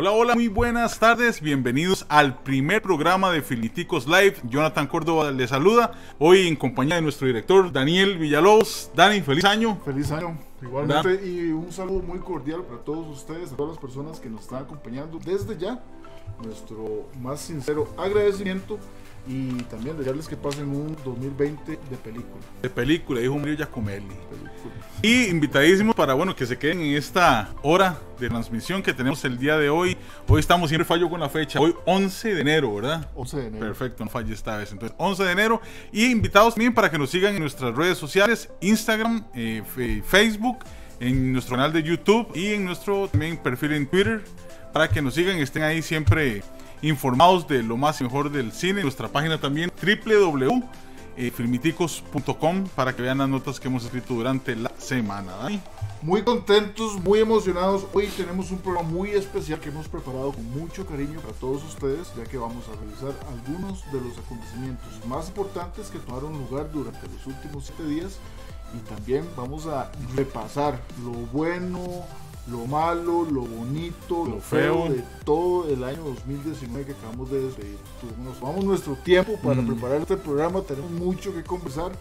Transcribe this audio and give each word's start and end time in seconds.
Hola, 0.00 0.12
hola, 0.12 0.34
muy 0.36 0.46
buenas 0.46 1.00
tardes. 1.00 1.40
Bienvenidos 1.40 2.06
al 2.08 2.38
primer 2.44 2.80
programa 2.80 3.32
de 3.32 3.42
Filiticos 3.42 4.06
Live. 4.06 4.36
Jonathan 4.44 4.86
Córdoba 4.86 5.32
les 5.32 5.50
saluda. 5.50 5.90
Hoy 6.20 6.46
en 6.46 6.54
compañía 6.54 6.94
de 6.94 7.02
nuestro 7.02 7.26
director 7.26 7.72
Daniel 7.72 8.16
Villalobos. 8.16 8.92
Dani, 8.94 9.22
feliz 9.22 9.44
año. 9.44 9.76
Feliz 9.84 10.12
año. 10.12 10.38
Igualmente, 10.62 11.26
y 11.26 11.50
un 11.50 11.72
saludo 11.72 12.00
muy 12.02 12.20
cordial 12.20 12.62
para 12.62 12.78
todos 12.84 13.08
ustedes, 13.08 13.50
a 13.50 13.56
todas 13.56 13.72
las 13.72 13.80
personas 13.80 14.20
que 14.20 14.30
nos 14.30 14.42
están 14.42 14.62
acompañando 14.62 15.18
desde 15.18 15.58
ya. 15.58 15.82
Nuestro 16.44 17.08
más 17.20 17.40
sincero 17.40 17.92
agradecimiento 17.98 18.78
y 19.28 19.62
también 19.64 19.96
desearles 19.98 20.26
que 20.26 20.36
pasen 20.36 20.68
un 20.68 20.96
2020 21.04 21.72
de 21.72 21.96
película. 21.98 22.42
De 22.62 22.70
película, 22.70 23.20
dijo 23.20 23.36
Mario 23.36 23.56
Giacomelli. 23.56 24.06
Y 25.02 25.26
invitadísimos 25.26 25.94
para 25.94 26.14
bueno 26.14 26.34
que 26.34 26.46
se 26.46 26.56
queden 26.56 26.80
en 26.80 26.96
esta 26.96 27.50
hora 27.62 27.98
de 28.18 28.28
transmisión 28.28 28.82
que 28.82 28.94
tenemos 28.94 29.22
el 29.26 29.38
día 29.38 29.58
de 29.58 29.68
hoy. 29.68 29.98
Hoy 30.26 30.40
estamos 30.40 30.70
siempre 30.70 30.86
fallo 30.86 31.10
con 31.10 31.20
la 31.20 31.28
fecha. 31.28 31.60
Hoy 31.60 31.74
11 31.84 32.34
de 32.34 32.40
enero, 32.40 32.74
¿verdad? 32.74 33.10
11 33.14 33.36
de 33.36 33.46
enero. 33.48 33.66
Perfecto, 33.66 34.04
no 34.04 34.10
falle 34.10 34.32
esta 34.32 34.56
vez. 34.56 34.72
Entonces, 34.72 34.96
11 34.98 35.22
de 35.24 35.32
enero. 35.32 35.60
Y 35.92 36.06
invitados 36.06 36.54
también 36.54 36.72
para 36.72 36.90
que 36.90 36.96
nos 36.96 37.10
sigan 37.10 37.34
en 37.34 37.40
nuestras 37.40 37.76
redes 37.76 37.98
sociales, 37.98 38.48
Instagram, 38.60 39.26
eh, 39.34 39.62
Facebook, 40.06 40.58
en 41.00 41.32
nuestro 41.34 41.56
canal 41.56 41.72
de 41.72 41.82
YouTube 41.82 42.34
y 42.34 42.54
en 42.54 42.64
nuestro 42.64 43.08
también 43.08 43.36
perfil 43.36 43.74
en 43.74 43.86
Twitter. 43.86 44.24
Para 44.72 44.88
que 44.88 45.02
nos 45.02 45.14
sigan 45.14 45.38
y 45.38 45.42
estén 45.42 45.62
ahí 45.62 45.82
siempre 45.82 46.42
informados 46.82 47.48
de 47.48 47.62
lo 47.62 47.76
más 47.76 48.00
y 48.00 48.04
mejor 48.04 48.30
del 48.30 48.52
cine. 48.52 48.80
Nuestra 48.82 49.08
página 49.08 49.38
también 49.38 49.70
www.filmiticos.com 49.80 52.64
para 52.74 52.94
que 52.94 53.02
vean 53.02 53.18
las 53.18 53.28
notas 53.28 53.60
que 53.60 53.68
hemos 53.68 53.84
escrito 53.84 54.14
durante 54.14 54.56
la 54.56 54.72
semana. 54.78 55.34
Muy 56.00 56.22
contentos, 56.22 56.94
muy 57.02 57.18
emocionados. 57.18 57.84
Hoy 57.92 58.06
tenemos 58.16 58.52
un 58.52 58.58
programa 58.58 58.88
muy 58.88 59.10
especial 59.10 59.58
que 59.58 59.70
hemos 59.70 59.88
preparado 59.88 60.30
con 60.32 60.48
mucho 60.50 60.86
cariño 60.86 61.20
para 61.20 61.34
todos 61.34 61.64
ustedes, 61.64 62.12
ya 62.16 62.22
que 62.24 62.38
vamos 62.38 62.66
a 62.68 62.76
revisar 62.80 63.12
algunos 63.32 63.84
de 63.92 64.00
los 64.00 64.16
acontecimientos 64.16 65.04
más 65.06 65.26
importantes 65.28 65.88
que 65.88 65.98
tomaron 65.98 66.38
lugar 66.38 66.70
durante 66.72 67.04
los 67.08 67.26
últimos 67.26 67.66
siete 67.66 67.84
días 67.88 68.20
y 68.74 68.78
también 68.88 69.26
vamos 69.36 69.66
a 69.66 69.90
repasar 70.14 70.80
lo 71.02 71.12
bueno, 71.32 72.04
lo 72.50 72.66
malo, 72.66 73.24
lo 73.24 73.42
bonito, 73.42 74.26
lo, 74.26 74.40
feo, 74.40 74.88
de 74.88 75.04
todo 75.24 75.68
el 75.68 75.84
año 75.84 76.02
2019 76.02 76.86
que 76.86 76.92
acabamos 76.92 77.30
de 77.30 77.42
despedir. 77.42 77.78
Nos 78.24 78.38
tomamos 78.38 78.64
nuestro 78.64 78.94
tiempo 78.96 79.38
para 79.42 79.60
mm. 79.60 79.66
preparar 79.66 80.00
este 80.00 80.16
programa, 80.16 80.62
tenemos 80.62 80.90
mucho 80.90 81.32
que 81.34 81.42
conversar. 81.42 81.92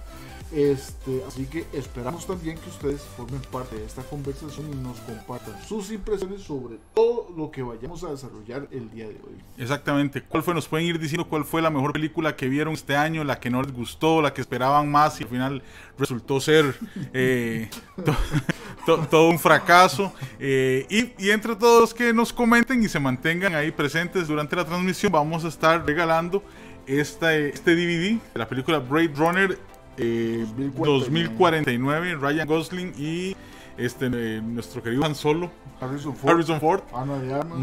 Este, 0.52 1.24
así 1.28 1.46
que 1.46 1.66
esperamos 1.74 2.26
también 2.26 2.58
que 2.58 2.70
ustedes 2.70 3.02
formen 3.18 3.42
parte 3.52 3.76
de 3.76 3.86
esta 3.86 4.02
conversación 4.04 4.72
y 4.72 4.76
nos 4.76 4.98
compartan 5.02 5.62
sus 5.68 5.92
impresiones 5.92 6.42
sobre 6.42 6.78
todo 6.94 7.28
lo 7.36 7.52
que 7.52 7.62
vayamos 7.62 8.02
a 8.06 8.12
desarrollar 8.12 8.68
el 8.72 8.90
día 8.90 9.08
de 9.08 9.16
hoy. 9.16 9.44
Exactamente. 9.58 10.22
¿Cuál 10.22 10.44
fue? 10.44 10.54
Nos 10.54 10.68
pueden 10.68 10.88
ir 10.88 11.00
diciendo 11.00 11.28
cuál 11.28 11.44
fue 11.44 11.62
la 11.62 11.70
mejor 11.70 11.92
película 11.92 12.36
que 12.38 12.48
vieron 12.48 12.74
este 12.74 12.96
año, 12.96 13.26
la 13.26 13.42
que 13.42 13.50
no 13.50 13.62
les 13.62 13.74
gustó, 13.74 14.22
la 14.22 14.34
que 14.34 14.40
esperaban 14.40 14.90
más 14.90 15.20
y 15.20 15.24
al 15.24 15.30
final 15.30 15.64
resultó 15.98 16.40
ser 16.40 16.78
eh, 17.14 17.70
todo 18.86 19.30
un 19.30 19.40
fracaso. 19.40 20.14
Eh, 20.40 20.86
y, 20.90 21.30
entre 21.30 21.58
todos 21.58 21.82
los 21.82 21.94
que 21.94 22.14
nos 22.14 22.32
comenten 22.32 22.82
y 22.82 22.88
se 22.88 23.00
mantengan 23.02 23.54
ahí 23.54 23.72
presentes 23.72 24.28
durante 24.28 24.56
la 24.56 24.64
transmisión, 24.64 25.12
vamos 25.12 25.44
a 25.44 25.50
estar 25.50 25.86
regalando 25.86 26.42
esta, 26.86 27.36
este 27.36 27.76
DVD 27.76 28.18
de 28.34 28.40
la 28.40 28.48
película 28.48 28.80
Blade 28.80 29.12
Runner 29.14 29.60
2049. 29.98 32.12
Eh, 32.12 32.16
Ryan 32.16 32.48
Gosling 32.48 32.94
y 32.98 33.36
este 33.78 34.10
eh, 34.12 34.42
nuestro 34.42 34.82
querido 34.82 35.06
Han 35.06 35.16
Solo. 35.16 35.52
Harrison 35.80 36.16
Ford. 36.16 36.32
Harrison 36.32 36.60
Ford. 36.60 36.82
Ana 36.94 37.20
de 37.20 37.34
Armas. 37.34 37.60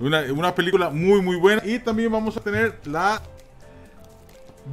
una, 0.00 0.20
una 0.32 0.54
película 0.54 0.90
muy 0.90 1.22
muy 1.22 1.36
buena. 1.36 1.62
Y 1.64 1.78
también 1.78 2.12
vamos 2.12 2.36
a 2.36 2.40
tener 2.40 2.78
la 2.84 3.22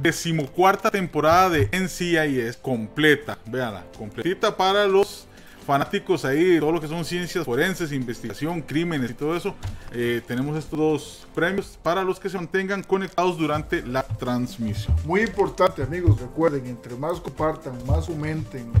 decimocuarta 0.00 0.90
temporada 0.90 1.50
de 1.50 1.68
NCIS 1.72 2.56
completa, 2.56 3.38
véanla, 3.46 3.84
completita 3.96 4.56
para 4.56 4.86
los 4.86 5.23
fanáticos 5.64 6.24
ahí 6.24 6.58
todo 6.60 6.72
lo 6.72 6.80
que 6.80 6.88
son 6.88 7.04
ciencias 7.04 7.44
forenses, 7.44 7.92
investigación, 7.92 8.62
crímenes 8.62 9.10
y 9.10 9.14
todo 9.14 9.36
eso. 9.36 9.54
Eh, 9.92 10.22
tenemos 10.26 10.56
estos 10.58 10.78
dos 10.78 11.26
premios 11.34 11.78
para 11.82 12.02
los 12.02 12.20
que 12.20 12.28
se 12.28 12.36
mantengan 12.36 12.82
conectados 12.82 13.38
durante 13.38 13.84
la 13.86 14.02
transmisión. 14.02 14.94
Muy 15.04 15.22
importante 15.22 15.82
amigos, 15.82 16.20
recuerden, 16.20 16.66
entre 16.66 16.94
más 16.96 17.20
compartan, 17.20 17.74
más 17.86 18.08
aumenten, 18.08 18.72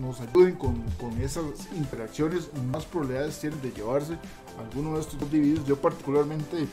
nos 0.00 0.20
ayuden 0.20 0.56
con, 0.56 0.82
con 1.00 1.20
esas 1.20 1.44
interacciones, 1.76 2.50
más 2.72 2.84
probabilidades 2.84 3.38
tienen 3.38 3.60
de 3.62 3.70
llevarse 3.70 4.18
alguno 4.58 4.94
de 4.94 5.00
estos 5.00 5.18
dos 5.18 5.30
divididos. 5.30 5.66
Yo 5.66 5.76
particularmente 5.76 6.66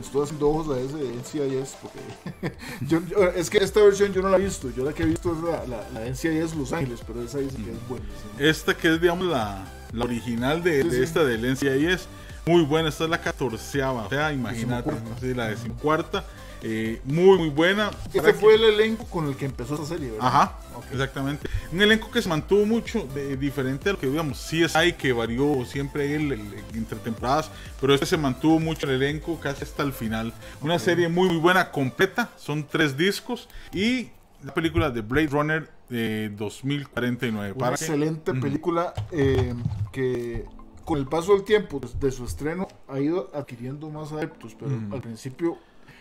estoy 0.00 0.22
haciendo 0.22 0.48
ojos 0.48 0.76
a 0.76 0.80
ese 0.80 0.96
de 0.96 1.14
NCIS 1.14 1.76
porque 1.80 2.56
yo, 2.86 3.00
es 3.34 3.50
que 3.50 3.58
esta 3.58 3.80
versión 3.80 4.12
yo 4.12 4.22
no 4.22 4.28
la 4.28 4.36
he 4.36 4.40
visto. 4.40 4.70
Yo 4.70 4.84
la 4.84 4.92
que 4.92 5.02
he 5.02 5.06
visto 5.06 5.32
es 5.32 5.42
la, 5.42 5.66
la, 5.66 5.90
la 5.92 6.08
NCIS 6.08 6.54
Los 6.54 6.72
Ángeles, 6.72 7.00
pero 7.06 7.22
esa 7.22 7.38
dice 7.38 7.56
que 7.56 7.72
es 7.72 7.88
buena. 7.88 8.04
Esta 8.38 8.76
que 8.76 8.94
es, 8.94 9.00
digamos, 9.00 9.26
la, 9.26 9.64
la 9.92 10.04
original 10.04 10.62
de, 10.62 10.84
de 10.84 11.02
esta 11.02 11.24
del 11.24 11.42
NCIS, 11.52 12.08
muy 12.46 12.62
buena. 12.62 12.88
Esta 12.88 13.04
es 13.04 13.10
la 13.10 13.20
catorceava, 13.20 14.06
o 14.06 14.08
sea, 14.08 14.32
imagínate, 14.32 14.92
la 15.34 15.48
decimocuarta. 15.48 16.24
Eh, 16.62 17.00
muy, 17.04 17.38
muy 17.38 17.48
buena. 17.48 17.90
Este 18.12 18.32
fue 18.34 18.54
el 18.54 18.64
elenco 18.64 19.04
con 19.04 19.26
el 19.26 19.36
que 19.36 19.44
empezó 19.44 19.74
esta 19.74 19.86
serie, 19.86 20.10
¿verdad? 20.10 20.26
Ajá, 20.26 20.58
exactamente. 20.92 21.48
Un 21.72 21.82
elenco 21.82 22.10
que 22.10 22.22
se 22.22 22.28
mantuvo 22.28 22.64
mucho 22.66 23.06
de, 23.14 23.36
diferente 23.36 23.90
a 23.90 23.92
lo 23.92 23.98
que 23.98 24.06
digamos, 24.06 24.52
ahí 24.74 24.92
que 24.92 25.12
varió 25.12 25.64
siempre 25.64 26.14
entre 26.14 26.98
temporadas, 26.98 27.50
pero 27.80 27.94
este 27.94 28.06
se 28.06 28.16
mantuvo 28.16 28.58
mucho 28.58 28.86
el 28.86 29.02
elenco 29.02 29.38
casi 29.40 29.64
hasta 29.64 29.82
el 29.82 29.92
final. 29.92 30.32
Una 30.60 30.78
serie 30.78 31.08
muy, 31.08 31.28
muy 31.28 31.38
buena, 31.38 31.70
completa, 31.70 32.30
son 32.36 32.66
tres 32.66 32.96
discos 32.96 33.48
y 33.72 34.10
la 34.44 34.54
película 34.54 34.90
de 34.90 35.00
Blade 35.00 35.28
Runner 35.28 35.70
de 35.88 36.30
2049. 36.30 37.54
Una 37.56 37.68
excelente 37.70 38.34
película 38.34 38.94
eh, 39.10 39.54
que 39.92 40.44
con 40.84 40.98
el 40.98 41.06
paso 41.06 41.32
del 41.34 41.44
tiempo 41.44 41.80
de 41.98 42.10
su 42.10 42.24
estreno 42.24 42.68
ha 42.88 43.00
ido 43.00 43.30
adquiriendo 43.34 43.90
más 43.90 44.12
adeptos, 44.12 44.54
pero 44.58 44.72
al 44.92 45.00
principio 45.00 45.58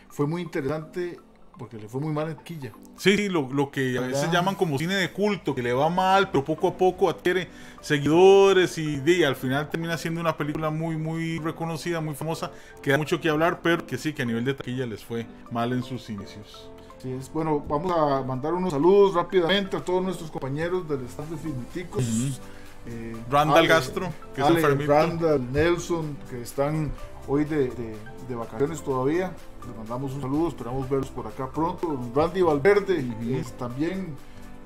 fue 0.10 0.28
muy 0.28 0.42
interesante 0.42 1.20
porque 1.58 1.78
le 1.78 1.88
fue 1.88 2.02
muy 2.02 2.14
mal 2.14 2.30
en 2.30 2.36
taquilla. 2.36 2.72
Sí, 2.98 3.16
sí, 3.16 3.30
lo, 3.30 3.50
lo 3.52 3.72
que 3.72 3.98
a 3.98 4.02
veces 4.02 4.32
llaman 4.32 4.56
como 4.56 4.78
cine 4.78 4.96
de 4.96 5.12
culto, 5.12 5.56
que 5.56 5.62
le 5.62 5.74
va 5.74 5.90
mal, 5.90 6.30
pero 6.30 6.44
poco 6.44 6.68
a 6.68 6.78
poco 6.78 7.10
adquiere 7.10 7.50
seguidores 7.82 8.78
y, 8.78 9.02
y, 9.06 9.24
al 9.24 9.36
final 9.36 9.70
termina 9.70 9.98
siendo 9.98 10.22
una 10.22 10.36
película 10.36 10.70
muy, 10.70 10.98
muy 10.98 11.40
reconocida, 11.40 12.02
muy 12.02 12.16
famosa, 12.16 12.52
que 12.82 12.92
da 12.92 12.98
mucho 12.98 13.20
que 13.22 13.30
hablar, 13.30 13.62
pero 13.62 13.86
que 13.86 13.98
sí, 13.98 14.14
que 14.14 14.22
a 14.24 14.26
nivel 14.26 14.44
de 14.46 14.54
taquilla 14.54 14.86
les 14.86 15.04
fue 15.04 15.26
mal 15.52 15.72
en 15.72 15.84
sus 15.84 16.10
inicios. 16.10 16.70
Sí, 17.02 17.12
es, 17.12 17.32
bueno, 17.32 17.64
vamos 17.68 17.92
a 17.96 18.24
mandar 18.24 18.54
unos 18.54 18.72
saludos 18.72 19.14
rápidamente 19.14 19.78
a 19.78 19.82
todos 19.82 20.04
nuestros 20.04 20.32
compañeros 20.32 20.88
del 20.90 21.06
staff 21.06 21.30
de 21.30 21.38
Filmiticos. 21.38 22.04
eh, 22.88 23.16
Randall 23.30 23.68
Gastro, 23.68 24.10
que 24.34 24.42
es 24.42 24.48
el 24.48 24.88
Randall, 24.88 25.52
Nelson, 25.52 26.18
que 26.30 26.42
están 26.42 26.92
hoy 27.28 27.44
de, 27.46 27.70
de, 27.70 27.96
de 28.28 28.36
vacaciones 28.36 28.82
todavía 28.82 29.32
les 29.68 29.76
mandamos 29.76 30.14
un 30.14 30.22
saludo, 30.22 30.50
esperamos 30.50 30.90
verlos 30.90 31.10
por 31.10 31.28
acá 31.28 31.50
pronto. 31.50 32.00
Randy 32.14 32.42
Valverde, 32.42 33.06
es 33.30 33.52
también 33.54 34.16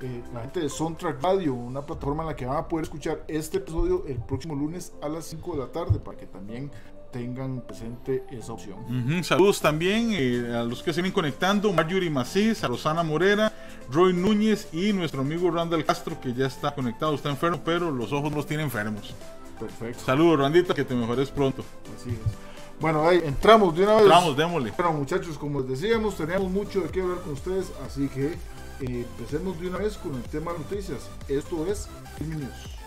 eh, 0.02 0.22
la 0.32 0.40
gente 0.40 0.60
de 0.60 0.68
Soundtrack 0.68 1.22
Radio, 1.22 1.54
una 1.54 1.82
plataforma 1.82 2.22
en 2.22 2.28
la 2.28 2.36
que 2.36 2.46
van 2.46 2.56
a 2.56 2.68
poder 2.68 2.84
escuchar 2.84 3.24
este 3.28 3.58
episodio 3.58 4.04
el 4.06 4.16
próximo 4.16 4.54
lunes 4.54 4.92
a 5.02 5.08
las 5.08 5.26
5 5.26 5.52
de 5.52 5.58
la 5.58 5.66
tarde 5.72 5.98
para 5.98 6.16
que 6.16 6.26
también 6.26 6.70
tengan 7.12 7.60
presente 7.62 8.24
esa 8.30 8.52
opción. 8.52 8.78
Saludos 9.24 9.60
también 9.60 10.10
eh, 10.12 10.54
a 10.56 10.62
los 10.62 10.82
que 10.82 10.92
se 10.92 11.00
vienen 11.00 11.12
conectando, 11.12 11.72
Marjorie 11.72 12.08
Macís, 12.08 12.62
a 12.62 12.68
Rosana 12.68 13.02
Morera, 13.02 13.52
Roy 13.90 14.12
Núñez 14.12 14.68
y 14.72 14.92
nuestro 14.92 15.22
amigo 15.22 15.50
Randall 15.50 15.84
Castro 15.84 16.20
que 16.20 16.32
ya 16.32 16.46
está 16.46 16.74
conectado, 16.74 17.14
está 17.14 17.28
enfermo, 17.28 17.60
pero 17.64 17.90
los 17.90 18.12
ojos 18.12 18.32
los 18.32 18.46
tiene 18.46 18.62
enfermos. 18.62 19.14
Perfecto. 19.58 20.04
Saludos 20.04 20.38
Randita, 20.38 20.72
que 20.72 20.84
te 20.84 20.94
mejores 20.94 21.30
pronto. 21.30 21.64
Así 21.96 22.10
es. 22.10 22.49
Bueno, 22.80 23.06
ahí 23.06 23.20
entramos 23.22 23.76
de 23.76 23.82
una 23.82 23.94
vez. 23.94 24.02
Entramos, 24.04 24.36
démosle. 24.36 24.72
Bueno, 24.74 24.92
muchachos, 24.94 25.36
como 25.36 25.60
les 25.60 25.68
decíamos, 25.68 26.16
teníamos 26.16 26.50
mucho 26.50 26.80
de 26.80 26.88
qué 26.88 27.02
hablar 27.02 27.18
con 27.18 27.34
ustedes, 27.34 27.70
así 27.84 28.08
que 28.08 28.28
eh, 28.28 29.06
empecemos 29.18 29.60
de 29.60 29.68
una 29.68 29.78
vez 29.78 29.98
con 29.98 30.14
el 30.14 30.22
tema 30.22 30.52
de 30.54 30.60
noticias. 30.60 31.10
Esto 31.28 31.66
es 31.66 31.88
News. 32.20 32.78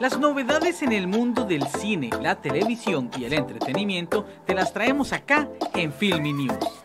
Las 0.00 0.18
novedades 0.18 0.82
en 0.82 0.92
el 0.92 1.06
mundo 1.06 1.44
del 1.44 1.66
cine, 1.68 2.10
la 2.20 2.34
televisión 2.34 3.10
y 3.16 3.24
el 3.24 3.32
entretenimiento 3.32 4.26
te 4.44 4.52
las 4.52 4.72
traemos 4.72 5.12
acá 5.12 5.48
en 5.72 5.92
Filmy 5.92 6.32
News. 6.32 6.75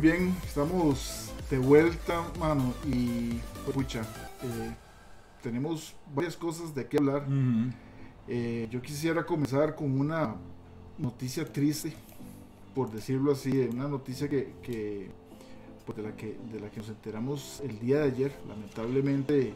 Muy 0.00 0.12
bien, 0.12 0.34
estamos 0.46 1.30
de 1.50 1.58
vuelta, 1.58 2.24
mano, 2.38 2.72
y 2.86 3.38
pucha, 3.70 4.00
eh, 4.00 4.74
tenemos 5.42 5.94
varias 6.14 6.38
cosas 6.38 6.74
de 6.74 6.86
qué 6.86 6.96
hablar. 6.96 7.26
eh, 8.26 8.66
yo 8.70 8.80
quisiera 8.80 9.26
comenzar 9.26 9.74
con 9.74 10.00
una 10.00 10.36
noticia 10.96 11.44
triste, 11.44 11.92
por 12.74 12.90
decirlo 12.90 13.32
así, 13.32 13.50
una 13.70 13.88
noticia 13.88 14.26
que, 14.26 14.54
que 14.62 15.10
pues, 15.84 15.98
de, 15.98 16.04
la 16.04 16.16
que, 16.16 16.38
de 16.50 16.60
la 16.60 16.70
que 16.70 16.78
nos 16.78 16.88
enteramos 16.88 17.60
el 17.62 17.78
día 17.78 17.98
de 17.98 18.04
ayer. 18.04 18.32
Lamentablemente, 18.48 19.52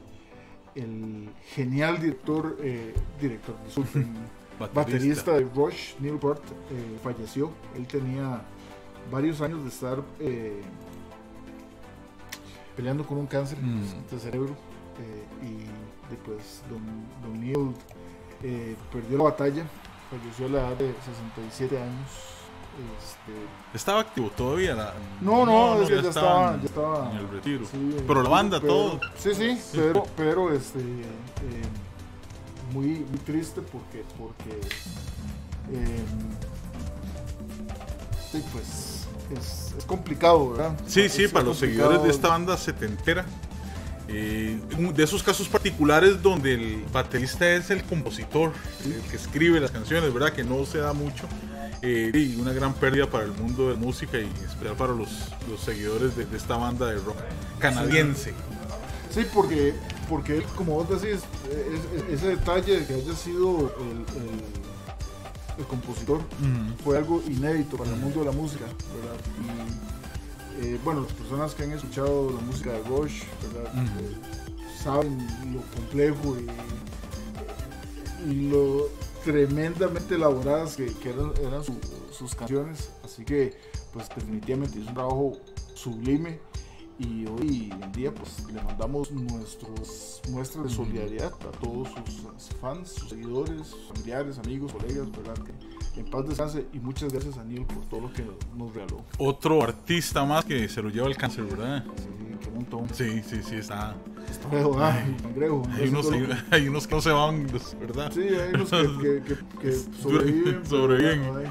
el 0.74 1.30
genial 1.54 2.02
director, 2.02 2.58
eh, 2.60 2.92
director, 3.18 3.56
disculpen, 3.64 4.12
baterista. 4.74 5.32
de 5.32 5.44
Rush, 5.44 5.94
Neil 6.00 6.18
Peart, 6.18 6.44
eh, 6.70 6.98
falleció. 7.02 7.50
Él 7.74 7.86
tenía 7.86 8.42
varios 9.10 9.40
años 9.40 9.62
de 9.62 9.68
estar 9.68 10.02
eh, 10.20 10.62
peleando 12.76 13.06
con 13.06 13.18
un 13.18 13.26
cáncer 13.26 13.58
Mm. 13.60 13.82
de 14.10 14.18
cerebro 14.20 14.54
eh, 15.00 15.24
y 15.46 16.10
después 16.10 16.62
don, 16.68 16.82
don 17.22 17.40
Neil 17.40 17.74
eh, 18.42 18.76
perdió 18.92 19.18
la 19.18 19.24
batalla, 19.24 19.64
falleció 20.10 20.46
a 20.46 20.48
la 20.50 20.58
edad 20.68 20.76
de 20.76 20.94
67 21.04 21.78
años. 21.80 22.10
Este, 22.98 23.32
Estaba 23.72 24.00
activo 24.00 24.30
todavía. 24.36 24.74
La... 24.74 24.94
no, 25.20 25.46
no, 25.46 25.80
es 25.82 25.88
que 25.88 26.02
ya, 26.02 26.08
estaba 26.08 26.54
en- 26.54 26.60
ya 26.60 26.66
estaba 26.66 27.10
en 27.12 27.16
el 27.18 27.28
retiro. 27.30 27.64
sí, 27.66 27.96
Pero 28.06 28.22
la 28.22 28.28
banda, 28.28 28.60
pero- 28.60 28.72
todo. 28.74 29.00
Sí, 29.16 29.32
sí, 29.34 29.60
pero, 29.72 30.04
pero 30.16 30.52
este, 30.52 30.80
eh, 30.80 31.62
muy, 32.72 32.86
muy 33.08 33.18
triste 33.24 33.60
porque, 33.62 34.04
porque 34.18 34.60
sí, 38.32 38.42
pues 38.52 38.93
es, 39.38 39.74
es 39.78 39.84
complicado, 39.84 40.50
¿verdad? 40.50 40.78
Sí, 40.86 41.02
Es- 41.02 41.12
sí, 41.12 41.28
para 41.28 41.44
los 41.46 41.58
seguidores 41.58 42.02
de 42.02 42.10
esta 42.10 42.28
banda 42.28 42.56
setentera. 42.56 43.24
Eh, 44.06 44.60
de 44.94 45.02
esos 45.02 45.22
casos 45.22 45.48
particulares 45.48 46.22
donde 46.22 46.52
el 46.54 46.84
baterista 46.92 47.48
es 47.50 47.70
el 47.70 47.82
compositor, 47.84 48.52
el 48.84 49.00
que 49.10 49.16
escribe 49.16 49.58
las 49.60 49.70
canciones, 49.70 50.12
¿verdad? 50.12 50.32
Que 50.34 50.44
no 50.44 50.64
se 50.66 50.78
da 50.78 50.92
mucho. 50.92 51.26
Eh, 51.80 52.10
y 52.14 52.36
una 52.40 52.52
gran 52.52 52.74
pérdida 52.74 53.08
para 53.08 53.24
el 53.24 53.32
mundo 53.32 53.70
de 53.70 53.76
música 53.76 54.18
y 54.18 54.24
especial 54.46 54.74
para 54.76 54.92
los, 54.92 55.08
los 55.48 55.60
seguidores 55.60 56.16
de, 56.16 56.26
de 56.26 56.36
esta 56.36 56.56
banda 56.56 56.86
de 56.86 56.96
rock 56.96 57.16
canadiense. 57.58 58.32
Sí, 59.10 59.24
porque, 59.32 59.74
porque 60.08 60.36
él, 60.38 60.44
como 60.56 60.74
vos 60.74 60.88
decís, 61.00 61.20
es- 61.50 62.02
es- 62.02 62.18
ese 62.18 62.28
detalle 62.28 62.80
de 62.80 62.86
que 62.86 62.94
haya 62.94 63.14
sido 63.14 63.74
el, 63.80 63.98
el- 64.22 64.63
el 65.58 65.64
compositor 65.66 66.20
fue 66.82 66.96
algo 66.98 67.22
inédito 67.26 67.76
para 67.76 67.90
el 67.90 67.96
mundo 67.96 68.20
de 68.20 68.26
la 68.26 68.32
música, 68.32 68.64
¿verdad? 68.64 69.16
Y 70.60 70.66
eh, 70.66 70.80
bueno, 70.84 71.00
las 71.02 71.12
personas 71.12 71.54
que 71.54 71.64
han 71.64 71.72
escuchado 71.72 72.30
la 72.32 72.40
música 72.40 72.72
de 72.72 72.82
Rush. 72.84 73.22
Eh, 73.22 74.16
saben 74.82 75.16
lo 75.54 75.60
complejo 75.74 76.36
y, 76.38 78.30
y 78.30 78.48
lo 78.50 78.88
tremendamente 79.24 80.14
elaboradas 80.16 80.76
que, 80.76 80.86
que 80.86 81.10
eran, 81.10 81.32
eran 81.42 81.64
su- 81.64 81.78
sus 82.12 82.34
canciones. 82.34 82.90
Así 83.04 83.24
que, 83.24 83.56
pues 83.92 84.08
definitivamente 84.14 84.78
es 84.80 84.86
un 84.86 84.94
trabajo 84.94 85.32
sublime. 85.74 86.38
Y 86.98 87.26
hoy 87.26 87.72
en 87.82 87.92
día 87.92 88.14
pues 88.14 88.46
le 88.52 88.62
mandamos 88.62 89.10
nuestras 89.10 90.22
muestras 90.30 90.64
de 90.64 90.70
solidaridad 90.70 91.32
a 91.32 91.50
todos 91.58 91.88
sus 91.88 92.56
fans, 92.60 92.90
sus 92.90 93.08
seguidores, 93.10 93.66
sus 93.66 93.88
familiares, 93.88 94.38
amigos, 94.38 94.72
colegas, 94.72 95.10
¿verdad? 95.10 95.34
Que 95.94 96.00
en 96.00 96.06
paz 96.06 96.28
descanse 96.28 96.66
y 96.72 96.78
muchas 96.78 97.12
gracias 97.12 97.36
a 97.38 97.44
Neil 97.44 97.64
por 97.66 97.84
todo 97.86 98.00
lo 98.02 98.12
que 98.12 98.24
nos 98.56 98.72
regaló. 98.74 99.02
Otro 99.18 99.62
artista 99.62 100.24
más 100.24 100.44
que 100.44 100.68
se 100.68 100.82
lo 100.82 100.88
lleva 100.88 101.08
el 101.08 101.16
cáncer, 101.16 101.44
¿verdad? 101.44 101.84
Sí, 101.96 102.04
qué 102.44 102.50
montón. 102.50 102.86
Sí, 102.92 103.22
sí, 103.28 103.40
sí, 103.42 103.56
está. 103.56 103.96
Está 104.30 104.48
feo, 104.48 104.76
ay, 104.82 105.16
cangrejo. 105.22 105.62
Hay 105.74 105.88
unos, 105.88 106.10
hay, 106.12 106.28
hay 106.52 106.68
unos 106.68 106.86
que 106.86 106.94
no 106.94 107.00
se 107.00 107.10
van, 107.10 107.46
pues, 107.50 107.76
¿verdad? 107.80 108.12
Sí, 108.14 108.20
hay 108.22 108.54
unos 108.54 108.70
que, 108.70 109.22
que, 109.22 109.34
que- 109.34 109.58
que 109.60 109.72
sobreviven. 110.02 110.64
Sobreviven. 110.66 111.22
ay. 111.38 111.46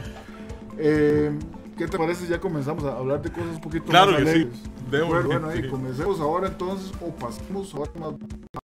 Eh, 0.77 1.31
¿Qué 1.77 1.87
te 1.87 1.97
parece? 1.97 2.27
Ya 2.27 2.39
comenzamos 2.39 2.83
a 2.83 2.97
hablar 2.97 3.21
de 3.21 3.31
cosas 3.31 3.55
un 3.55 3.61
poquito 3.61 3.85
Claro 3.85 4.11
más 4.11 4.21
que 4.21 4.25
sí. 4.25 4.31
alegres. 4.31 4.59
Démosle, 4.91 5.07
bueno, 5.23 5.27
bueno, 5.29 5.47
ahí 5.49 5.61
sí. 5.63 5.67
comencemos 5.69 6.19
ahora 6.19 6.47
entonces, 6.47 6.91
o 7.01 7.09
pasemos 7.15 7.73
ahora 7.73 7.91
más 7.99 8.13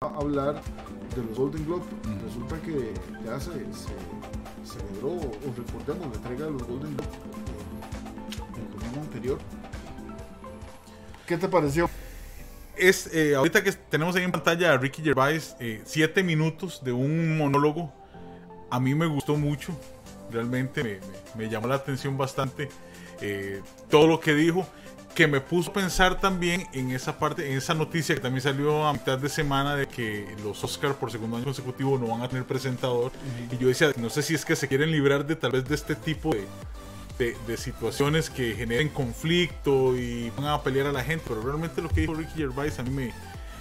a 0.02 0.18
hablar 0.18 0.62
de 1.16 1.24
los 1.24 1.38
Golden 1.38 1.66
Globe. 1.66 1.82
Ujú. 1.82 2.26
Resulta 2.26 2.60
que 2.62 2.94
ya 3.26 3.40
se, 3.40 3.52
se 3.74 4.78
celebró, 4.78 5.10
o 5.16 5.54
recordemos, 5.58 6.08
la 6.10 6.16
entrega 6.16 6.46
de 6.46 6.52
los 6.52 6.64
Golden 6.64 6.96
Globe 6.96 7.10
el 8.58 8.80
domingo 8.80 9.02
anterior. 9.02 9.38
¿Qué 11.28 11.38
te 11.38 11.48
pareció? 11.48 11.90
es 12.78 13.14
eh, 13.14 13.36
ahorita 13.36 13.64
que 13.64 13.72
tenemos 13.74 14.16
ahí 14.16 14.24
en 14.24 14.32
pantalla 14.32 14.74
a 14.74 14.78
Ricky 14.78 15.04
Gervais, 15.04 15.56
eh, 15.60 15.82
siete 15.86 16.24
minutos 16.24 16.84
de 16.84 16.92
un 16.92 17.38
monólogo. 17.38 17.94
A 18.72 18.80
mí 18.80 18.96
me 18.96 19.06
gustó 19.06 19.36
mucho, 19.36 19.74
realmente 20.32 20.82
me, 20.84 20.90
me- 20.96 21.00
me 21.46 21.50
llamó 21.52 21.68
la 21.68 21.76
atención 21.76 22.18
bastante 22.18 22.70
eh, 23.22 23.62
todo 23.90 24.08
lo 24.08 24.20
que 24.20 24.34
dijo, 24.34 24.68
que 25.16 25.28
me 25.28 25.42
puso 25.42 25.72
a 25.72 25.74
pensar 25.74 26.20
también 26.20 26.68
en 26.74 26.92
esa 26.92 27.20
parte, 27.20 27.52
en 27.52 27.58
esa 27.58 27.74
noticia 27.74 28.16
que 28.16 28.22
también 28.22 28.42
salió 28.42 28.88
a 28.88 28.94
mitad 28.94 29.18
de 29.18 29.30
semana 29.30 29.76
de 29.76 29.88
que 29.88 30.26
los 30.44 30.64
Oscars 30.64 30.96
por 30.96 31.12
segundo 31.12 31.36
año 31.38 31.46
consecutivo 31.46 31.98
no 31.98 32.08
van 32.08 32.22
a 32.22 32.30
tener 32.30 32.46
presentador. 32.46 33.12
Y 33.52 33.58
yo 33.58 33.68
decía, 33.68 33.92
no 33.98 34.10
sé 34.10 34.22
si 34.22 34.36
es 34.36 34.46
que 34.46 34.56
se 34.56 34.68
quieren 34.68 34.92
librar 34.92 35.26
de 35.26 35.36
tal 35.36 35.52
vez 35.52 35.66
de 35.66 35.76
este 35.76 35.96
tipo 35.96 36.34
de, 36.34 36.48
de, 37.18 37.38
de 37.46 37.58
situaciones 37.58 38.30
que 38.30 38.56
generen 38.56 38.90
conflicto 38.90 39.96
y 39.98 40.30
van 40.32 40.48
a 40.48 40.62
pelear 40.62 40.88
a 40.88 40.92
la 40.92 41.04
gente, 41.04 41.26
pero 41.28 41.42
realmente 41.42 41.82
lo 41.82 41.90
que 41.90 42.02
dijo 42.02 42.14
Ricky 42.14 42.38
Gervais 42.38 42.80
a 42.80 42.84
mí 42.84 42.90
me, 42.90 43.14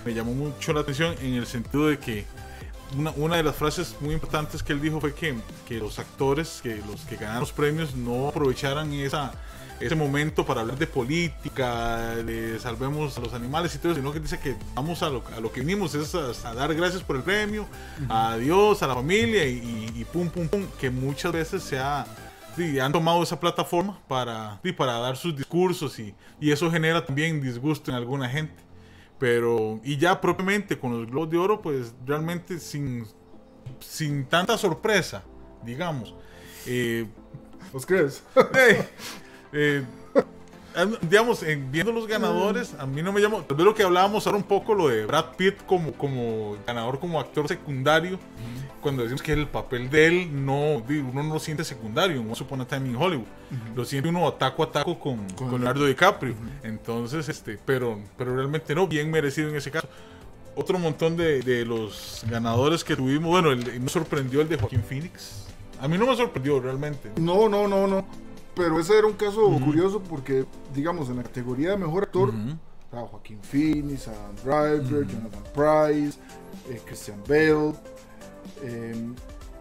me 0.05 0.15
llamó 0.15 0.33
mucho 0.33 0.73
la 0.73 0.81
atención 0.81 1.15
en 1.21 1.35
el 1.35 1.47
sentido 1.47 1.89
de 1.89 1.99
que 1.99 2.27
una, 2.97 3.11
una 3.13 3.37
de 3.37 3.43
las 3.43 3.57
frases 3.57 3.97
muy 4.01 4.15
importantes 4.15 4.63
que 4.63 4.73
él 4.73 4.81
dijo 4.81 5.01
fue 5.01 5.15
que, 5.15 5.37
que 5.67 5.79
los 5.79 5.99
actores, 5.99 6.61
que 6.63 6.77
los 6.77 7.03
que 7.03 7.17
ganaron 7.17 7.41
los 7.41 7.53
premios 7.53 7.95
no 7.95 8.29
aprovecharan 8.29 8.93
esa, 8.93 9.33
ese 9.81 9.95
momento 9.95 10.45
para 10.45 10.61
hablar 10.61 10.79
de 10.79 10.87
política, 10.87 12.17
de 12.17 12.59
salvemos 12.61 13.17
a 13.17 13.21
los 13.21 13.33
animales 13.33 13.75
y 13.75 13.79
todo 13.79 13.93
eso, 13.93 14.01
sino 14.01 14.13
que 14.13 14.21
dice 14.21 14.39
que 14.39 14.57
vamos 14.75 15.03
a 15.03 15.09
lo, 15.09 15.23
a 15.35 15.41
lo 15.41 15.51
que 15.53 15.61
vinimos, 15.61 15.95
es 15.95 16.15
a, 16.15 16.31
a 16.49 16.55
dar 16.55 16.75
gracias 16.75 17.03
por 17.03 17.17
el 17.17 17.23
premio, 17.23 17.67
a 18.09 18.37
Dios, 18.37 18.83
a 18.83 18.87
la 18.87 18.95
familia 18.95 19.47
y, 19.47 19.91
y- 19.97 20.05
pum, 20.05 20.29
pum, 20.29 20.49
pum, 20.49 20.67
que 20.79 20.91
muchas 20.91 21.33
veces 21.33 21.63
se 21.63 21.79
ha 21.79 22.07
sí, 22.57 22.79
han 22.79 22.93
tomado 22.93 23.23
esa 23.23 23.39
plataforma 23.41 23.99
para, 24.09 24.61
sí, 24.63 24.73
para 24.73 24.99
dar 24.99 25.17
sus 25.17 25.37
discursos 25.37 25.99
y, 25.99 26.15
y 26.41 26.51
eso 26.51 26.71
genera 26.71 27.05
también 27.05 27.41
disgusto 27.41 27.91
en 27.91 27.97
alguna 27.97 28.29
gente. 28.29 28.55
Pero, 29.19 29.81
y 29.85 29.99
ya 29.99 30.21
propiamente 30.21 30.79
con 30.79 30.93
los 30.99 31.11
Globos 31.11 31.31
de 31.31 31.37
Oro, 31.39 31.61
pues 31.61 31.93
realmente 32.07 32.59
sin, 32.59 33.07
sin 33.81 34.25
tanta 34.25 34.57
sorpresa, 34.57 35.23
digamos. 35.63 36.15
Eh, 36.67 37.07
¿Vos 37.73 37.85
crees? 37.87 38.23
eh, 38.55 38.89
eh, 39.53 39.85
digamos, 41.03 41.43
en- 41.43 41.71
viendo 41.73 41.93
los 41.93 42.07
ganadores, 42.07 42.75
a 42.79 42.87
mí 42.87 43.03
no 43.03 43.13
me 43.13 43.21
llamó. 43.21 43.43
Tal 43.43 43.57
vez 43.57 43.67
lo 43.67 43.75
que 43.75 43.83
hablábamos 43.83 44.27
ahora 44.27 44.39
un 44.39 44.45
poco, 44.45 44.75
lo 44.75 44.89
de 44.89 45.05
Brad 45.05 45.37
Pitt 45.37 45.57
como, 45.67 45.93
como 45.93 46.57
ganador, 46.67 46.99
como 47.01 47.19
actor 47.21 47.49
secundario. 47.49 48.19
Cuando 48.81 49.03
decimos 49.03 49.21
que 49.21 49.33
el 49.35 49.47
papel 49.47 49.91
de 49.91 50.07
él 50.07 50.47
no, 50.47 50.77
uno 50.77 51.23
no 51.23 51.35
lo 51.35 51.39
siente 51.41 51.65
secundario 51.65 52.23
Upon 52.23 52.63
a 52.63 52.67
Time 52.67 52.89
in 52.89 52.97
Hollywood. 52.97 53.27
Lo 53.77 53.85
siente 53.85 54.09
uno 54.09 54.33
taco 54.35 54.63
a 54.63 54.71
taco 54.73 54.99
con, 54.99 55.29
con 55.31 55.51
Leonardo 55.51 55.85
DiCaprio. 55.85 56.35
Entonces, 56.63 57.29
este, 57.29 57.59
pero, 57.67 57.99
pero 58.17 58.35
realmente 58.35 58.75
no, 58.75 58.87
bien 58.87 59.11
merecido 59.11 59.51
en 59.51 59.57
ese 59.57 59.71
caso. 59.71 59.87
Otro 60.57 60.79
montón 60.79 61.17
de, 61.17 61.43
de 61.43 61.65
los 61.67 62.25
ganadores 62.29 62.83
que 62.83 62.97
tuvimos, 62.97 63.29
bueno, 63.31 63.51
el, 63.53 63.81
me 63.81 63.89
sorprendió 63.91 64.41
el 64.41 64.49
de 64.49 64.57
Joaquín 64.57 64.83
Phoenix. 64.83 65.45
A 65.81 65.87
mí 65.87 65.99
no 65.99 66.07
me 66.07 66.17
sorprendió 66.17 66.59
realmente. 66.61 67.11
No, 67.17 67.49
no, 67.51 67.69
no, 67.69 67.87
no. 67.87 68.07
Pero 68.55 68.81
ese 68.81 68.99
era 68.99 69.07
un 69.07 69.15
caso 69.15 69.49
curioso 69.65 70.03
porque, 70.03 70.45
digamos, 70.75 71.09
en 71.09 71.17
la 71.17 71.23
categoría 71.23 71.71
de 71.71 71.77
mejor 71.77 72.05
actor, 72.05 72.31
Ujú. 72.31 72.57
estaba 72.85 73.07
Joaquín 73.09 73.39
Phoenix, 73.43 74.09
Adam 74.09 74.35
Driver, 74.45 75.07
Jonathan 75.07 75.45
Price, 75.55 76.19
eh, 76.69 76.81
Christian 76.85 77.23
Bale, 77.29 77.75
eh, 78.63 79.09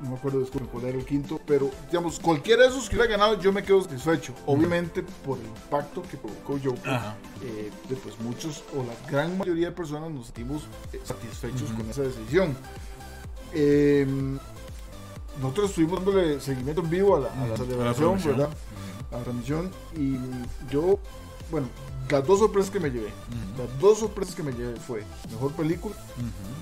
no 0.01 0.11
me 0.11 0.15
acuerdo 0.15 0.39
disculpen, 0.39 0.69
cuál 0.69 0.85
era 0.85 0.97
el 0.97 1.05
quinto, 1.05 1.39
pero 1.45 1.69
digamos, 1.87 2.19
cualquiera 2.19 2.63
de 2.63 2.69
esos 2.69 2.89
que 2.89 2.95
hubiera 2.95 3.11
ganado, 3.11 3.39
yo 3.39 3.51
me 3.51 3.63
quedo 3.63 3.81
satisfecho. 3.81 4.33
Obviamente 4.45 5.03
por 5.25 5.37
el 5.37 5.45
impacto 5.45 6.01
que 6.03 6.17
provocó 6.17 6.57
Joker, 6.63 6.99
eh, 7.43 7.69
pues 8.01 8.19
muchos 8.21 8.63
o 8.73 8.83
la 8.83 9.11
gran 9.11 9.37
mayoría 9.37 9.67
de 9.67 9.71
personas 9.73 10.09
nos 10.11 10.27
sentimos 10.27 10.63
eh, 10.93 10.99
satisfechos 11.03 11.69
con 11.71 11.89
esa 11.89 12.03
decisión. 12.03 12.55
Eh, 13.53 14.07
nosotros 15.41 15.69
estuvimos 15.69 16.03
dándole 16.03 16.39
seguimiento 16.39 16.81
en 16.81 16.89
vivo 16.89 17.15
a 17.15 17.19
la, 17.21 17.27
a 17.33 17.35
la 17.35 17.53
Ujú, 17.53 17.53
a 17.53 17.57
la 17.57 17.93
celebración. 17.93 18.19
¿verdad? 18.25 18.49
A 19.11 19.17
la 19.17 19.23
transmisión. 19.23 19.71
Y 19.97 20.17
yo, 20.71 20.99
bueno, 21.51 21.67
las 22.09 22.25
dos 22.25 22.39
sorpresas 22.39 22.71
que 22.71 22.79
me 22.79 22.89
llevé, 22.89 23.09
las 23.57 23.79
dos 23.79 23.99
sorpresas 23.99 24.35
que 24.35 24.43
me 24.43 24.51
llevé 24.51 24.75
fue 24.77 25.03
mejor 25.31 25.51
película. 25.53 25.95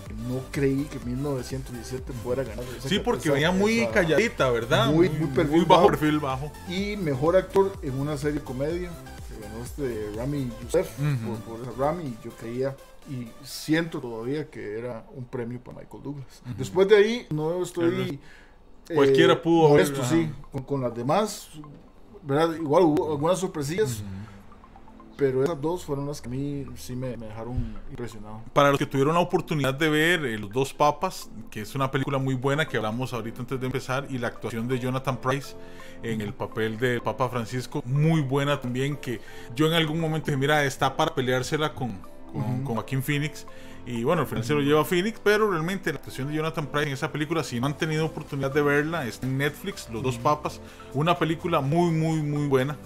que 0.08 0.14
No 0.14 0.42
creí 0.52 0.84
que 0.86 1.00
1917 1.00 2.12
fuera 2.24 2.42
a 2.42 2.46
ganar. 2.46 2.66
Sí, 2.86 3.00
porque 3.00 3.30
venía 3.32 3.52
muy 3.52 3.80
esa- 3.80 3.92
calladita, 3.92 4.50
¿verdad? 4.52 4.88
Muy- 4.92 5.10
muy 5.10 5.28
perfil 5.30 5.66
bajo 5.66 5.82
bajo. 5.82 5.88
perfil 5.88 6.20
bajo. 6.20 6.52
Y 6.70 6.98
mejor 6.98 7.36
actor 7.38 7.74
en 7.82 8.00
una 8.00 8.18
serie 8.18 8.42
comedia. 8.42 8.90
Que 9.30 9.42
ganó 9.48 9.64
este 9.64 10.10
Rami 10.16 10.50
Youssef 10.64 10.90
por, 11.46 11.60
por 11.60 11.78
Rami. 11.78 12.18
Yo 12.24 12.32
creía 12.32 12.76
y 13.10 13.28
siento 13.46 14.00
todavía 14.02 14.50
que 14.50 14.78
era 14.80 15.06
un 15.16 15.24
premio 15.26 15.60
para 15.62 15.80
Michael 15.80 16.04
Douglas. 16.04 16.42
Después 16.58 16.88
de 16.90 16.98
ahí, 16.98 17.28
no 17.30 17.62
estoy. 17.64 18.20
Cualquiera 18.94 19.42
pudo 19.42 19.68
haber, 19.68 19.82
Esto 19.82 20.04
sí. 20.04 20.32
Con, 20.52 20.64
con 20.64 20.82
las 20.82 20.96
demás, 20.96 21.50
¿verdad? 22.24 22.56
Igual 22.56 22.84
hubo 22.84 23.12
algunas 23.12 23.40
sorpresillas. 23.40 24.04
Pero 25.18 25.44
esas 25.44 25.60
dos 25.60 25.84
fueron 25.84 26.06
las 26.06 26.22
que 26.22 26.28
a 26.28 26.32
mí 26.32 26.64
sí 26.76 26.96
me, 26.96 27.18
me 27.18 27.26
dejaron 27.26 27.76
impresionado. 27.90 28.44
Para 28.54 28.70
los 28.70 28.78
que 28.78 28.86
tuvieron 28.86 29.16
la 29.16 29.20
oportunidad 29.20 29.74
de 29.74 29.90
ver 29.90 30.24
eh, 30.28 30.38
Los 30.38 30.52
Dos 30.52 30.76
Papas, 30.76 31.32
que 31.50 31.62
es 31.62 31.74
una 31.74 31.90
película 31.90 32.20
muy 32.20 32.36
buena 32.36 32.68
que 32.68 32.78
hablamos 32.78 33.14
ahorita 33.14 33.40
antes 33.40 33.60
de 33.60 33.66
empezar, 33.66 34.06
y 34.12 34.20
la 34.20 34.28
actuación 34.28 34.68
de 34.68 34.78
Jonathan 34.78 35.18
Price 35.18 35.56
en 36.04 36.22
el 36.22 36.36
papel 36.36 36.78
del 36.78 37.02
Papa 37.02 37.30
Francisco, 37.30 37.82
muy 37.84 38.22
buena 38.22 38.62
también, 38.62 38.96
que 38.96 39.20
yo 39.56 39.66
en 39.66 39.74
algún 39.74 40.00
momento 40.00 40.28
dije, 40.28 40.38
mira, 40.38 40.64
está 40.66 40.96
para 40.96 41.16
peleársela 41.16 41.74
con, 41.74 42.00
con, 42.32 42.64
con 42.64 42.76
Joaquín 42.76 43.02
Phoenix. 43.02 43.48
Y 43.88 44.04
bueno, 44.04 44.24
al 44.24 44.28
final 44.28 44.44
se 44.44 44.54
lo 44.54 44.60
lleva 44.60 44.82
a 44.82 44.86
Phoenix, 44.86 45.20
pero 45.24 45.50
realmente 45.50 45.92
la 45.94 45.98
actuación 46.00 46.28
de 46.28 46.34
Jonathan 46.36 46.68
Price 46.68 46.88
en 46.88 46.94
esa 46.94 47.10
película, 47.12 47.42
si 47.44 47.60
no 47.60 47.68
han 47.68 47.78
tenido 47.78 48.06
oportunidad 48.06 48.52
de 48.52 48.62
verla, 48.62 49.08
está 49.08 49.26
en 49.26 49.38
Netflix, 49.38 49.88
Los 49.90 50.04
Dos 50.04 50.18
Papas, 50.18 50.60
una 50.94 51.18
película 51.18 51.62
muy, 51.62 51.92
muy, 51.92 52.22
muy 52.22 52.48
buena 52.48 52.78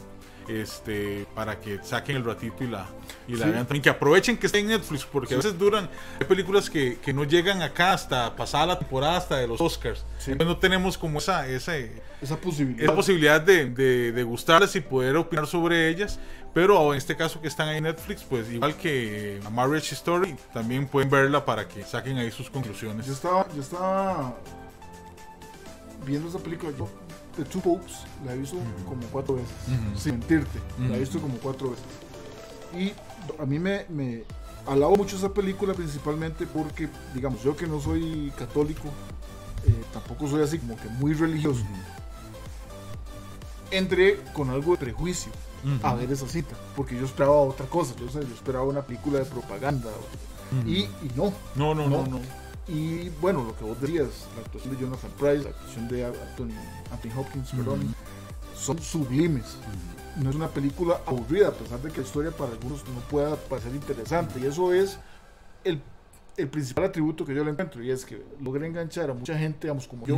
este 0.47 1.25
para 1.35 1.59
que 1.59 1.79
saquen 1.83 2.17
el 2.17 2.25
ratito 2.25 2.63
y 2.63 2.67
la 2.67 2.87
y 3.27 3.33
la 3.35 3.45
Sí. 3.45 3.51
vean 3.51 3.65
también 3.67 3.83
que 3.83 3.89
aprovechen 3.89 4.37
que 4.37 4.47
esté 4.47 4.59
en 4.59 4.67
Netflix 4.67 5.05
porque 5.05 5.35
a 5.35 5.37
veces 5.37 5.57
duran 5.57 5.87
hay 6.19 6.25
películas 6.25 6.69
que, 6.69 6.97
que 6.99 7.13
no 7.13 7.23
llegan 7.23 7.61
acá 7.61 7.93
hasta 7.93 8.35
pasada 8.35 8.65
la 8.65 8.79
temporada 8.79 9.17
hasta 9.17 9.37
de 9.37 9.47
los 9.47 9.61
Oscars 9.61 10.03
Sí. 10.17 10.31
entonces 10.31 10.55
no 10.55 10.59
tenemos 10.59 10.97
como 10.97 11.19
esa 11.19 11.47
esa, 11.47 11.77
Esa 12.21 12.37
posibilidad. 12.37 12.83
esa 12.83 12.95
posibilidad 12.95 13.39
de, 13.39 13.69
de, 13.69 14.11
de 14.11 14.23
gustarlas 14.23 14.75
y 14.75 14.81
poder 14.81 15.15
opinar 15.15 15.45
sobre 15.47 15.87
ellas 15.89 16.19
pero 16.53 16.91
en 16.93 16.97
este 16.97 17.15
caso 17.15 17.39
que 17.39 17.47
están 17.47 17.69
ahí 17.69 17.77
en 17.77 17.83
Netflix 17.85 18.23
pues 18.23 18.49
igual 18.49 18.75
que 18.75 19.39
A 19.45 19.49
Marriage 19.49 19.93
Story 19.95 20.35
también 20.53 20.87
pueden 20.87 21.09
verla 21.09 21.45
para 21.45 21.67
que 21.67 21.83
saquen 21.83 22.17
ahí 22.17 22.31
sus 22.31 22.49
conclusiones. 22.49 23.05
Yo 23.05 23.13
estaba, 23.13 23.47
yo 23.53 23.61
estaba 23.61 24.35
viendo 26.05 26.29
esa 26.29 26.39
película, 26.39 26.71
yo, 26.77 26.89
The 27.37 27.45
Two 27.45 27.61
Popes, 27.61 27.99
la 28.25 28.33
he 28.33 28.37
visto 28.37 28.57
como 28.87 29.01
cuatro 29.07 29.35
veces, 29.35 29.51
sin 29.95 30.19
mentirte, 30.19 30.59
la 30.89 30.97
he 30.97 30.99
visto 30.99 31.19
como 31.19 31.35
cuatro 31.37 31.71
veces. 31.71 31.85
Y 32.77 32.93
a 33.41 33.45
mí 33.45 33.59
me, 33.59 33.85
me 33.89 34.23
alabo 34.65 34.95
mucho 34.95 35.15
esa 35.15 35.29
película 35.33 35.73
principalmente 35.73 36.45
porque, 36.45 36.89
digamos, 37.13 37.43
yo 37.43 37.55
que 37.55 37.67
no 37.67 37.79
soy 37.79 38.31
católico, 38.37 38.87
eh, 39.65 39.83
tampoco 39.93 40.27
soy 40.27 40.41
así 40.41 40.57
como 40.57 40.75
que 40.75 40.87
muy 40.89 41.13
religioso, 41.13 41.61
entré 43.69 44.19
con 44.33 44.49
algo 44.49 44.71
de 44.71 44.77
prejuicio 44.77 45.31
Ujú. 45.63 45.85
a 45.87 45.93
ver 45.95 46.11
esa 46.11 46.27
cita, 46.27 46.55
porque 46.75 46.95
yo 46.97 47.05
esperaba 47.05 47.35
otra 47.41 47.65
cosa, 47.67 47.93
yo, 47.97 48.07
yo 48.07 48.19
esperaba 48.33 48.65
una 48.65 48.81
película 48.81 49.19
de 49.19 49.25
propaganda, 49.25 49.89
Ujú. 50.59 50.67
y, 50.69 50.79
y 50.81 51.11
no, 51.15 51.33
no 51.55 51.73
no 51.75 51.87
no 51.87 52.05
no. 52.07 52.19
y 52.67 53.09
bueno, 53.21 53.43
lo 53.43 53.55
que 53.55 53.63
vos 53.63 53.79
decías, 53.79 54.27
la 54.35 54.41
actuación 54.41 54.75
de 54.75 54.81
Jonathan 54.81 55.11
Price, 55.17 55.43
la 55.43 55.49
actuación 55.51 55.87
de 55.87 56.05
Anthony, 56.05 56.53
Anthony 56.91 57.19
Hopkins, 57.19 57.51
perdón, 57.51 57.95
son 58.55 58.79
sublimes. 58.79 59.57
No 60.17 60.29
es 60.29 60.35
una 60.35 60.49
película 60.49 60.99
aburrida, 61.05 61.47
a 61.47 61.51
pesar 61.53 61.79
de 61.81 61.89
que 61.89 62.01
la 62.01 62.05
historia 62.07 62.31
para 62.31 62.51
algunos 62.51 62.79
no 62.89 62.99
pueda 63.09 63.35
parecer 63.37 63.73
interesante. 63.73 64.39
Y 64.41 64.45
eso 64.45 64.73
es 64.73 64.99
el, 65.63 65.81
el 66.37 66.47
principal 66.49 66.83
atributo 66.85 67.25
que 67.25 67.33
yo 67.33 67.43
le 67.45 67.51
encuentro, 67.51 67.81
y 67.81 67.91
es 67.91 68.03
que 68.05 68.21
logra 68.41 68.67
enganchar 68.67 69.09
a 69.09 69.13
mucha 69.13 69.37
gente, 69.37 69.59
digamos, 69.67 69.87
como 69.87 70.05
yo. 70.05 70.17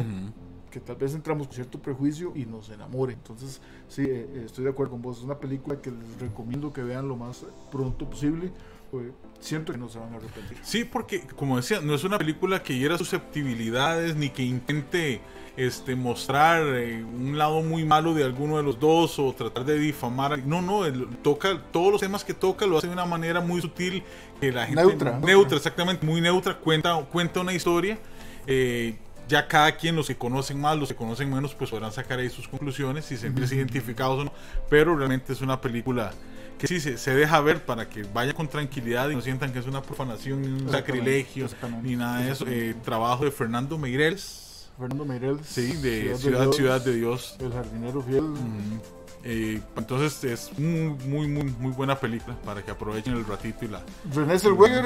Que 0.73 0.79
tal 0.79 0.95
vez 0.95 1.13
entramos 1.13 1.45
con 1.45 1.53
cierto 1.55 1.79
prejuicio 1.79 2.33
y 2.35 2.45
nos 2.47 2.67
enamore. 2.69 3.13
Entonces, 3.13 3.61
sí, 3.87 4.01
eh, 4.01 4.27
eh, 4.33 4.41
estoy 4.47 4.63
de 4.63 4.71
acuerdo 4.71 4.93
con 4.93 5.03
vos. 5.03 5.19
Es 5.19 5.23
una 5.23 5.37
película 5.37 5.79
que 5.79 5.91
les 5.91 6.19
recomiendo 6.19 6.73
que 6.73 6.81
vean 6.81 7.07
lo 7.07 7.15
más 7.15 7.45
pronto 7.71 8.09
posible. 8.09 8.51
porque 8.89 9.11
siento 9.39 9.71
que 9.71 9.77
no 9.77 9.87
se 9.89 9.99
van 9.99 10.13
a 10.13 10.17
arrepentir. 10.17 10.57
Sí, 10.63 10.83
porque 10.83 11.21
como 11.35 11.57
decía, 11.57 11.79
no 11.81 11.93
es 11.93 12.03
una 12.03 12.17
película 12.17 12.63
que 12.63 12.75
hiera 12.77 12.97
susceptibilidades 12.97 14.15
ni 14.15 14.29
que 14.29 14.43
intente 14.43 15.21
este 15.57 15.95
mostrar 15.95 16.63
eh, 16.75 17.03
un 17.03 17.37
lado 17.37 17.61
muy 17.61 17.85
malo 17.85 18.15
de 18.15 18.23
alguno 18.23 18.57
de 18.57 18.63
los 18.63 18.79
dos 18.79 19.19
o 19.19 19.31
tratar 19.33 19.65
de 19.65 19.77
difamar. 19.77 20.43
No, 20.45 20.61
no, 20.63 20.85
él 20.85 21.07
toca 21.21 21.61
todos 21.71 21.91
los 21.91 22.01
temas 22.01 22.23
que 22.23 22.33
toca 22.33 22.65
lo 22.65 22.79
hace 22.79 22.87
de 22.87 22.93
una 22.93 23.05
manera 23.05 23.41
muy 23.41 23.61
sutil 23.61 24.03
que 24.39 24.51
la 24.51 24.65
gente 24.65 24.81
Neutra. 24.83 25.19
neutra, 25.19 25.57
exactamente, 25.57 26.03
muy 26.05 26.19
neutra, 26.21 26.57
cuenta 26.59 26.95
cuenta 27.11 27.41
una 27.41 27.53
historia. 27.53 27.99
eh, 28.47 28.97
ya 29.27 29.47
cada 29.47 29.75
quien, 29.75 29.95
los 29.95 30.07
que 30.07 30.15
conocen 30.15 30.59
más, 30.59 30.77
los 30.77 30.89
que 30.89 30.95
conocen 30.95 31.33
menos, 31.33 31.53
pues 31.55 31.69
podrán 31.69 31.91
sacar 31.91 32.19
ahí 32.19 32.29
sus 32.29 32.47
conclusiones, 32.47 33.05
si 33.05 33.15
se 33.15 33.21
sienten 33.21 33.45
identificados 33.45 34.19
o 34.19 34.23
no. 34.25 34.33
Pero 34.69 34.95
realmente 34.95 35.33
es 35.33 35.41
una 35.41 35.59
película 35.61 36.11
que 36.57 36.67
sí 36.67 36.79
se, 36.79 36.97
se 36.97 37.13
deja 37.13 37.41
ver 37.41 37.65
para 37.65 37.89
que 37.89 38.03
vaya 38.03 38.33
con 38.33 38.47
tranquilidad 38.47 39.09
y 39.09 39.15
no 39.15 39.21
sientan 39.21 39.51
que 39.51 39.59
es 39.59 39.67
una 39.67 39.81
profanación, 39.81 40.41
ni 40.41 40.47
un 40.63 40.71
sacrilegio, 40.71 41.47
ni 41.81 41.95
nada 41.95 42.21
de 42.21 42.31
eso. 42.31 42.45
Eh, 42.47 42.75
trabajo 42.83 43.25
de 43.25 43.31
Fernando 43.31 43.77
Meireles, 43.77 44.69
Fernando 44.77 45.05
Meireles, 45.05 45.45
sí, 45.45 45.73
de 45.77 46.15
Ciudad 46.15 46.17
Ciudad, 46.17 46.41
Dios, 46.43 46.55
Ciudad 46.55 46.81
de 46.81 46.93
Dios. 46.95 47.35
El 47.39 47.53
jardinero 47.53 48.01
fiel. 48.01 48.23
Mm, 48.23 48.79
eh, 49.25 49.61
entonces 49.77 50.23
es 50.23 50.59
muy, 50.59 50.89
muy, 51.05 51.27
muy, 51.27 51.43
muy 51.43 51.71
buena 51.71 51.99
película 51.99 52.35
para 52.43 52.61
que 52.63 52.71
aprovechen 52.71 53.13
el 53.13 53.25
ratito 53.25 53.65
y 53.65 53.69
la... 53.69 53.81
René 54.13 54.37
Zellweger. 54.37 54.85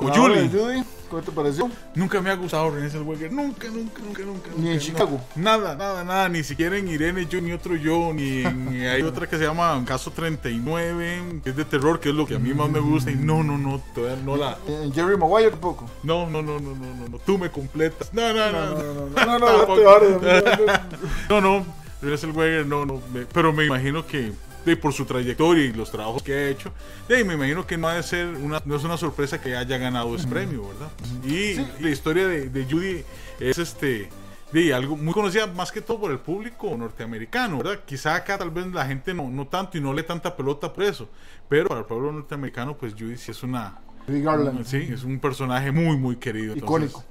Judy, 0.00 0.82
¿Cómo 1.10 1.22
te 1.22 1.32
pareció? 1.32 1.68
Nunca 1.94 2.20
me 2.20 2.30
ha 2.30 2.34
gustado 2.36 2.70
René 2.70 2.88
Zellweger, 2.88 3.32
nunca, 3.32 3.66
nunca, 3.68 4.00
nunca, 4.00 4.22
nunca. 4.22 4.48
Ni 4.50 4.56
nunca, 4.62 4.70
en 4.74 4.78
Chicago. 4.78 5.20
Nada, 5.34 5.74
nada, 5.74 6.04
nada, 6.04 6.28
ni 6.28 6.44
siquiera 6.44 6.76
en 6.78 6.86
Irene 6.86 7.26
yo, 7.26 7.40
ni 7.40 7.50
otro 7.52 7.74
yo, 7.74 8.12
ni 8.14 8.44
en, 8.44 8.80
hay 8.86 9.02
otra 9.02 9.28
que 9.28 9.36
se 9.36 9.42
llama 9.44 9.82
Caso 9.84 10.12
39, 10.12 11.40
que 11.42 11.50
es 11.50 11.56
de 11.56 11.64
terror, 11.64 11.98
que 11.98 12.10
es 12.10 12.14
lo 12.14 12.26
que 12.26 12.36
a 12.36 12.38
mí 12.38 12.54
más 12.54 12.70
me 12.70 12.78
gusta, 12.78 13.10
y 13.10 13.16
no, 13.16 13.42
no, 13.42 13.58
no, 13.58 13.82
todavía 13.92 14.22
no 14.24 14.36
la... 14.36 14.56
En 14.68 14.92
Jerry 14.92 15.16
Maguire 15.16 15.50
tampoco. 15.50 15.86
No, 16.04 16.30
no, 16.30 16.42
no, 16.42 16.60
no, 16.60 16.76
no, 16.76 16.94
no, 16.94 17.08
no, 17.10 17.18
tú 17.18 17.36
me 17.36 17.50
completas. 17.50 18.14
No, 18.14 18.32
no, 18.32 18.52
no, 18.52 18.70
No, 18.70 18.76
no. 18.94 18.94
no, 19.26 19.38
no, 19.38 19.66
no, 19.66 19.76
no. 20.20 20.80
No, 21.28 21.40
no, 21.40 21.66
René 22.00 22.16
Zellweger 22.16 22.66
no, 22.66 22.86
no, 22.86 23.02
me- 23.12 23.26
pero 23.26 23.52
me 23.52 23.66
imagino 23.66 24.06
que 24.06 24.32
de, 24.64 24.76
por 24.76 24.92
su 24.92 25.04
trayectoria 25.04 25.64
y 25.64 25.72
los 25.72 25.90
trabajos 25.90 26.22
que 26.22 26.32
ha 26.34 26.48
hecho, 26.48 26.72
de, 27.08 27.24
me 27.24 27.34
imagino 27.34 27.66
que 27.66 27.76
no 27.78 27.88
ha 27.88 27.94
de 27.94 28.02
ser 28.02 28.26
una, 28.28 28.60
no 28.64 28.76
es 28.76 28.84
una 28.84 28.96
sorpresa 28.96 29.40
que 29.40 29.56
haya 29.56 29.78
ganado 29.78 30.14
ese 30.14 30.26
premio, 30.28 30.68
¿verdad? 30.68 30.90
Y 31.24 31.54
Sí. 31.54 31.66
la 31.80 31.90
historia 31.90 32.26
de, 32.28 32.48
de 32.48 32.64
Judy 32.64 33.04
es 33.40 33.58
este 33.58 34.08
de 34.52 34.74
algo 34.74 34.96
muy 34.96 35.14
conocida 35.14 35.46
más 35.46 35.70
que 35.70 35.80
todo 35.80 36.00
por 36.00 36.10
el 36.10 36.18
público 36.18 36.76
norteamericano, 36.76 37.58
¿verdad? 37.58 37.80
Quizá 37.86 38.16
acá 38.16 38.36
tal 38.36 38.50
vez 38.50 38.66
la 38.72 38.84
gente 38.84 39.14
no, 39.14 39.30
no 39.30 39.46
tanto 39.46 39.78
y 39.78 39.80
no 39.80 39.92
le 39.92 40.02
tanta 40.02 40.36
pelota 40.36 40.72
por 40.72 40.82
eso, 40.84 41.08
pero 41.48 41.68
para 41.68 41.80
el 41.80 41.86
pueblo 41.86 42.10
norteamericano 42.10 42.76
pues 42.76 42.94
Judy 42.94 43.16
sí 43.16 43.30
es 43.30 43.42
una 43.44 43.78
Garland. 44.08 44.64
sí, 44.64 44.88
es 44.92 45.04
un 45.04 45.20
personaje 45.20 45.70
muy 45.70 45.96
muy 45.96 46.16
querido, 46.16 46.54
entonces, 46.54 46.90
Icónico. 46.90 47.04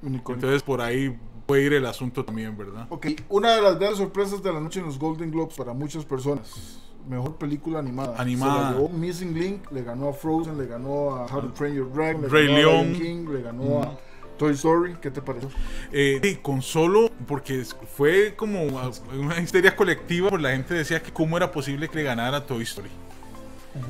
icónico. 0.00 0.32
Entonces 0.32 0.62
por 0.62 0.80
ahí 0.80 1.14
puede 1.44 1.64
ir 1.64 1.74
el 1.74 1.84
asunto 1.84 2.24
también, 2.24 2.56
¿verdad? 2.56 2.86
Ok, 2.88 3.08
una 3.28 3.54
de 3.56 3.60
las 3.62 3.78
grandes 3.78 3.98
sorpresas 3.98 4.42
de 4.42 4.52
la 4.54 4.60
noche 4.60 4.80
en 4.80 4.86
los 4.86 4.98
Golden 4.98 5.30
Globes 5.30 5.54
para 5.54 5.74
muchas 5.74 6.04
personas. 6.06 6.80
Mejor 7.08 7.36
película 7.36 7.78
animada. 7.78 8.20
Animada. 8.20 8.54
Se 8.54 8.60
la 8.62 8.72
llevó 8.72 8.88
Missing 8.88 9.34
Link, 9.38 9.70
le 9.70 9.82
ganó 9.82 10.08
a 10.08 10.12
Frozen, 10.12 10.58
le 10.58 10.66
ganó 10.66 11.10
a 11.10 11.26
How 11.26 11.42
to 11.42 11.52
Train 11.52 11.74
Your 11.74 11.92
Dragon, 11.92 12.22
le 12.22 12.28
Rey 12.28 12.46
ganó 12.46 12.56
a 12.56 12.58
León. 12.58 12.92
King, 12.94 13.28
le 13.28 13.42
ganó 13.42 13.82
a 13.82 13.98
Toy 14.36 14.52
Story. 14.54 14.96
¿Qué 15.00 15.10
te 15.10 15.22
pareció? 15.22 15.48
Eh, 15.92 16.20
sí, 16.22 16.36
con 16.42 16.62
solo, 16.62 17.10
porque 17.26 17.64
fue 17.96 18.34
como 18.34 18.62
una 18.64 19.40
histeria 19.40 19.76
colectiva, 19.76 20.30
pues 20.30 20.42
la 20.42 20.50
gente 20.50 20.74
decía 20.74 21.02
que 21.02 21.12
cómo 21.12 21.36
era 21.36 21.50
posible 21.50 21.88
que 21.88 21.96
le 21.96 22.02
ganara 22.02 22.44
Toy 22.44 22.62
Story. 22.62 22.90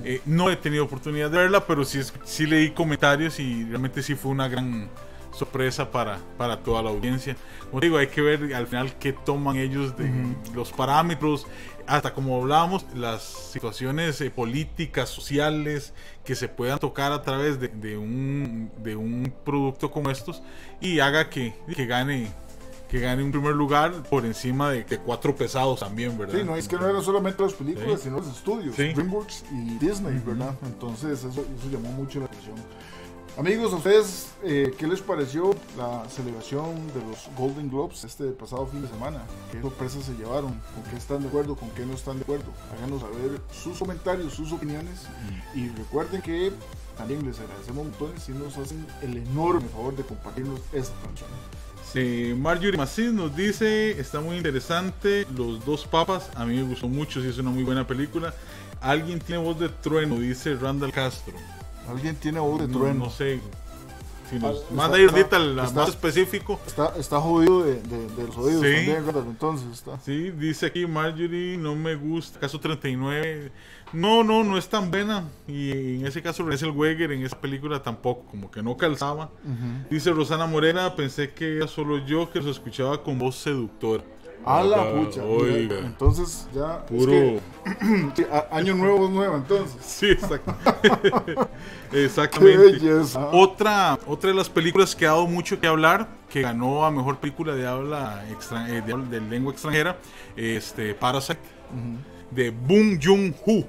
Eh, 0.04 0.20
no 0.26 0.50
he 0.50 0.56
tenido 0.56 0.84
oportunidad 0.84 1.30
de 1.30 1.38
verla, 1.38 1.64
pero 1.66 1.84
sí, 1.84 2.00
sí 2.24 2.46
leí 2.46 2.70
comentarios 2.70 3.38
y 3.38 3.64
realmente 3.64 4.02
sí 4.02 4.14
fue 4.14 4.32
una 4.32 4.48
gran 4.48 4.88
sorpresa 5.30 5.90
para, 5.90 6.18
para 6.36 6.58
toda 6.58 6.82
la 6.82 6.90
audiencia. 6.90 7.36
Como 7.70 7.80
digo, 7.80 7.98
hay 7.98 8.08
que 8.08 8.20
ver 8.20 8.54
al 8.54 8.66
final 8.66 8.94
qué 8.98 9.12
toman 9.12 9.56
ellos 9.56 9.96
de 9.96 10.10
los 10.54 10.72
parámetros, 10.72 11.46
hasta 11.86 12.12
como 12.14 12.40
hablábamos, 12.40 12.84
las 12.94 13.22
situaciones 13.22 14.20
eh, 14.20 14.30
políticas, 14.30 15.08
sociales 15.08 15.92
que 16.24 16.34
se 16.34 16.48
puedan 16.48 16.78
tocar 16.78 17.12
a 17.12 17.22
través 17.22 17.60
de, 17.60 17.68
de 17.68 17.96
un, 17.96 18.70
de 18.82 18.96
un 18.96 19.32
producto 19.44 19.90
como 19.90 20.10
estos 20.10 20.42
y 20.80 21.00
haga 21.00 21.30
que, 21.30 21.54
que 21.74 21.86
gane 21.86 22.30
que 22.88 23.00
gane 23.00 23.24
un 23.24 23.32
primer 23.32 23.52
lugar 23.52 23.92
por 24.08 24.24
encima 24.24 24.70
de, 24.70 24.84
de 24.84 24.98
cuatro 24.98 25.34
pesados 25.34 25.80
también, 25.80 26.16
¿verdad? 26.16 26.38
Sí, 26.38 26.44
no, 26.44 26.54
es 26.56 26.68
que 26.68 26.76
no 26.76 26.88
eran 26.88 27.02
solamente 27.02 27.42
las 27.42 27.52
películas, 27.52 27.98
Sí. 27.98 28.04
sino 28.04 28.18
los 28.18 28.28
estudios, 28.28 28.76
Sí. 28.76 28.92
DreamWorks 28.92 29.44
y 29.50 29.76
Disney, 29.84 30.22
¿verdad? 30.24 30.54
Entonces 30.64 31.18
eso, 31.18 31.28
eso 31.30 31.68
llamó 31.68 31.90
mucho 31.90 32.20
la 32.20 32.26
atención. 32.26 32.54
Amigos, 33.38 33.70
¿a 33.74 33.76
ustedes 33.76 34.28
eh, 34.44 34.74
qué 34.78 34.86
les 34.86 35.02
pareció 35.02 35.54
la 35.76 36.08
celebración 36.08 36.74
de 36.94 37.02
los 37.06 37.28
Golden 37.36 37.68
Globes 37.68 38.02
este 38.04 38.24
pasado 38.30 38.66
fin 38.66 38.80
de 38.80 38.88
semana? 38.88 39.26
¿Qué 39.52 39.60
sorpresas 39.60 40.04
se 40.04 40.14
llevaron? 40.14 40.58
¿Con 40.74 40.82
qué 40.90 40.96
están 40.96 41.20
de 41.20 41.28
acuerdo? 41.28 41.54
¿Con 41.54 41.68
qué 41.72 41.84
no 41.84 41.92
están 41.92 42.16
de 42.16 42.22
acuerdo? 42.22 42.46
Háganos 42.72 43.02
saber 43.02 43.38
sus 43.52 43.78
comentarios, 43.78 44.32
sus 44.32 44.52
opiniones 44.52 45.02
y 45.54 45.68
recuerden 45.68 46.22
que 46.22 46.50
también 46.96 47.26
les 47.26 47.38
agradecemos 47.38 47.84
montones 47.84 48.22
si 48.22 48.32
nos 48.32 48.56
hacen 48.56 48.86
el 49.02 49.18
enorme 49.18 49.68
favor 49.68 49.94
de 49.94 50.02
compartirnos 50.04 50.60
esta 50.72 50.94
transmisión. 51.00 51.28
Sí, 51.92 52.34
Marjorie 52.34 52.78
Macis 52.78 53.12
nos 53.12 53.36
dice, 53.36 54.00
está 54.00 54.20
muy 54.20 54.38
interesante, 54.38 55.26
Los 55.36 55.62
dos 55.66 55.86
papas, 55.86 56.30
a 56.34 56.46
mí 56.46 56.56
me 56.56 56.62
gustó 56.62 56.88
mucho, 56.88 57.20
sí 57.20 57.28
es 57.28 57.36
una 57.36 57.50
muy 57.50 57.64
buena 57.64 57.86
película. 57.86 58.32
Alguien 58.80 59.18
tiene 59.18 59.42
voz 59.42 59.60
de 59.60 59.68
trueno, 59.68 60.18
dice 60.18 60.54
Randall 60.54 60.92
Castro. 60.92 61.34
¿Alguien 61.88 62.16
tiene 62.16 62.40
voz 62.40 62.60
de 62.60 62.68
No- 62.68 62.78
trueno? 62.78 63.04
No, 63.06 63.10
sé. 63.10 63.40
si 64.28 64.40
nos 64.40 64.56
Ah, 64.58 64.74
manda 64.74 64.98
ir 64.98 65.08
ahorita 65.08 65.38
más 65.72 65.88
específico. 65.88 66.58
Está, 66.66 66.92
está 66.98 67.20
jodido 67.20 67.62
de, 67.62 67.80
de- 67.80 68.08
de 68.08 68.26
los 68.26 68.36
oídos 68.36 68.60
Sí. 68.66 68.74
también, 68.86 69.04
entonces 69.28 69.68
está. 69.72 70.00
Sí, 70.00 70.32
dice 70.32 70.66
aquí 70.66 70.84
Marjorie, 70.84 71.56
no 71.56 71.76
me 71.76 71.94
gusta. 71.94 72.40
Caso 72.40 72.58
39. 72.58 73.52
No, 73.92 74.24
no, 74.24 74.42
no 74.42 74.58
es 74.58 74.68
tan 74.68 74.90
buena. 74.90 75.22
Y 75.46 75.70
en 76.00 76.06
ese 76.08 76.22
caso, 76.22 76.42
Renzel 76.44 76.70
Weger 76.72 77.12
en 77.12 77.22
esa 77.24 77.40
película 77.40 77.80
tampoco, 77.84 78.24
como 78.28 78.50
que 78.50 78.64
no 78.64 78.76
calzaba. 78.76 79.30
Dice 79.90 80.10
Rosana 80.10 80.46
Morena, 80.46 80.96
pensé 80.96 81.30
que 81.30 81.58
era 81.58 81.68
solo 81.68 82.04
yo 82.04 82.28
que 82.28 82.40
los 82.40 82.48
escuchaba 82.56 83.04
con 83.04 83.20
voz 83.20 83.36
seductora. 83.36 84.02
A 84.46 84.62
la 84.62 84.92
pucha. 84.92 85.24
Oiga, 85.24 85.78
Entonces 85.80 86.46
ya. 86.54 86.84
es 86.88 86.90
puro. 86.90 87.12
que- 88.14 88.26
año 88.52 88.74
nuevo, 88.76 88.98
voz 88.98 89.10
nueva, 89.10 89.36
entonces. 89.38 89.76
Sí, 89.84 90.06
exacto. 90.10 90.54
Qué 91.90 92.04
exactamente. 92.04 92.56
belleza. 92.58 93.28
Otra, 93.32 93.98
otra 94.06 94.30
de 94.30 94.36
las 94.36 94.48
películas 94.48 94.94
que 94.94 95.04
ha 95.06 95.10
dado 95.10 95.26
mucho 95.26 95.58
que 95.60 95.66
hablar, 95.66 96.08
que 96.30 96.42
ganó 96.42 96.84
a 96.84 96.90
mejor 96.90 97.18
película 97.18 97.54
de 97.54 97.66
habla 97.66 98.24
extra- 98.30 98.68
eh, 98.68 98.82
de, 98.82 99.20
lengua 99.20 99.52
extranjera, 99.52 99.96
este 100.36 100.94
Parasite, 100.94 101.40
de 102.30 102.50
Boom 102.50 102.98
Jung-ho. 103.02 103.64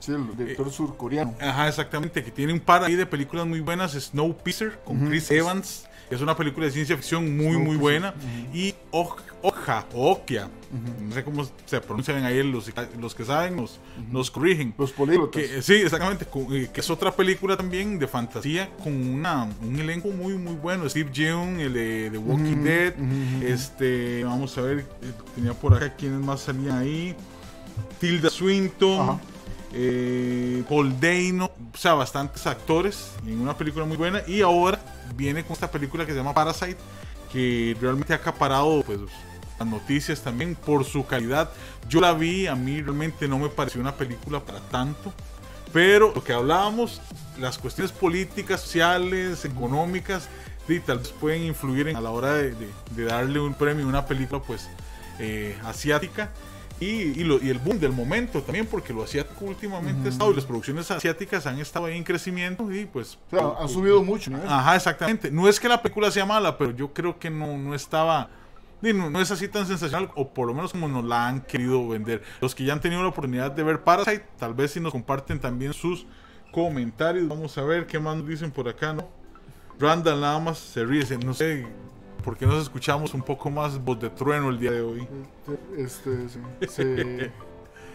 Sí, 0.00 0.12
el 0.12 0.34
director 0.36 0.70
surcoreano. 0.70 1.34
Ajá, 1.40 1.68
exactamente, 1.68 2.24
que 2.24 2.30
tiene 2.30 2.52
un 2.54 2.60
par 2.60 2.82
ahí 2.84 2.94
de 2.94 3.04
películas 3.04 3.46
muy 3.46 3.60
buenas, 3.60 3.92
Snowpiercer 3.92 4.78
con 4.84 5.06
Chris 5.06 5.30
Evans, 5.30 5.86
es 6.10 6.20
una 6.20 6.36
película 6.36 6.66
de 6.66 6.72
ciencia 6.72 6.96
ficción 6.96 7.36
muy 7.36 7.56
muy 7.56 7.76
buena, 7.76 8.14
y 8.52 8.74
Oj- 8.92 9.16
Oja, 9.42 9.86
Okia, 9.94 10.50
no 11.08 11.14
sé 11.14 11.24
cómo 11.24 11.48
se 11.64 11.80
pronuncian 11.80 12.22
ahí, 12.24 12.42
los, 12.42 12.70
los 13.00 13.14
que 13.14 13.24
saben 13.24 13.56
nos, 13.56 13.80
nos 14.10 14.30
corrigen. 14.30 14.74
Los 14.76 14.92
políglotas. 14.92 15.40
Que, 15.42 15.62
sí, 15.62 15.74
exactamente, 15.76 16.26
eh, 16.52 16.68
que 16.70 16.80
es 16.80 16.90
otra 16.90 17.10
película 17.10 17.56
también 17.56 17.98
de 17.98 18.06
fantasía 18.06 18.68
con 18.82 18.92
una, 19.14 19.48
un 19.62 19.78
elenco 19.80 20.08
muy 20.08 20.34
muy 20.34 20.54
bueno, 20.54 20.86
Steve 20.88 21.10
Yeun, 21.10 21.58
el 21.60 21.72
de 21.72 22.08
The 22.12 22.18
Walking 22.18 22.62
Dead, 22.64 22.94
este, 23.42 24.24
vamos 24.24 24.56
a 24.58 24.62
ver, 24.62 24.78
eh, 24.80 24.84
tenía 25.34 25.54
por 25.54 25.74
acá 25.74 25.94
quienes 25.96 26.20
más 26.20 26.40
salían 26.42 26.76
ahí, 26.78 27.14
Tilda 27.98 28.28
Swinton, 28.30 29.00
Ajá. 29.00 29.20
Eh, 29.72 30.62
Paul 30.68 30.98
Dano, 31.00 31.50
o 31.72 31.76
sea, 31.76 31.94
bastantes 31.94 32.46
actores 32.46 33.12
en 33.26 33.40
una 33.40 33.56
película 33.56 33.84
muy 33.84 33.96
buena. 33.96 34.22
Y 34.26 34.42
ahora 34.42 34.80
viene 35.16 35.44
con 35.44 35.52
esta 35.52 35.70
película 35.70 36.04
que 36.06 36.12
se 36.12 36.18
llama 36.18 36.34
Parasite, 36.34 36.76
que 37.32 37.76
realmente 37.80 38.12
ha 38.12 38.16
acaparado 38.16 38.82
pues, 38.82 38.98
las 39.58 39.68
noticias 39.68 40.20
también 40.22 40.54
por 40.54 40.84
su 40.84 41.06
calidad. 41.06 41.50
Yo 41.88 42.00
la 42.00 42.12
vi, 42.12 42.46
a 42.46 42.54
mí 42.54 42.82
realmente 42.82 43.28
no 43.28 43.38
me 43.38 43.48
pareció 43.48 43.80
una 43.80 43.94
película 43.94 44.40
para 44.40 44.60
tanto. 44.60 45.12
Pero 45.72 46.12
lo 46.14 46.24
que 46.24 46.32
hablábamos, 46.32 47.00
las 47.38 47.56
cuestiones 47.58 47.92
políticas, 47.92 48.60
sociales, 48.60 49.44
económicas, 49.44 50.28
tal 50.86 50.98
vez 50.98 51.08
pueden 51.08 51.42
influir 51.42 51.88
en- 51.88 51.96
a 51.96 52.00
la 52.00 52.10
hora 52.10 52.34
de 52.34 52.54
darle 53.04 53.40
un 53.40 53.54
premio 53.54 53.84
a 53.84 53.88
una 53.88 54.06
película 54.06 54.40
pues 54.40 54.68
eh, 55.18 55.58
asiática. 55.64 56.30
Y, 56.80 56.86
y 57.20 57.24
lo- 57.24 57.40
y 57.42 57.50
el 57.50 57.58
boom 57.58 57.78
del 57.78 57.92
momento 57.92 58.40
también, 58.42 58.66
porque 58.66 58.92
lo 58.94 59.02
asiático 59.04 59.44
últimamente 59.44 60.08
ha 60.08 60.10
estado 60.10 60.32
y 60.32 60.34
las 60.36 60.46
producciones 60.46 60.90
asiáticas 60.90 61.46
han 61.46 61.58
estado 61.60 61.84
ahí 61.86 61.96
en 61.98 62.04
crecimiento 62.04 62.72
y 62.72 62.86
pues... 62.86 63.18
O 63.30 63.36
sea, 63.36 63.62
han 63.62 63.68
subido 63.68 64.02
mucho. 64.02 64.30
¿no? 64.30 64.38
Ajá, 64.48 64.76
exactamente. 64.76 65.30
No 65.30 65.46
es 65.46 65.60
que 65.60 65.68
la 65.68 65.82
película 65.82 66.10
sea 66.10 66.24
mala, 66.24 66.56
pero 66.56 66.70
yo 66.70 66.92
creo 66.94 67.18
que 67.18 67.28
no, 67.30 67.58
no 67.58 67.74
estaba... 67.74 68.30
No, 68.80 69.10
no 69.10 69.20
es 69.20 69.30
así 69.30 69.46
tan 69.46 69.66
sensacional, 69.66 70.10
o 70.14 70.30
por 70.32 70.46
lo 70.48 70.54
menos 70.54 70.72
como 70.72 70.88
nos 70.88 71.04
la 71.04 71.28
han 71.28 71.42
querido 71.42 71.86
vender. 71.86 72.22
Los 72.40 72.54
que 72.54 72.64
ya 72.64 72.72
han 72.72 72.80
tenido 72.80 73.02
la 73.02 73.08
oportunidad 73.08 73.50
de 73.52 73.62
ver 73.62 73.84
Parasite, 73.84 74.24
tal 74.38 74.54
vez 74.54 74.70
si 74.70 74.80
nos 74.80 74.90
comparten 74.92 75.38
también 75.38 75.74
sus 75.74 76.06
comentarios. 76.50 77.28
Vamos 77.28 77.58
a 77.58 77.62
ver 77.62 77.86
qué 77.86 77.98
más 77.98 78.16
nos 78.16 78.26
dicen 78.26 78.50
por 78.50 78.66
acá, 78.70 78.94
¿no? 78.94 79.06
Randall 79.78 80.20
nada 80.22 80.38
más 80.38 80.58
se 80.58 80.82
ríe, 80.84 81.04
no 81.24 81.34
sé 81.34 81.66
por 82.20 82.36
qué 82.36 82.46
nos 82.46 82.62
escuchamos 82.62 83.14
un 83.14 83.22
poco 83.22 83.50
más 83.50 83.82
voz 83.82 83.98
de 84.00 84.10
trueno 84.10 84.50
el 84.50 84.58
día 84.58 84.70
de 84.72 84.80
hoy. 84.82 85.06
Este, 85.76 86.28
sí, 86.28 86.38
se- 86.68 87.30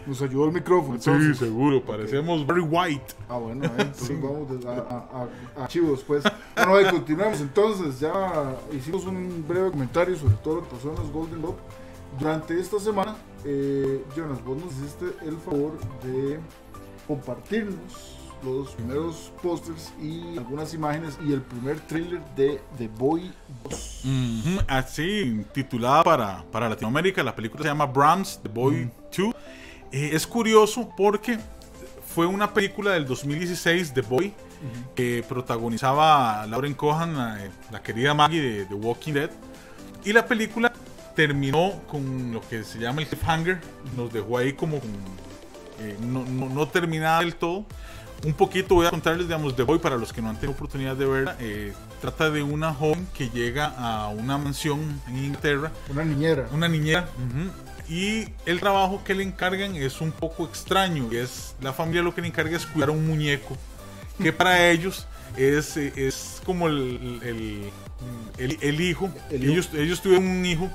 nos 0.06 0.22
ayudó 0.22 0.46
el 0.46 0.52
micrófono. 0.52 1.00
Sí, 1.00 1.34
seguro, 1.34 1.82
parecemos 1.84 2.46
Barry 2.46 2.60
White. 2.60 3.14
Ah, 3.28 3.38
bueno, 3.38 3.64
eh, 3.64 3.70
entonces 3.78 4.22
vamos 4.22 4.64
a, 4.64 4.70
a- 4.70 4.74
a- 5.22 5.28
a 5.60 5.64
archivos, 5.64 6.04
pues. 6.06 6.22
Bueno, 6.54 6.76
ahí 6.76 6.84
continuamos. 6.90 7.40
Entonces, 7.40 7.98
ya 7.98 8.54
hicimos 8.72 9.04
un 9.04 9.44
breve 9.48 9.70
comentario 9.72 10.16
sobre 10.16 10.34
todo 10.36 10.54
lo 10.56 10.62
que 10.62 10.74
pasó 10.76 10.90
en 10.90 10.94
los 10.96 11.10
Golden 11.10 11.40
Globe. 11.40 11.56
Durante 12.20 12.58
esta 12.60 12.78
semana, 12.78 13.16
eh, 13.44 14.04
Jonas, 14.16 14.42
vos 14.44 14.56
nos 14.58 14.72
hiciste 14.74 15.06
el 15.26 15.36
favor 15.38 15.72
de 16.04 16.38
compartirnos 17.08 18.15
los 18.44 18.70
primeros 18.70 19.32
pósters 19.42 19.92
y 20.00 20.36
algunas 20.38 20.72
imágenes 20.74 21.18
y 21.26 21.32
el 21.32 21.40
primer 21.42 21.80
thriller 21.80 22.20
de 22.36 22.60
The 22.78 22.88
Boy 22.88 23.32
2. 23.68 24.02
Ujú, 24.04 24.60
Así, 24.68 25.44
titulada 25.52 26.04
para, 26.04 26.44
para 26.52 26.68
Latinoamérica, 26.68 27.22
la 27.22 27.34
película 27.34 27.62
se 27.62 27.68
llama 27.68 27.86
Brahms, 27.86 28.38
The 28.42 28.48
Boy 28.48 28.90
2. 29.16 29.34
Eh, 29.92 30.10
es 30.12 30.26
curioso 30.26 30.88
porque 30.96 31.38
fue 32.14 32.26
una 32.26 32.52
película 32.52 32.92
del 32.92 33.06
2016, 33.06 33.92
The 33.94 34.00
Boy, 34.02 34.32
que 34.94 35.24
protagonizaba 35.28 36.42
a 36.42 36.46
Lauren 36.46 36.74
Cohan, 36.74 37.16
la, 37.16 37.38
la 37.70 37.82
querida 37.82 38.14
Maggie 38.14 38.40
de 38.40 38.64
The 38.66 38.74
Walking 38.74 39.12
Dead. 39.12 39.30
Y 40.04 40.12
la 40.12 40.24
película 40.26 40.72
terminó 41.14 41.72
con 41.88 42.32
lo 42.32 42.40
que 42.48 42.62
se 42.64 42.78
llama 42.78 43.00
el 43.02 43.08
cliffhanger, 43.08 43.60
nos 43.96 44.12
dejó 44.12 44.38
ahí 44.38 44.52
como 44.52 44.76
eh, 45.80 45.96
no, 46.00 46.24
no- 46.24 46.48
no 46.48 46.68
terminada 46.68 47.20
del 47.20 47.34
todo. 47.34 47.64
Un 48.24 48.32
poquito 48.34 48.74
voy 48.74 48.86
a 48.86 48.90
contarles, 48.90 49.26
digamos, 49.26 49.54
The 49.54 49.62
Boy 49.62 49.78
para 49.78 49.96
los 49.96 50.12
que 50.12 50.20
no 50.22 50.30
han 50.30 50.36
tenido 50.36 50.52
oportunidad 50.52 50.96
de 50.96 51.06
verla. 51.06 51.36
Eh, 51.38 51.72
trata 52.00 52.30
de 52.30 52.42
una 52.42 52.72
joven 52.74 53.06
que 53.14 53.28
llega 53.28 53.66
a 53.76 54.08
una 54.08 54.38
mansión 54.38 55.00
en 55.08 55.16
Inglaterra, 55.18 55.70
Una 55.90 56.04
niñera. 56.04 56.48
una 56.52 56.68
niñera, 56.68 57.08
y 57.88 58.28
el 58.46 58.58
trabajo 58.58 59.02
que 59.04 59.14
le 59.14 59.22
encargan 59.22 59.76
es 59.76 60.00
un 60.00 60.10
poco 60.10 60.44
extraño. 60.44 61.08
Es 61.12 61.54
la 61.60 61.72
familia 61.72 62.02
lo 62.02 62.14
que 62.14 62.20
le 62.20 62.28
encarga 62.28 62.56
es 62.56 62.66
cuidar 62.66 62.88
a 62.88 62.92
un 62.92 63.06
muñeco 63.06 63.56
que 64.20 64.32
para 64.32 64.68
ellos 64.70 65.06
es, 65.36 65.76
es 65.76 66.40
como 66.44 66.66
el, 66.66 67.20
el, 67.22 68.80
hijo. 68.80 69.10
El 69.30 69.44
hijo. 69.44 69.52
ellos, 69.52 69.70
ellos 69.74 70.00
tuvieron 70.02 70.26
un 70.26 70.44
hijo 70.44 70.68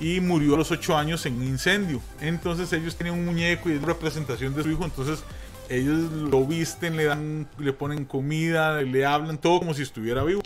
y 0.00 0.20
murió 0.20 0.54
a 0.54 0.58
los 0.58 0.70
8 0.70 0.96
años 0.96 1.24
en 1.26 1.36
un 1.36 1.44
incendio. 1.44 2.00
Entonces 2.20 2.72
ellos 2.72 2.96
tenían 2.96 3.16
un 3.18 3.24
muñeco 3.26 3.70
y 3.70 3.74
es 3.74 3.82
representación 3.82 4.54
de 4.54 4.62
su 4.62 4.70
hijo. 4.70 4.84
Entonces 4.84 5.22
ellos 5.68 6.10
lo 6.12 6.44
visten, 6.46 6.96
le 6.96 7.04
dan, 7.04 7.48
le 7.58 7.72
ponen 7.72 8.04
comida, 8.04 8.82
le 8.82 9.04
hablan, 9.06 9.38
todo 9.38 9.58
como 9.60 9.74
si 9.74 9.82
estuviera 9.82 10.24
vivo. 10.24 10.42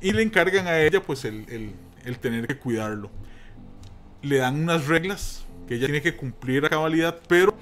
Y 0.00 0.12
le 0.12 0.22
encargan 0.22 0.66
a 0.66 0.80
ella 0.80 1.02
pues 1.02 1.24
el, 1.24 1.46
el- 1.48 1.74
el 2.04 2.18
tener 2.18 2.46
que 2.46 2.58
cuidarlo. 2.58 3.10
Le 4.22 4.38
dan 4.38 4.60
unas 4.62 4.86
reglas 4.86 5.44
que 5.68 5.74
ella 5.76 5.86
tiene 5.86 6.02
que 6.02 6.16
cumplir 6.16 6.64
a 6.64 6.68
cabalidad, 6.68 7.18
pero 7.28 7.56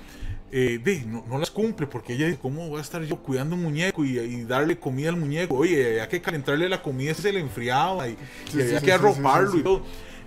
eh, 0.53 0.79
de, 0.83 1.05
no, 1.07 1.25
no 1.29 1.39
las 1.39 1.51
cumple 1.51 1.87
porque 1.87 2.15
ella 2.15 2.27
dice, 2.27 2.39
¿cómo 2.39 2.69
voy 2.69 2.79
a 2.79 2.83
estar 2.83 3.03
yo 3.03 3.17
cuidando 3.17 3.57
un 3.57 3.63
muñeco 3.63 4.05
y, 4.05 4.19
y 4.19 4.45
darle 4.45 4.79
comida 4.79 5.09
al 5.11 5.17
muñeco? 5.17 5.57
Oye, 5.57 5.87
había 5.87 6.09
que 6.09 6.21
calentarle 6.23 6.69
la 6.69 6.83
comida 6.83 7.15
se 7.15 7.33
le 7.33 7.41
enfriaba 7.41 8.09
y, 8.09 8.13
y 8.13 8.17
Sí, 8.51 8.61
había 8.61 8.79
sí, 8.79 8.85
que 8.85 8.93
arroparlo 8.93 9.53
sí. 9.53 9.59
y 9.59 9.63
todo. 9.63 9.85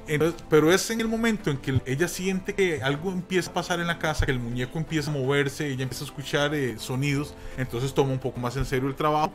Entonces, 0.07 0.41
pero 0.49 0.71
es 0.71 0.89
en 0.89 1.01
el 1.01 1.07
momento 1.07 1.49
en 1.51 1.57
que 1.57 1.81
ella 1.85 2.07
siente 2.07 2.53
que 2.53 2.81
algo 2.81 3.11
empieza 3.11 3.51
a 3.51 3.53
pasar 3.53 3.79
en 3.79 3.87
la 3.87 3.99
casa, 3.99 4.25
que 4.25 4.31
el 4.31 4.39
muñeco 4.39 4.77
empieza 4.77 5.11
a 5.11 5.13
moverse, 5.13 5.67
ella 5.67 5.83
empieza 5.83 6.05
a 6.05 6.07
escuchar 6.07 6.55
eh, 6.55 6.77
sonidos, 6.79 7.33
entonces 7.57 7.93
toma 7.93 8.11
un 8.13 8.19
poco 8.19 8.39
más 8.39 8.55
en 8.55 8.65
serio 8.65 8.87
el 8.87 8.95
trabajo. 8.95 9.33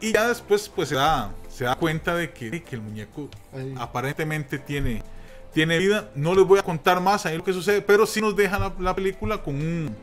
Y 0.00 0.12
ya 0.12 0.28
después 0.28 0.68
pues 0.68 0.88
se 0.88 0.94
da, 0.94 1.32
se 1.48 1.64
da 1.64 1.74
cuenta 1.74 2.14
de 2.14 2.30
que, 2.30 2.62
que 2.62 2.76
el 2.76 2.82
muñeco 2.82 3.30
Ahí. 3.52 3.74
aparentemente 3.78 4.58
tiene, 4.58 5.02
tiene 5.52 5.78
vida. 5.78 6.10
No 6.14 6.34
les 6.34 6.44
voy 6.44 6.58
a 6.58 6.62
contar 6.62 7.00
más 7.00 7.26
ahí 7.26 7.36
lo 7.36 7.44
que 7.44 7.52
sucede, 7.52 7.80
pero 7.82 8.06
sí 8.06 8.20
nos 8.20 8.36
deja 8.36 8.58
la, 8.58 8.72
la 8.78 8.94
película 8.94 9.42
con, 9.42 9.54
un, 9.54 9.96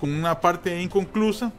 con 0.00 0.10
una 0.12 0.40
parte 0.40 0.80
inconclusa. 0.80 1.52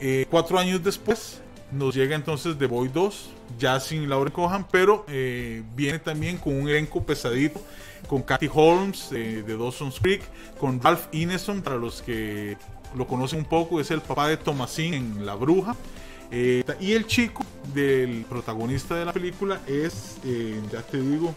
Eh, 0.00 0.26
cuatro 0.30 0.58
años 0.58 0.82
después 0.82 1.40
nos 1.72 1.94
llega 1.94 2.14
entonces 2.14 2.58
The 2.58 2.66
Boy 2.66 2.88
2, 2.88 3.30
ya 3.58 3.80
sin 3.80 4.08
Laura 4.08 4.30
Cohan, 4.30 4.66
pero 4.70 5.04
eh, 5.08 5.62
viene 5.74 5.98
también 5.98 6.36
con 6.36 6.54
un 6.54 6.68
elenco 6.68 7.02
pesadito, 7.04 7.60
con 8.06 8.22
Kathy 8.22 8.48
Holmes 8.52 9.08
eh, 9.12 9.42
de 9.46 9.56
Dawson's 9.56 9.98
Creek, 9.98 10.22
con 10.58 10.80
Ralph 10.80 11.06
Ineson, 11.12 11.62
para 11.62 11.76
los 11.76 12.02
que 12.02 12.56
lo 12.94 13.06
conocen 13.06 13.40
un 13.40 13.44
poco, 13.46 13.80
es 13.80 13.90
el 13.90 14.02
papá 14.02 14.28
de 14.28 14.36
Thomasin 14.36 14.94
en 14.94 15.26
La 15.26 15.34
Bruja. 15.34 15.74
Eh, 16.30 16.64
y 16.80 16.92
el 16.92 17.06
chico 17.06 17.44
del 17.74 18.24
protagonista 18.28 18.94
de 18.94 19.04
la 19.04 19.12
película 19.12 19.60
es, 19.66 20.16
ya 20.70 20.82
te 20.82 20.98
digo, 20.98 21.34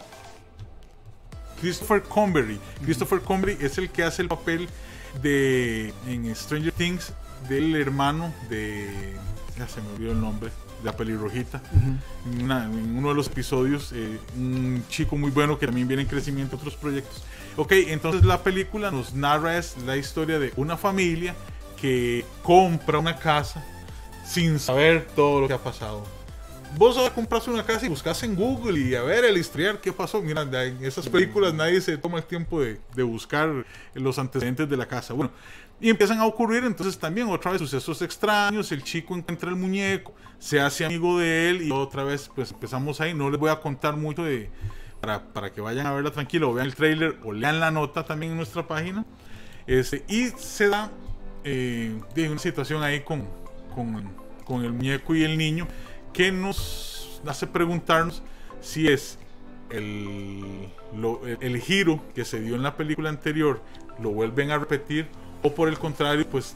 Christopher 1.60 2.02
Convery. 2.02 2.58
Christopher 2.84 3.20
Convery 3.20 3.58
es 3.60 3.78
el 3.78 3.90
que 3.90 4.04
hace 4.04 4.22
el 4.22 4.28
papel 4.28 4.68
de 5.22 5.92
en 6.06 6.34
Stranger 6.34 6.72
Things 6.72 7.12
del 7.48 7.76
hermano 7.76 8.32
de 8.48 9.14
ya 9.58 9.66
se 9.68 9.80
me 9.80 9.88
olvidó 9.92 10.12
el 10.12 10.20
nombre 10.20 10.50
de 10.50 10.84
la 10.84 10.96
pelirrojita 10.96 11.62
en, 12.26 12.42
una- 12.44 12.64
en 12.64 12.96
uno 12.98 13.08
de 13.10 13.14
los 13.14 13.26
episodios 13.28 13.92
eh, 13.94 14.18
un 14.36 14.84
chico 14.88 15.16
muy 15.16 15.30
bueno 15.30 15.58
que 15.58 15.66
también 15.66 15.88
viene 15.88 16.02
en 16.02 16.08
crecimiento 16.08 16.56
en 16.56 16.60
otros 16.60 16.76
proyectos 16.76 17.22
ok 17.56 17.72
entonces 17.88 18.24
la 18.24 18.42
película 18.42 18.90
nos 18.90 19.14
narra 19.14 19.56
es 19.58 19.76
la 19.86 19.96
historia 19.96 20.38
de 20.38 20.52
una 20.56 20.76
familia 20.76 21.34
que 21.80 22.24
compra 22.42 22.98
una 22.98 23.16
casa 23.16 23.64
sin 24.26 24.58
saber 24.58 25.06
todo 25.16 25.40
lo 25.42 25.48
que 25.48 25.54
ha 25.54 25.58
pasado 25.62 26.04
vos 26.76 26.96
ahora 26.98 27.14
compras 27.14 27.48
una 27.48 27.64
casa 27.64 27.86
y 27.86 27.88
buscas 27.88 28.22
en 28.22 28.34
Google 28.34 28.78
y 28.78 28.94
a 28.94 29.02
ver 29.02 29.24
el 29.24 29.38
historial, 29.38 29.78
qué 29.80 29.92
pasó. 29.94 30.20
Mira, 30.20 30.42
en 30.42 30.84
esas 30.84 31.08
películas 31.08 31.54
nadie 31.54 31.80
se 31.80 31.96
toma 31.96 32.18
el 32.18 32.24
tiempo 32.24 32.60
de, 32.60 32.78
de 32.94 33.02
buscar 33.02 33.64
los 33.94 34.18
antecedentes 34.18 34.68
de 34.68 34.76
la 34.76 34.84
casa. 34.86 35.14
Bueno, 35.14 35.30
y 35.80 35.90
empiezan 35.90 36.18
a 36.20 36.26
ocurrir 36.26 36.64
entonces 36.64 36.98
también 36.98 37.28
otra 37.28 37.52
vez 37.52 37.60
sucesos 37.60 38.00
extraños, 38.02 38.72
el 38.72 38.82
chico 38.82 39.14
encuentra 39.14 39.50
el 39.50 39.56
muñeco, 39.56 40.14
se 40.38 40.60
hace 40.60 40.84
amigo 40.84 41.18
de 41.18 41.50
él 41.50 41.62
y 41.62 41.70
otra 41.70 42.04
vez 42.04 42.30
pues 42.34 42.50
empezamos 42.50 43.00
ahí, 43.00 43.12
no 43.14 43.30
les 43.30 43.38
voy 43.38 43.50
a 43.50 43.60
contar 43.60 43.96
mucho 43.96 44.22
de... 44.22 44.50
Para, 45.00 45.22
para 45.22 45.52
que 45.52 45.60
vayan 45.60 45.86
a 45.86 45.92
verla 45.92 46.10
tranquilo, 46.10 46.50
o 46.50 46.54
vean 46.54 46.66
el 46.66 46.74
trailer 46.74 47.18
o 47.22 47.30
lean 47.30 47.60
la 47.60 47.70
nota 47.70 48.04
también 48.04 48.32
en 48.32 48.38
nuestra 48.38 48.66
página. 48.66 49.04
Este, 49.66 50.04
y 50.08 50.28
se 50.38 50.68
da 50.68 50.90
eh, 51.44 52.00
una 52.16 52.38
situación 52.38 52.82
ahí 52.82 53.00
con, 53.00 53.28
con, 53.74 54.10
con 54.44 54.64
el 54.64 54.72
muñeco 54.72 55.14
y 55.14 55.22
el 55.22 55.36
niño 55.36 55.68
que 56.14 56.32
nos 56.32 57.20
hace 57.26 57.46
preguntarnos 57.46 58.22
si 58.62 58.88
es 58.88 59.18
el, 59.70 60.68
el 61.40 61.60
giro 61.60 62.02
que 62.14 62.24
se 62.24 62.40
dio 62.40 62.54
en 62.54 62.62
la 62.62 62.76
película 62.76 63.10
anterior, 63.10 63.62
lo 64.00 64.10
vuelven 64.10 64.50
a 64.50 64.58
repetir, 64.58 65.08
o 65.42 65.54
por 65.54 65.68
el 65.68 65.78
contrario, 65.78 66.26
pues 66.28 66.54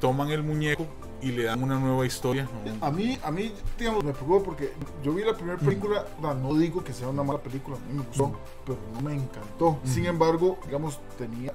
toman 0.00 0.30
el 0.30 0.42
muñeco 0.42 0.86
y 1.20 1.32
le 1.32 1.44
dan 1.44 1.62
una 1.62 1.78
nueva 1.78 2.06
historia. 2.06 2.48
¿no? 2.64 2.86
A 2.86 2.90
mí, 2.90 3.18
a 3.22 3.30
mí, 3.30 3.52
digamos, 3.78 4.04
me 4.04 4.12
preocupa 4.12 4.44
porque 4.44 4.72
yo 5.02 5.12
vi 5.12 5.24
la 5.24 5.34
primera 5.34 5.58
película, 5.58 6.04
no, 6.20 6.34
no 6.34 6.54
digo 6.54 6.84
que 6.84 6.92
sea 6.92 7.08
una 7.08 7.22
mala 7.22 7.40
película, 7.40 7.76
a 7.76 7.80
mí 7.80 7.98
me 7.98 8.04
gustó, 8.04 8.38
pero 8.64 8.78
no 8.94 9.00
me 9.00 9.14
encantó. 9.14 9.78
Sin 9.84 10.06
embargo, 10.06 10.58
digamos, 10.64 11.00
tenía 11.16 11.52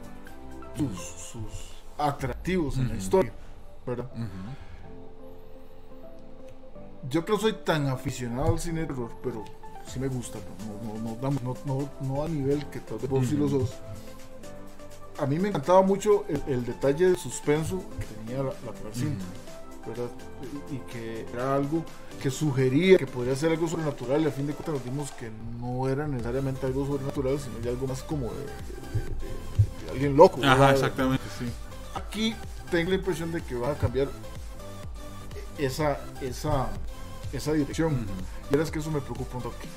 sus, 0.75 0.99
sus 0.99 1.73
atractivos 1.97 2.77
en 2.77 2.89
la 2.89 2.95
historia, 2.95 3.31
¿verdad? 3.85 4.09
Yo 7.09 7.25
que 7.25 7.33
no 7.33 7.39
soy 7.39 7.53
tan 7.53 7.87
aficionado 7.87 8.53
al 8.53 8.59
cine 8.59 8.81
de 8.81 8.87
terror, 8.87 9.11
pero 9.21 9.43
sí 9.85 9.99
me 9.99 10.07
gusta, 10.07 10.39
no, 10.65 10.93
no, 10.93 11.09
no, 11.09 11.17
vamos, 11.21 11.43
no, 11.43 11.55
no, 11.65 11.89
no 12.01 12.23
a 12.23 12.27
nivel 12.27 12.65
que 12.67 12.79
tal 12.79 12.97
vez 12.97 13.09
vos 13.09 13.27
sí 13.27 13.35
lo 13.35 13.49
sos. 13.49 13.73
A 15.19 15.25
mí 15.25 15.37
me 15.39 15.49
encantaba 15.49 15.81
mucho 15.81 16.25
el, 16.27 16.41
el 16.47 16.65
detalle 16.65 17.09
de 17.09 17.15
suspenso 17.17 17.83
que 17.99 18.05
tenía 18.25 18.43
la, 18.43 18.49
la 18.49 18.93
cinta. 18.93 19.23
¿verdad? 19.85 20.07
Y, 20.71 20.75
y 20.75 20.79
que 20.91 21.25
era 21.33 21.55
algo 21.55 21.83
que 22.21 22.31
sugería 22.31 22.97
que 22.97 23.05
podría 23.05 23.35
ser 23.35 23.51
algo 23.51 23.67
sobrenatural 23.67 24.21
y 24.21 24.27
a 24.27 24.31
fin 24.31 24.47
de 24.47 24.53
cuentas 24.53 24.75
nos 24.75 24.85
dimos 24.85 25.11
que 25.11 25.29
no 25.59 25.89
era 25.89 26.07
necesariamente 26.07 26.65
algo 26.65 26.85
sobrenatural, 26.87 27.37
sino 27.37 27.59
ya 27.59 27.71
algo 27.71 27.85
más 27.87 28.01
como 28.03 28.27
de, 28.27 28.39
de- 28.39 28.45
de- 28.45 29.85
de 29.85 29.91
alguien 29.91 30.15
loco. 30.15 30.39
Ajá, 30.41 30.55
¿verdad? 30.55 30.71
exactamente, 30.75 31.23
sí. 31.37 31.45
Aquí 31.95 32.33
tengo 32.71 32.91
la 32.91 32.95
impresión 32.95 33.31
de 33.33 33.41
que 33.41 33.55
va 33.55 33.71
a 33.71 33.75
cambiar 33.75 34.07
esa, 35.57 35.97
esa, 36.21 36.69
esa 37.31 37.53
dirección. 37.53 38.05
Y 38.51 38.57
es 38.57 38.71
que 38.71 38.79
eso 38.79 38.89
me 38.89 39.01
preocupa 39.01 39.37
un 39.37 39.43
toque. 39.43 39.67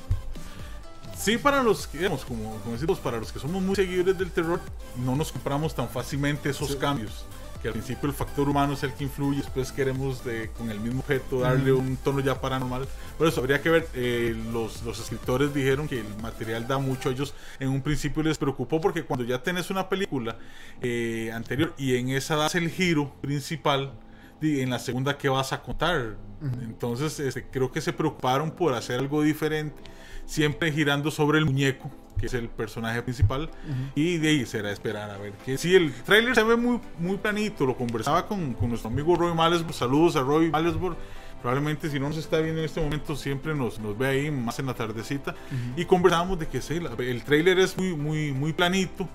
Sí, 1.17 1.37
para 1.37 1.63
los 1.63 1.87
que, 1.87 1.97
digamos, 1.97 2.23
como, 2.25 2.57
como 2.59 2.73
decimos, 2.73 2.99
para 2.99 3.17
los 3.17 3.31
que 3.31 3.39
somos 3.39 3.61
muy 3.61 3.75
seguidores 3.75 4.17
del 4.17 4.31
terror, 4.31 4.59
no 4.97 5.15
nos 5.15 5.31
compramos 5.31 5.73
tan 5.75 5.89
fácilmente 5.89 6.49
esos 6.49 6.69
Sí. 6.71 6.77
cambios. 6.77 7.25
Que 7.61 7.69
al 7.69 7.73
principio 7.73 8.07
el 8.07 8.13
factor 8.15 8.47
humano 8.47 8.73
es 8.73 8.83
el 8.83 8.93
que 8.93 9.03
influye, 9.05 9.39
después 9.41 9.71
queremos 9.71 10.23
de, 10.23 10.51
con 10.51 10.69
el 10.69 10.79
mismo 10.79 10.99
objeto 10.99 11.39
darle 11.39 11.73
un 11.73 11.97
tono 11.97 12.19
ya 12.19 12.39
paranormal. 12.39 12.87
Por 13.17 13.27
eso 13.27 13.39
habría 13.41 13.59
que 13.63 13.69
ver, 13.71 13.87
eh, 13.95 14.39
los, 14.53 14.83
los 14.83 14.99
escritores 14.99 15.51
dijeron 15.55 15.87
que 15.87 15.99
el 16.01 16.21
material 16.21 16.67
da 16.67 16.77
mucho 16.77 17.09
a 17.09 17.13
ellos. 17.13 17.33
En 17.59 17.69
un 17.69 17.81
principio 17.81 18.21
les 18.21 18.37
preocupó 18.37 18.79
porque 18.79 19.03
cuando 19.03 19.25
ya 19.25 19.41
tenés 19.41 19.71
una 19.71 19.89
película 19.89 20.37
eh, 20.83 21.31
anterior 21.33 21.73
y 21.79 21.95
en 21.95 22.09
esa 22.09 22.35
das 22.35 22.53
el 22.53 22.69
giro 22.69 23.11
principal, 23.21 23.91
en 24.39 24.69
la 24.69 24.77
segunda 24.77 25.17
que 25.17 25.27
vas 25.27 25.51
a 25.51 25.63
contar. 25.63 26.15
Entonces 26.61 27.19
este, 27.19 27.47
creo 27.49 27.71
que 27.71 27.81
se 27.81 27.91
preocuparon 27.91 28.51
por 28.51 28.75
hacer 28.75 28.99
algo 28.99 29.23
diferente, 29.23 29.81
siempre 30.27 30.71
girando 30.71 31.09
sobre 31.09 31.39
el 31.39 31.45
muñeco, 31.45 31.89
que 32.19 32.27
es 32.27 32.33
el 32.35 32.47
personaje 32.49 33.01
principal, 33.01 33.49
y 33.95 34.17
de 34.17 34.29
ahí 34.29 34.45
será 34.45 34.71
esperar 34.71 35.09
a 35.09 35.17
ver 35.17 35.33
que 35.45 35.57
si 35.57 35.75
el 35.75 35.91
tráiler 35.93 36.35
se 36.35 36.43
ve 36.43 36.55
muy, 36.55 36.79
muy 36.99 37.17
planito, 37.17 37.65
lo 37.65 37.75
conversaba 37.75 38.27
con, 38.27 38.53
con 38.53 38.69
nuestro 38.69 38.89
amigo 38.91 39.15
Roy 39.15 39.33
Malesburg, 39.33 39.73
saludos 39.73 40.15
a 40.15 40.21
Roy 40.21 40.51
Malesburg, 40.51 40.95
probablemente 41.41 41.89
si 41.89 41.99
no 41.99 42.07
nos 42.09 42.17
está 42.17 42.39
viendo 42.39 42.59
en 42.59 42.65
este 42.65 42.81
momento 42.81 43.15
siempre 43.15 43.53
nos, 43.55 43.79
nos 43.79 43.97
ve 43.97 44.07
ahí 44.07 44.31
más 44.31 44.59
en 44.59 44.65
la 44.67 44.73
tardecita, 44.73 45.33
y 45.75 45.85
conversábamos 45.85 46.37
de 46.39 46.47
que 46.47 46.61
sí, 46.61 46.79
la- 46.79 46.91
el 46.97 47.23
tráiler 47.23 47.59
es 47.59 47.77
muy, 47.77 47.95
muy, 47.95 48.31
muy 48.31 48.53
planito, 48.53 49.07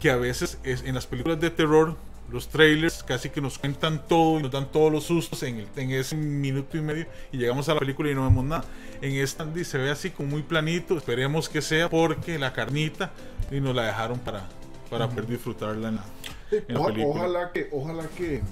que 0.00 0.10
a 0.10 0.16
veces 0.16 0.58
es, 0.62 0.82
en 0.84 0.94
las 0.94 1.06
películas 1.06 1.40
de 1.40 1.50
terror, 1.50 1.96
los 2.30 2.48
trailers 2.48 3.02
casi 3.04 3.30
que 3.30 3.40
nos 3.40 3.58
cuentan 3.58 4.06
todo 4.08 4.38
y 4.38 4.42
nos 4.42 4.50
dan 4.50 4.70
todos 4.72 4.90
los 4.92 5.04
sustos 5.04 5.42
en, 5.44 5.58
el- 5.60 5.68
en 5.76 5.90
ese 5.92 6.16
minuto 6.16 6.76
y 6.76 6.80
medio 6.80 7.06
y 7.32 7.38
llegamos 7.38 7.68
a 7.68 7.74
la 7.74 7.80
película 7.80 8.10
y 8.10 8.14
no 8.14 8.24
vemos 8.24 8.44
nada. 8.44 8.64
En 9.00 9.14
esta 9.14 9.44
di, 9.44 9.64
se 9.64 9.78
ve 9.78 9.90
así 9.90 10.10
como 10.10 10.30
muy 10.30 10.42
planito, 10.42 10.96
esperemos 10.98 11.48
que 11.48 11.62
sea 11.62 11.88
porque 11.88 12.38
la 12.38 12.52
carnita 12.52 13.12
y 13.50 13.60
nos 13.60 13.74
la 13.76 13.82
dejaron 13.84 14.18
para, 14.18 14.48
para 14.90 15.08
poder 15.08 15.26
disfrutarla 15.28 15.88
en 15.90 15.96
la, 15.96 16.04
en 16.50 16.74
la 16.74 16.86
película. 16.86 17.20
ojalá 17.20 17.52
que, 17.52 17.68
ojalá 17.70 18.08
que, 18.16 18.42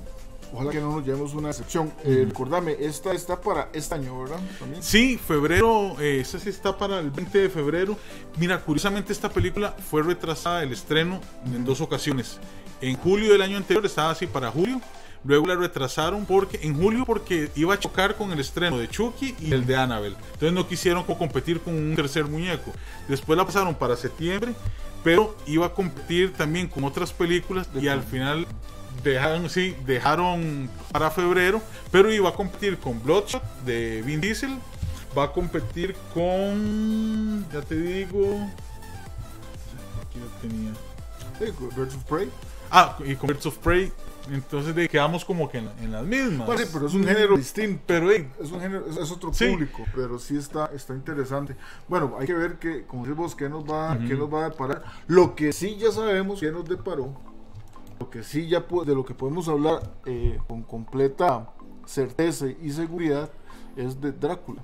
ojalá 0.52 0.70
que 0.70 0.80
no 0.80 0.92
nos 0.92 1.04
llevemos 1.04 1.34
una 1.34 1.50
excepción. 1.50 1.92
Eh, 2.04 2.26
recordame, 2.28 2.76
esta 2.78 3.12
está 3.12 3.40
para 3.40 3.70
este 3.72 3.94
año, 3.96 4.20
¿verdad? 4.22 4.38
También. 4.60 4.82
Sí, 4.84 5.18
febrero, 5.18 5.96
eh, 6.00 6.20
ese 6.20 6.38
sí 6.38 6.48
está 6.50 6.76
para 6.78 7.00
el 7.00 7.10
20 7.10 7.38
de 7.38 7.48
febrero. 7.50 7.96
Mira, 8.38 8.60
curiosamente 8.60 9.12
esta 9.12 9.28
película 9.30 9.72
fue 9.90 10.02
retrasada 10.04 10.62
el 10.62 10.72
estreno 10.72 11.20
en 11.44 11.64
dos 11.64 11.80
ocasiones. 11.80 12.38
En 12.88 12.96
julio 12.96 13.32
del 13.32 13.42
año 13.42 13.56
anterior 13.56 13.84
estaba 13.86 14.10
así 14.10 14.26
para 14.26 14.50
julio. 14.50 14.80
Luego 15.24 15.46
la 15.46 15.54
retrasaron 15.54 16.26
porque 16.26 16.60
en 16.62 16.76
julio 16.78 17.04
porque 17.06 17.50
iba 17.56 17.72
a 17.72 17.78
chocar 17.78 18.14
con 18.14 18.30
el 18.30 18.40
estreno 18.40 18.76
de 18.76 18.88
Chucky 18.88 19.34
y 19.40 19.52
el 19.54 19.64
de 19.64 19.74
Annabelle. 19.74 20.16
Entonces 20.34 20.52
no 20.52 20.68
quisieron 20.68 21.02
co- 21.04 21.16
competir 21.16 21.60
con 21.60 21.74
un 21.74 21.96
tercer 21.96 22.26
muñeco. 22.26 22.72
Después 23.08 23.38
la 23.38 23.46
pasaron 23.46 23.74
para 23.74 23.96
septiembre, 23.96 24.52
pero 25.02 25.34
iba 25.46 25.64
a 25.64 25.72
competir 25.72 26.34
también 26.34 26.68
con 26.68 26.84
otras 26.84 27.10
películas 27.14 27.66
y 27.80 27.88
al 27.88 28.02
final 28.02 28.46
dejaron, 29.02 29.48
sí, 29.48 29.74
dejaron 29.86 30.68
para 30.92 31.10
febrero, 31.10 31.62
pero 31.90 32.12
iba 32.12 32.28
a 32.28 32.34
competir 32.34 32.76
con 32.76 33.02
Bloodshot 33.02 33.42
de 33.64 34.02
Vin 34.02 34.20
Diesel, 34.20 34.58
va 35.16 35.24
a 35.24 35.32
competir 35.32 35.96
con, 36.12 37.46
ya 37.50 37.62
te 37.62 37.76
digo, 37.76 38.46
aquí 40.02 40.18
lo 40.20 40.26
tenía. 40.48 40.72
Birds 41.76 41.94
of 41.94 42.04
Prey. 42.04 42.28
Ah, 42.70 42.96
y 43.04 43.14
con 43.16 43.28
Birds 43.28 43.46
of 43.46 43.58
Prey, 43.58 43.92
entonces 44.30 44.74
de, 44.74 44.88
quedamos 44.88 45.24
como 45.24 45.48
que 45.50 45.58
en, 45.58 45.70
en 45.80 45.92
las 45.92 46.04
mismas. 46.04 46.48
Sí, 46.60 46.66
pero 46.72 46.86
es 46.86 46.94
un 46.94 47.04
género 47.04 47.36
distinto. 47.36 47.82
Pero 47.86 48.10
Es 48.10 48.50
un 48.50 48.60
género, 48.60 48.86
es, 48.88 48.96
es 48.96 49.10
otro 49.10 49.32
Sí. 49.32 49.48
público, 49.50 49.84
pero 49.94 50.18
sí 50.18 50.36
está, 50.36 50.66
está 50.74 50.94
interesante. 50.94 51.56
Bueno, 51.88 52.16
hay 52.18 52.26
que 52.26 52.34
ver 52.34 52.58
que, 52.58 52.84
como 52.86 53.04
decimos, 53.04 53.34
qué 53.34 53.48
nos 53.48 53.64
va, 53.64 53.96
qué 53.98 54.14
nos 54.14 54.32
va 54.32 54.46
a 54.46 54.50
deparar. 54.50 54.82
Lo 55.06 55.34
que 55.34 55.52
sí 55.52 55.76
ya 55.76 55.92
sabemos 55.92 56.40
que 56.40 56.50
nos 56.50 56.64
deparó, 56.64 57.14
lo 58.00 58.10
que 58.10 58.22
sí 58.22 58.48
ya 58.48 58.60
de 58.60 58.94
lo 58.94 59.04
que 59.04 59.14
podemos 59.14 59.46
hablar 59.48 59.92
eh, 60.06 60.38
con 60.48 60.62
completa 60.62 61.50
certeza 61.86 62.46
y 62.48 62.70
seguridad 62.70 63.30
es 63.76 64.00
de 64.00 64.10
Drácula. 64.12 64.62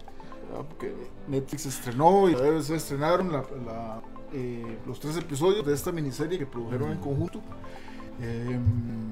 ¿verdad? 0.50 0.64
Porque 0.68 0.94
Netflix 1.28 1.66
estrenó 1.66 2.28
y 2.28 2.34
BBC 2.34 2.70
estrenaron 2.74 3.30
la- 3.30 3.44
la, 3.66 4.00
eh, 4.32 4.78
los 4.86 4.98
tres 4.98 5.16
episodios 5.16 5.64
de 5.66 5.74
esta 5.74 5.92
miniserie 5.92 6.38
que 6.38 6.46
produjeron 6.46 6.90
en 6.92 6.98
conjunto. 6.98 7.40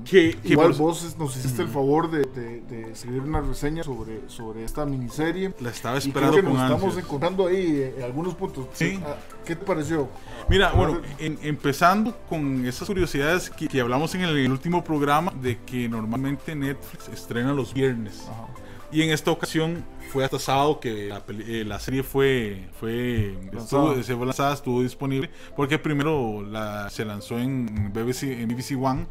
Que, 0.04 0.36
que 0.42 0.52
Igual 0.52 0.68
por- 0.68 0.78
vos 0.78 1.16
nos 1.18 1.36
hiciste 1.36 1.60
el 1.62 1.68
favor 1.68 2.10
de, 2.10 2.20
de- 2.24 2.60
de 2.62 2.92
escribir 2.92 3.20
una 3.22 3.40
reseña 3.42 3.82
sobre, 3.84 4.26
sobre 4.28 4.64
esta 4.64 4.86
miniserie. 4.86 5.52
la 5.60 5.68
estaba 5.70 5.98
Y 5.98 6.00
creo 6.00 6.08
esperando 6.08 6.36
que 6.36 6.42
con 6.44 6.52
nos 6.54 6.62
estamos 6.62 6.84
ansias. 6.84 7.04
encontrando 7.04 7.46
ahí 7.46 7.92
en 7.96 8.02
algunos 8.02 8.34
puntos. 8.34 8.66
Sí. 8.72 8.98
Ah, 9.04 9.16
¿Qué 9.44 9.54
te 9.54 9.64
pareció? 9.66 10.08
Mira, 10.48 10.72
bueno, 10.72 11.00
en- 11.18 11.38
empezando 11.42 12.16
con 12.28 12.64
esas 12.66 12.86
curiosidades 12.88 13.50
que, 13.50 13.68
que 13.68 13.80
hablamos 13.80 14.14
en 14.14 14.22
el, 14.22 14.36
el 14.38 14.50
último 14.50 14.82
programa 14.82 15.32
de 15.42 15.58
que 15.58 15.88
normalmente 15.90 16.54
Netflix 16.54 17.08
estrena 17.08 17.52
los 17.52 17.74
viernes. 17.74 18.22
Ajá. 18.30 18.46
Y 18.90 19.02
en 19.02 19.10
esta 19.10 19.30
ocasión 19.30 19.84
fue 20.08 20.24
hasta 20.24 20.38
sábado 20.38 20.80
que 20.80 21.08
la, 21.08 21.22
eh, 21.28 21.64
la 21.66 21.78
serie 21.78 22.02
fue, 22.02 22.68
fue, 22.80 23.34
Lanzada. 23.52 23.92
estuvo, 23.92 24.02
se 24.02 24.16
fue 24.16 24.26
lanzada, 24.26 24.54
estuvo 24.54 24.82
disponible, 24.82 25.30
porque 25.56 25.78
primero 25.78 26.42
la, 26.42 26.90
se 26.90 27.04
lanzó 27.04 27.38
en 27.38 27.92
BBC, 27.92 28.24
en 28.24 28.48
BBC 28.48 28.76
One 28.80 29.06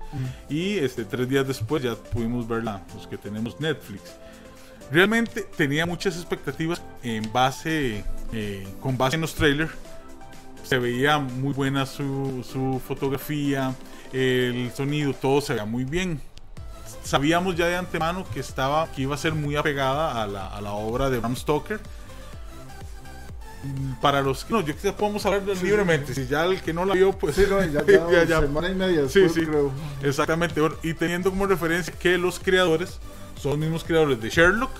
y 0.49 0.77
este, 0.77 1.05
tres 1.05 1.29
días 1.29 1.47
después 1.47 1.83
ya 1.83 1.95
pudimos 1.95 2.47
verla, 2.47 2.83
los 2.93 3.07
que 3.07 3.17
tenemos 3.17 3.59
Netflix. 3.59 4.01
Realmente 4.91 5.47
tenía 5.55 5.85
muchas 5.85 6.15
expectativas 6.15 6.81
en 7.03 7.31
base, 7.31 8.03
eh, 8.33 8.67
con 8.79 8.97
base 8.97 9.15
en 9.15 9.21
los 9.21 9.33
trailers. 9.35 9.71
Se 10.63 10.77
veía 10.79 11.19
muy 11.19 11.53
buena 11.53 11.85
su, 11.85 12.45
su 12.49 12.81
fotografía, 12.85 13.73
el 14.11 14.71
sonido, 14.71 15.13
todo 15.13 15.41
se 15.41 15.53
veía 15.53 15.65
muy 15.65 15.85
bien 15.85 16.21
sabíamos 17.07 17.55
ya 17.55 17.65
de 17.67 17.75
antemano 17.75 18.25
que 18.33 18.39
estaba 18.39 18.87
que 18.91 19.01
iba 19.03 19.15
a 19.15 19.17
ser 19.17 19.33
muy 19.33 19.55
apegada 19.55 20.21
a 20.21 20.27
la, 20.27 20.47
a 20.47 20.61
la 20.61 20.73
obra 20.73 21.09
de 21.09 21.19
Bram 21.19 21.35
Stoker 21.35 21.79
Mm, 23.63 23.93
para 24.01 24.21
los 24.21 24.45
que 24.45 24.53
no 24.53 24.61
yo 24.61 24.77
que 24.77 24.91
podemos 24.93 25.25
hablar 25.25 25.41
libremente 25.63 26.13
si 26.13 26.27
ya 26.27 26.45
el 26.45 26.61
que 26.61 26.73
no 26.73 26.85
la 26.85 26.93
vio 26.93 27.11
pues 27.11 27.35
Sí, 27.35 27.43
no, 27.49 27.59
ya, 27.65 27.83
ya, 27.87 28.11
ya, 28.11 28.23
ya. 28.23 28.39
semana 28.41 28.69
y 28.69 28.75
media 28.75 29.09
Sí, 29.09 29.21
después, 29.21 29.33
sí. 29.33 29.45
creo. 29.45 29.71
exactamente 30.03 30.61
bueno, 30.61 30.75
y 30.83 30.93
teniendo 30.93 31.31
como 31.31 31.47
referencia 31.47 31.91
que 31.99 32.19
los 32.19 32.39
creadores 32.39 32.99
son 33.41 33.51
los 33.51 33.59
mismos 33.59 33.83
creadores 33.83 34.21
de 34.21 34.29
Sherlock 34.29 34.71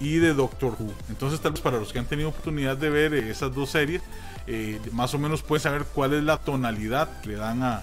y 0.00 0.16
de 0.16 0.32
Doctor 0.32 0.74
Who. 0.78 0.92
Entonces 1.10 1.40
tal 1.40 1.52
vez 1.52 1.60
para 1.60 1.78
los 1.78 1.92
que 1.92 1.98
han 1.98 2.06
tenido 2.06 2.30
oportunidad 2.30 2.76
de 2.78 2.88
ver 2.90 3.12
eh, 3.14 3.30
esas 3.30 3.54
dos 3.54 3.70
series, 3.70 4.00
eh, 4.46 4.80
más 4.92 5.12
o 5.14 5.18
menos 5.18 5.42
pueden 5.42 5.62
saber 5.62 5.84
cuál 5.94 6.14
es 6.14 6.24
la 6.24 6.38
tonalidad 6.38 7.20
que 7.20 7.28
le 7.28 7.34
dan 7.36 7.62
a, 7.62 7.82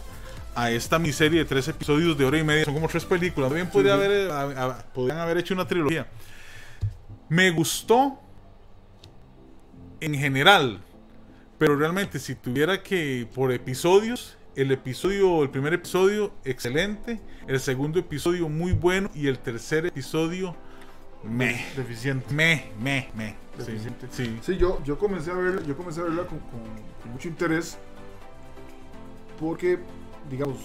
a 0.62 0.72
esta 0.72 1.00
miseria 1.00 1.40
de 1.40 1.46
tres 1.46 1.68
episodios 1.68 2.18
de 2.18 2.26
hora 2.26 2.38
y 2.38 2.44
media. 2.44 2.66
Son 2.66 2.74
como 2.74 2.88
tres 2.88 3.06
películas. 3.06 3.54
Bien 3.54 3.70
podría 3.70 3.94
haber, 3.94 4.32
a- 4.32 4.66
a- 4.66 4.78
podrían 4.94 5.18
haber 5.20 5.38
hecho 5.38 5.54
una 5.54 5.68
trilogía. 5.68 6.08
Me 7.30 7.52
gustó 7.52 8.20
en 10.02 10.16
general, 10.16 10.80
pero 11.58 11.76
realmente 11.76 12.20
si 12.20 12.36
tuviera 12.36 12.82
que 12.82 13.28
por 13.36 13.52
episodios, 13.52 14.38
el 14.56 14.72
episodio, 14.72 15.44
el 15.44 15.50
primer 15.50 15.74
episodio 15.74 16.32
excelente, 16.44 17.20
el 17.48 17.60
segundo 17.60 18.00
episodio 18.00 18.50
muy 18.50 18.72
bueno 18.72 19.10
y 19.14 19.28
el 19.28 19.40
tercer 19.40 19.86
episodio 19.86 20.56
me, 21.24 21.66
Deficiente. 21.76 22.34
me, 22.34 22.72
me, 22.82 23.10
me. 23.16 23.36
Sí, 23.58 23.72
Deficiente. 23.72 24.08
sí. 24.10 24.40
Sí, 24.42 24.58
yo, 24.58 24.82
yo 24.86 24.98
comencé 24.98 25.32
a 25.32 25.36
verla, 25.36 25.62
yo 25.64 25.76
comencé 25.78 26.00
a 26.00 26.04
verla 26.04 26.24
con, 26.24 26.40
con- 26.40 26.64
con 27.02 27.12
mucho 27.12 27.28
interés 27.28 27.78
porque, 29.40 29.80
digamos, 30.30 30.58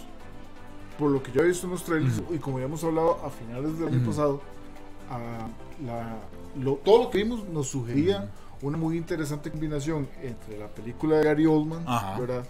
por 0.99 1.11
lo 1.11 1.23
que 1.23 1.33
yo 1.33 1.43
he 1.43 1.49
visto 1.49 1.67
en 1.67 1.73
los 1.73 1.85
trailers 1.85 2.23
y 2.33 2.39
como 2.39 2.57
habíamos 2.59 2.83
hablado 2.85 3.19
a 3.25 3.31
finales 3.31 3.79
del 3.79 3.89
año 3.89 4.07
pasado, 4.07 4.41
la- 5.85 6.19
lo- 6.63 6.77
todo 6.77 7.05
lo 7.05 7.11
que 7.11 7.19
vimos 7.19 7.45
nos 7.49 7.69
sugería 7.69 8.31
una 8.63 8.79
muy 8.79 8.97
interesante 8.97 9.51
combinación 9.51 10.09
entre 10.23 10.57
la 10.59 10.69
película 10.69 11.17
de 11.17 11.25
Gary 11.25 11.47
Oldman. 11.47 11.85
¿verdad? 12.19 12.45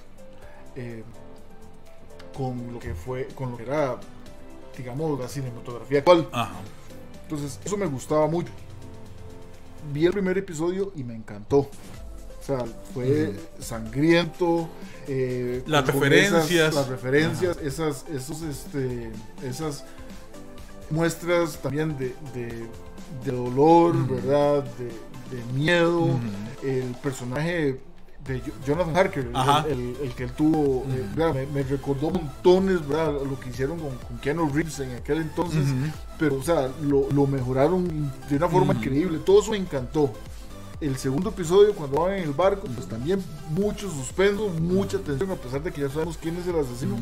Eh, 0.76 1.02
con 2.36 2.72
lo 2.72 2.78
que 2.78 2.94
fue, 2.94 3.28
con 3.34 3.52
lo 3.52 3.56
que 3.56 3.62
era, 3.64 3.96
digamos, 4.76 5.18
la 5.18 5.28
cinematografía 5.28 5.98
actual. 6.00 6.28
Entonces, 7.22 7.60
eso 7.64 7.76
me 7.76 7.86
gustaba 7.86 8.26
mucho. 8.26 8.52
Vi 9.92 10.04
el 10.06 10.12
primer 10.12 10.36
episodio 10.38 10.92
y 10.96 11.04
me 11.04 11.14
encantó. 11.14 11.68
O 12.44 12.46
sea, 12.46 12.64
fue 12.92 13.34
sangriento. 13.58 14.68
eh, 15.08 15.62
Las 15.66 15.86
referencias. 15.86 16.50
esas- 16.50 16.74
las 16.74 16.88
referencias, 16.88 17.56
esas, 17.62 18.04
esos, 18.14 18.42
este, 18.42 19.10
esas 19.42 19.84
muestras 20.90 21.58
también 21.62 21.96
de, 21.96 22.14
de- 22.34 22.66
de 23.24 23.32
dolor. 23.32 23.94
¿verdad? 24.08 24.64
De, 24.78 24.86
de 25.36 25.42
miedo. 25.54 26.08
El 26.62 26.94
personaje 27.02 27.80
de 28.26 28.40
Jo- 28.40 28.52
Jonathan 28.66 28.96
Harker, 28.96 29.26
el- 29.26 29.72
el, 29.72 29.96
el 30.02 30.14
que 30.14 30.24
él 30.24 30.32
tuvo, 30.32 30.84
eh, 30.90 31.04
me, 31.34 31.46
me 31.46 31.62
recordó 31.62 32.10
montones, 32.10 32.86
¿verdad? 32.86 33.12
Lo 33.26 33.38
que 33.40 33.50
hicieron 33.50 33.78
con, 33.78 33.96
con 33.98 34.18
Keanu 34.18 34.48
Reeves 34.50 34.80
en 34.80 34.92
aquel 34.96 35.18
entonces 35.18 35.62
pero 36.18 36.36
o 36.36 36.42
sea, 36.42 36.70
lo, 36.82 37.10
lo 37.10 37.26
mejoraron 37.26 38.10
de 38.30 38.36
una 38.36 38.48
forma 38.48 38.72
increíble. 38.74 39.18
Todo 39.24 39.40
eso 39.42 39.50
me 39.50 39.56
encantó. 39.58 40.12
El 40.80 40.96
segundo 40.96 41.30
episodio, 41.30 41.74
cuando 41.74 42.00
van 42.02 42.14
en 42.14 42.24
el 42.24 42.32
barco, 42.32 42.66
pues 42.74 42.88
también 42.88 43.22
mucho 43.50 43.88
suspenso, 43.90 44.48
mucha 44.48 44.98
tensión, 44.98 45.30
a 45.30 45.36
pesar 45.36 45.62
de 45.62 45.72
que 45.72 45.80
ya 45.80 45.88
sabemos 45.88 46.18
quién 46.18 46.36
es 46.36 46.46
el 46.46 46.58
asesino. 46.58 46.98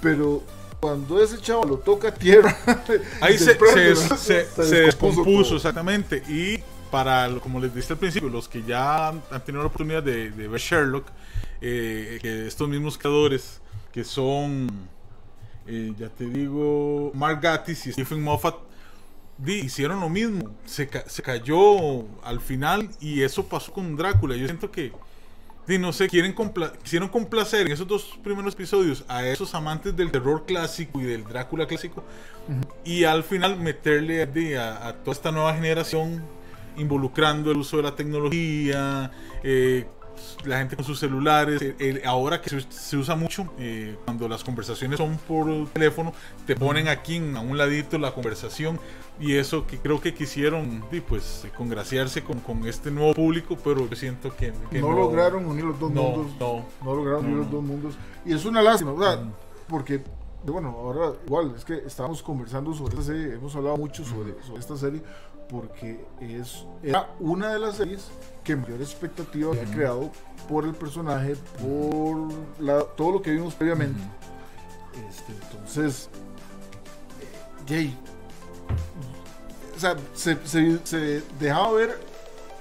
Pero 0.00 0.42
cuando 0.80 1.22
ese 1.22 1.38
chavo 1.38 1.64
lo 1.64 1.78
toca 1.78 2.08
a 2.08 2.14
tierra, 2.14 2.56
Ahí 3.20 3.38
se, 3.38 3.54
se, 3.58 3.96
se- 3.96 4.44
Se 4.46 4.64
se 4.64 4.76
descompuso 4.80 5.56
exactamente. 5.56 6.22
Y 6.28 6.58
para, 6.90 7.28
como 7.40 7.60
les 7.60 7.74
dije 7.74 7.92
al 7.92 7.98
principio, 7.98 8.28
los 8.28 8.48
que 8.48 8.62
ya 8.62 9.08
han, 9.08 9.22
han 9.30 9.44
tenido 9.44 9.62
la 9.62 9.68
oportunidad 9.68 10.02
de, 10.02 10.30
de 10.30 10.48
ver 10.48 10.60
Sherlock, 10.60 11.06
eh, 11.60 12.18
que 12.20 12.46
estos 12.46 12.68
mismos 12.68 12.96
creadores, 12.98 13.60
que 13.92 14.02
son, 14.04 14.68
eh, 15.66 15.92
ya 15.98 16.08
te 16.08 16.24
digo, 16.26 17.10
Mark 17.14 17.40
Gatiss 17.40 17.86
y 17.86 17.92
Stephen 17.92 18.22
Moffat, 18.22 18.54
hicieron 19.46 20.00
lo 20.00 20.08
mismo. 20.08 20.50
Se, 20.64 20.86
ca- 20.88 21.04
se 21.08 21.22
cayó 21.22 22.06
al 22.22 22.40
final 22.40 22.88
y 23.00 23.22
eso 23.22 23.46
pasó 23.46 23.72
con 23.72 23.96
Drácula. 23.96 24.36
Yo 24.36 24.46
siento 24.46 24.70
que, 24.70 24.92
di, 25.66 25.78
no 25.78 25.92
sé, 25.92 26.08
quieren 26.08 26.34
compla- 26.34 26.72
quisieron 26.82 27.08
complacer 27.08 27.66
en 27.66 27.72
esos 27.72 27.86
dos 27.88 28.18
primeros 28.22 28.54
episodios 28.54 29.04
a 29.08 29.26
esos 29.26 29.54
amantes 29.54 29.96
del 29.96 30.10
terror 30.10 30.44
clásico 30.46 31.00
y 31.00 31.04
del 31.04 31.24
Drácula 31.24 31.66
clásico 31.66 32.04
y 32.84 33.04
al 33.04 33.24
final 33.24 33.56
meterle 33.58 34.26
di, 34.26 34.54
a, 34.54 34.86
a 34.88 34.92
toda 34.96 35.12
esta 35.14 35.32
nueva 35.32 35.54
generación 35.54 36.22
involucrando 36.76 37.50
el 37.50 37.58
uso 37.58 37.76
de 37.78 37.84
la 37.84 37.94
tecnología, 37.96 39.10
eh, 39.42 39.86
la 40.44 40.58
gente 40.58 40.76
con 40.76 40.84
sus 40.84 40.98
celulares, 40.98 41.60
eh, 41.62 41.74
el- 41.78 42.02
ahora 42.06 42.40
que 42.40 42.50
se, 42.50 42.60
se 42.70 42.96
usa 42.96 43.14
mucho, 43.16 43.52
eh, 43.58 43.96
cuando 44.04 44.28
las 44.28 44.44
conversaciones 44.44 44.98
son 44.98 45.16
por 45.28 45.68
teléfono, 45.68 46.12
te 46.46 46.54
ponen 46.56 46.88
aquí 46.88 47.16
en- 47.16 47.36
a 47.36 47.40
un 47.40 47.56
ladito 47.58 47.98
la 47.98 48.12
conversación 48.14 48.78
y 49.20 49.34
eso 49.36 49.66
que 49.66 49.78
creo 49.78 50.00
que 50.00 50.12
quisieron 50.14 50.84
di, 50.90 51.00
pues 51.00 51.46
congraciarse 51.56 52.22
con, 52.24 52.40
con 52.40 52.66
este 52.66 52.90
nuevo 52.90 53.14
público, 53.14 53.56
pero 53.62 53.88
yo 53.88 53.96
siento 53.96 54.34
que, 54.34 54.52
que 54.70 54.80
no, 54.80 54.92
lograron 54.92 55.46
unir 55.46 55.64
los 55.64 55.78
dos 55.78 55.92
no, 55.92 56.02
mundos. 56.02 56.32
no. 56.40 56.64
No 56.84 56.94
lograron 56.96 57.24
unir 57.26 57.36
los 57.38 57.50
dos 57.50 57.62
mundos. 57.62 57.94
Y 58.26 58.32
es 58.34 58.44
una 58.44 58.60
lástima, 58.62 58.92
¿verdad? 58.92 59.24
Mm. 59.24 59.30
Porque, 59.68 60.02
bueno, 60.46 60.70
ahora 60.70 61.12
igual, 61.26 61.54
es 61.56 61.64
que 61.64 61.74
estábamos 61.86 62.22
conversando 62.22 62.74
sobre 62.74 62.94
esta 62.98 63.04
serie, 63.12 63.34
hemos 63.34 63.54
hablado 63.56 63.76
mucho 63.76 64.04
sobre, 64.04 64.34
sobre 64.42 64.60
esta 64.60 64.76
serie, 64.76 65.00
porque 65.48 66.04
es, 66.20 66.64
era 66.82 67.10
una 67.20 67.52
de 67.52 67.58
las 67.58 67.76
series 67.76 68.08
que 68.42 68.56
mayor 68.56 68.80
expectativa 68.80 69.50
había 69.50 69.64
creado 69.74 70.10
por 70.48 70.64
el 70.64 70.74
personaje, 70.74 71.36
por 71.60 72.28
la- 72.58 72.84
todo 72.84 73.12
lo 73.12 73.22
que 73.22 73.30
vimos 73.32 73.54
previamente. 73.54 74.00
Este, 75.08 75.32
entonces, 75.32 76.08
eh, 77.20 77.64
Jay, 77.68 77.98
o 79.76 79.80
sea, 79.80 79.96
se, 80.14 80.38
se- 80.46 80.80
se 80.86 81.22
dejaba 81.38 81.72
ver 81.72 81.98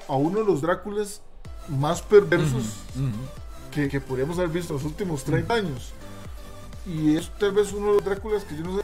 a 0.08 0.16
uno 0.16 0.40
de 0.40 0.46
los 0.46 0.62
Dráculas 0.62 1.22
más 1.70 2.02
perversos 2.02 2.74
que, 3.72 3.88
que 3.88 4.02
podríamos 4.02 4.38
haber 4.38 4.50
visto 4.50 4.74
en 4.74 4.78
los 4.80 4.86
últimos 4.86 5.24
30 5.24 5.54
años. 5.54 5.94
Y 6.86 7.16
es 7.16 7.30
tal 7.40 7.52
vez 7.54 7.72
uno 7.72 7.88
de 7.88 7.94
los 7.96 8.06
Dráculas 8.06 8.44
que 8.44 8.56
yo 8.58 8.64
no 8.64 8.78
sé. 8.78 8.84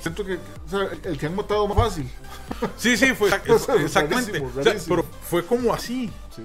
Siento 0.00 0.24
que, 0.24 0.34
o 0.34 0.68
sea, 0.68 0.88
el 1.04 1.18
que 1.18 1.26
han 1.26 1.34
matado 1.36 1.66
más 1.68 1.76
fácil. 1.76 2.08
Sí, 2.76 2.96
sí, 2.96 3.12
fue 3.14 3.28
exactamente. 3.84 4.32
rarísimo, 4.32 4.46
O 4.48 4.52
sea, 4.52 4.64
rarísimo. 4.64 4.96
pero 4.96 5.08
fue 5.28 5.44
como 5.44 5.72
así. 5.74 6.10
Sí. 6.34 6.42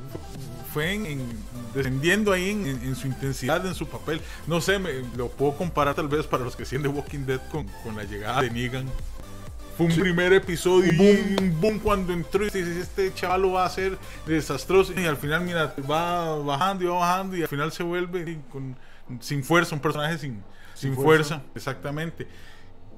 Fue 0.73 0.93
en, 0.93 1.05
en- 1.05 1.39
descendiendo 1.73 2.31
ahí 2.33 2.49
en, 2.49 2.95
su 2.95 3.07
intensidad, 3.07 3.65
en 3.65 3.73
su 3.75 3.87
papel. 3.87 4.19
No 4.47 4.59
sé, 4.61 4.77
me, 4.79 4.91
lo 5.15 5.29
puedo 5.29 5.55
comparar 5.57 5.95
tal 5.95 6.07
vez 6.09 6.25
para 6.27 6.43
los 6.43 6.55
que 6.55 6.65
siguen 6.65 6.83
de 6.83 6.89
Walking 6.89 7.25
Dead 7.25 7.39
con, 7.49 7.65
con 7.83 7.95
la 7.95 8.03
llegada 8.03 8.41
de 8.41 8.49
Negan. 8.49 8.85
Fue 9.77 9.85
un 9.87 9.91
Sí. 9.91 9.99
primer 9.99 10.31
episodio 10.31 10.89
Un 10.91 10.99
y 10.99 11.35
un 11.43 11.59
boom 11.61 11.79
cuando 11.79 12.13
entró 12.13 12.43
y 12.43 12.49
dices, 12.49 12.77
este 12.77 13.13
chaval 13.13 13.41
lo 13.41 13.51
va 13.53 13.63
a 13.63 13.67
hacer 13.67 13.97
desastroso. 14.25 14.93
Y 14.97 15.05
al 15.05 15.17
final, 15.17 15.41
mira, 15.43 15.73
va 15.89 16.37
bajando 16.39 16.83
y 16.83 16.87
va 16.87 16.95
bajando 16.99 17.35
y 17.37 17.41
al 17.41 17.47
final 17.49 17.71
se 17.73 17.83
vuelve 17.83 18.37
con- 18.51 18.75
sin 19.21 19.43
fuerza, 19.43 19.75
un 19.75 19.81
personaje 19.81 20.17
sin, 20.17 20.41
sin, 20.73 20.93
Sin 20.93 20.95
fuerza. 20.95 21.35
fuerza. 21.39 21.45
Exactamente. 21.55 22.27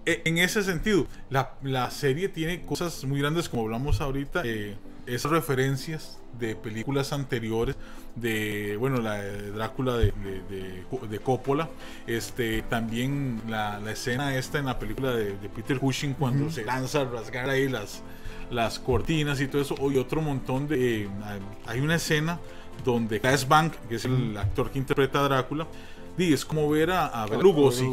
E- 0.07 0.21
En 0.25 0.37
ese 0.39 0.63
sentido, 0.63 1.05
la, 1.29 1.53
la 1.61 1.91
serie 1.91 2.29
tiene 2.29 2.61
cosas 2.61 3.03
muy 3.03 3.19
grandes, 3.19 3.49
como 3.49 3.63
hablamos 3.63 4.01
ahorita, 4.01 4.41
eh, 4.45 4.75
esas 5.05 5.31
referencias 5.31 6.17
de 6.39 6.55
películas 6.55 7.13
anteriores, 7.13 7.75
de, 8.15 8.77
bueno, 8.77 8.97
la 9.01 9.15
de 9.21 9.51
Drácula 9.51 9.95
de, 9.97 10.11
de, 10.49 11.07
de- 11.07 11.19
Coppola, 11.19 11.69
este, 12.07 12.61
también 12.63 13.41
la, 13.47 13.79
la 13.79 13.91
escena 13.91 14.35
esta 14.35 14.57
en 14.59 14.65
la 14.65 14.79
película 14.79 15.11
de, 15.13 15.37
de 15.37 15.49
Peter 15.49 15.77
Cushing 15.79 16.13
cuando 16.13 16.49
se 16.51 16.63
lanza 16.65 17.01
a 17.01 17.05
rasgar 17.05 17.49
ahí 17.49 17.67
las, 17.67 18.01
las 18.49 18.79
cortinas 18.79 19.39
y 19.41 19.47
todo 19.47 19.61
eso, 19.61 19.75
y 19.91 19.97
otro 19.97 20.21
montón 20.21 20.67
de... 20.67 21.03
eh, 21.03 21.09
hay 21.67 21.79
una 21.79 21.95
escena 21.95 22.39
donde 22.85 23.19
Cass 23.19 23.47
Bank, 23.47 23.73
que 23.89 23.95
es 23.95 24.05
el 24.05 24.37
actor 24.37 24.71
que 24.71 24.79
interpreta 24.79 25.19
a 25.19 25.23
Drácula, 25.27 25.67
di, 26.17 26.33
es 26.33 26.45
como 26.45 26.69
ver 26.69 26.91
a, 26.91 27.07
a 27.07 27.27
Lugosi. 27.43 27.83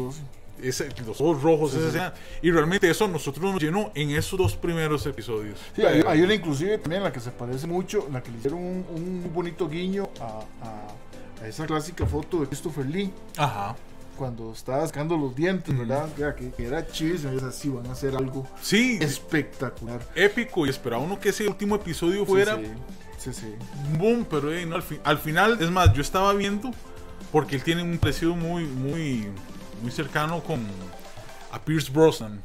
Ese- 0.61 0.89
los 1.05 1.19
ojos 1.21 1.41
rojos, 1.43 1.71
Sí, 1.71 1.77
esa 1.77 1.83
sí. 1.85 1.97
escena. 1.97 2.13
Y 2.41 2.51
realmente 2.51 2.89
eso 2.89 3.05
a 3.05 3.07
nosotros 3.07 3.53
nos 3.53 3.61
llenó 3.61 3.91
en 3.95 4.09
esos 4.11 4.37
dos 4.39 4.55
primeros 4.55 5.05
episodios. 5.05 5.59
Sí, 5.75 5.81
hay, 5.83 6.01
hay 6.07 6.21
una 6.21 6.33
inclusive 6.33 6.77
también 6.77 7.03
la 7.03 7.11
que 7.11 7.19
se 7.19 7.31
parece 7.31 7.67
mucho, 7.67 8.07
la 8.11 8.21
que 8.23 8.31
le 8.31 8.37
hicieron 8.37 8.59
un, 8.59 8.85
un 8.95 9.31
bonito 9.33 9.67
guiño 9.69 10.09
a, 10.19 10.41
a- 10.65 11.43
a 11.43 11.47
esa 11.47 11.65
clásica 11.65 12.05
foto 12.05 12.39
de 12.41 12.47
Christopher 12.47 12.85
Lee 12.85 13.11
Ajá. 13.37 13.75
cuando 14.17 14.53
estaba 14.53 14.85
sacando 14.87 15.17
los 15.17 15.35
dientes, 15.35 15.69
Ujú. 15.73 15.79
¿verdad? 15.85 16.07
Ya, 16.17 16.33
que, 16.33 16.49
que 16.51 16.65
era 16.65 16.87
chivísimo, 16.87 17.33
es 17.33 17.43
así, 17.43 17.67
van 17.69 17.85
a 17.87 17.91
hacer 17.91 18.15
algo 18.15 18.47
Sí, 18.61 18.97
espectacular. 19.01 19.99
épico. 20.15 20.65
Y 20.65 20.69
esperaba 20.69 21.03
uno 21.03 21.19
que 21.19 21.29
ese 21.29 21.47
último 21.47 21.75
episodio 21.75 22.25
fuera 22.25 22.57
sí, 23.19 23.33
boom, 23.97 24.25
pero 24.29 24.49
no, 24.67 24.77
al 25.03 25.17
final, 25.17 25.57
es 25.59 25.71
más, 25.71 25.91
yo 25.93 26.01
estaba 26.01 26.31
viendo, 26.33 26.71
porque 27.31 27.55
él 27.55 27.63
tiene 27.63 27.81
un 27.83 27.97
parecido 27.97 28.35
muy, 28.35 28.65
muy, 28.65 29.27
muy 29.85 29.91
cercano 29.91 30.41
con 30.41 30.65
a 31.51 31.59
Pierce 31.63 31.91
Brosnan. 31.91 32.41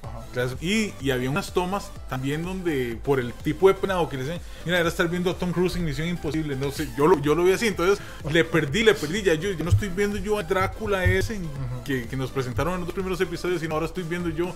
Y, 0.61 0.93
y 1.01 1.11
había 1.11 1.31
unas 1.31 1.53
tomas 1.53 1.91
también 2.11 2.45
donde, 2.45 2.99
por 3.03 3.19
el 3.19 3.33
tipo 3.33 3.67
de 3.67 3.75
penado 3.75 4.09
que 4.11 4.19
le 4.19 4.25
dicen, 4.25 4.41
mira, 4.67 4.79
era 4.79 4.89
estar 4.89 5.09
viendo 5.09 5.31
a 5.31 5.35
Tom 5.35 5.53
Cruise 5.53 5.75
en 5.77 5.87
Misión 5.87 6.07
Imposible. 6.07 6.55
No 6.55 6.71
sé, 6.71 6.87
yo 6.99 7.07
lo, 7.07 7.19
yo 7.21 7.35
lo 7.35 7.43
vi 7.43 7.53
así, 7.53 7.67
entonces 7.67 7.99
le 8.31 8.45
perdí, 8.45 8.85
le 8.85 8.95
perdí. 8.95 9.23
Ya 9.23 9.35
yo, 9.35 9.53
yo 9.53 9.65
no 9.65 9.71
estoy 9.71 9.89
viendo 9.89 10.19
yo 10.19 10.39
a 10.39 10.43
Drácula 10.43 11.05
ese 11.07 11.41
que, 11.85 12.07
que 12.07 12.17
nos 12.17 12.31
presentaron 12.31 12.75
en 12.75 12.81
los 12.83 12.93
primeros 12.93 13.19
episodios, 13.23 13.63
sino 13.63 13.75
ahora 13.75 13.87
estoy 13.87 14.05
viendo 14.05 14.29
yo 14.29 14.55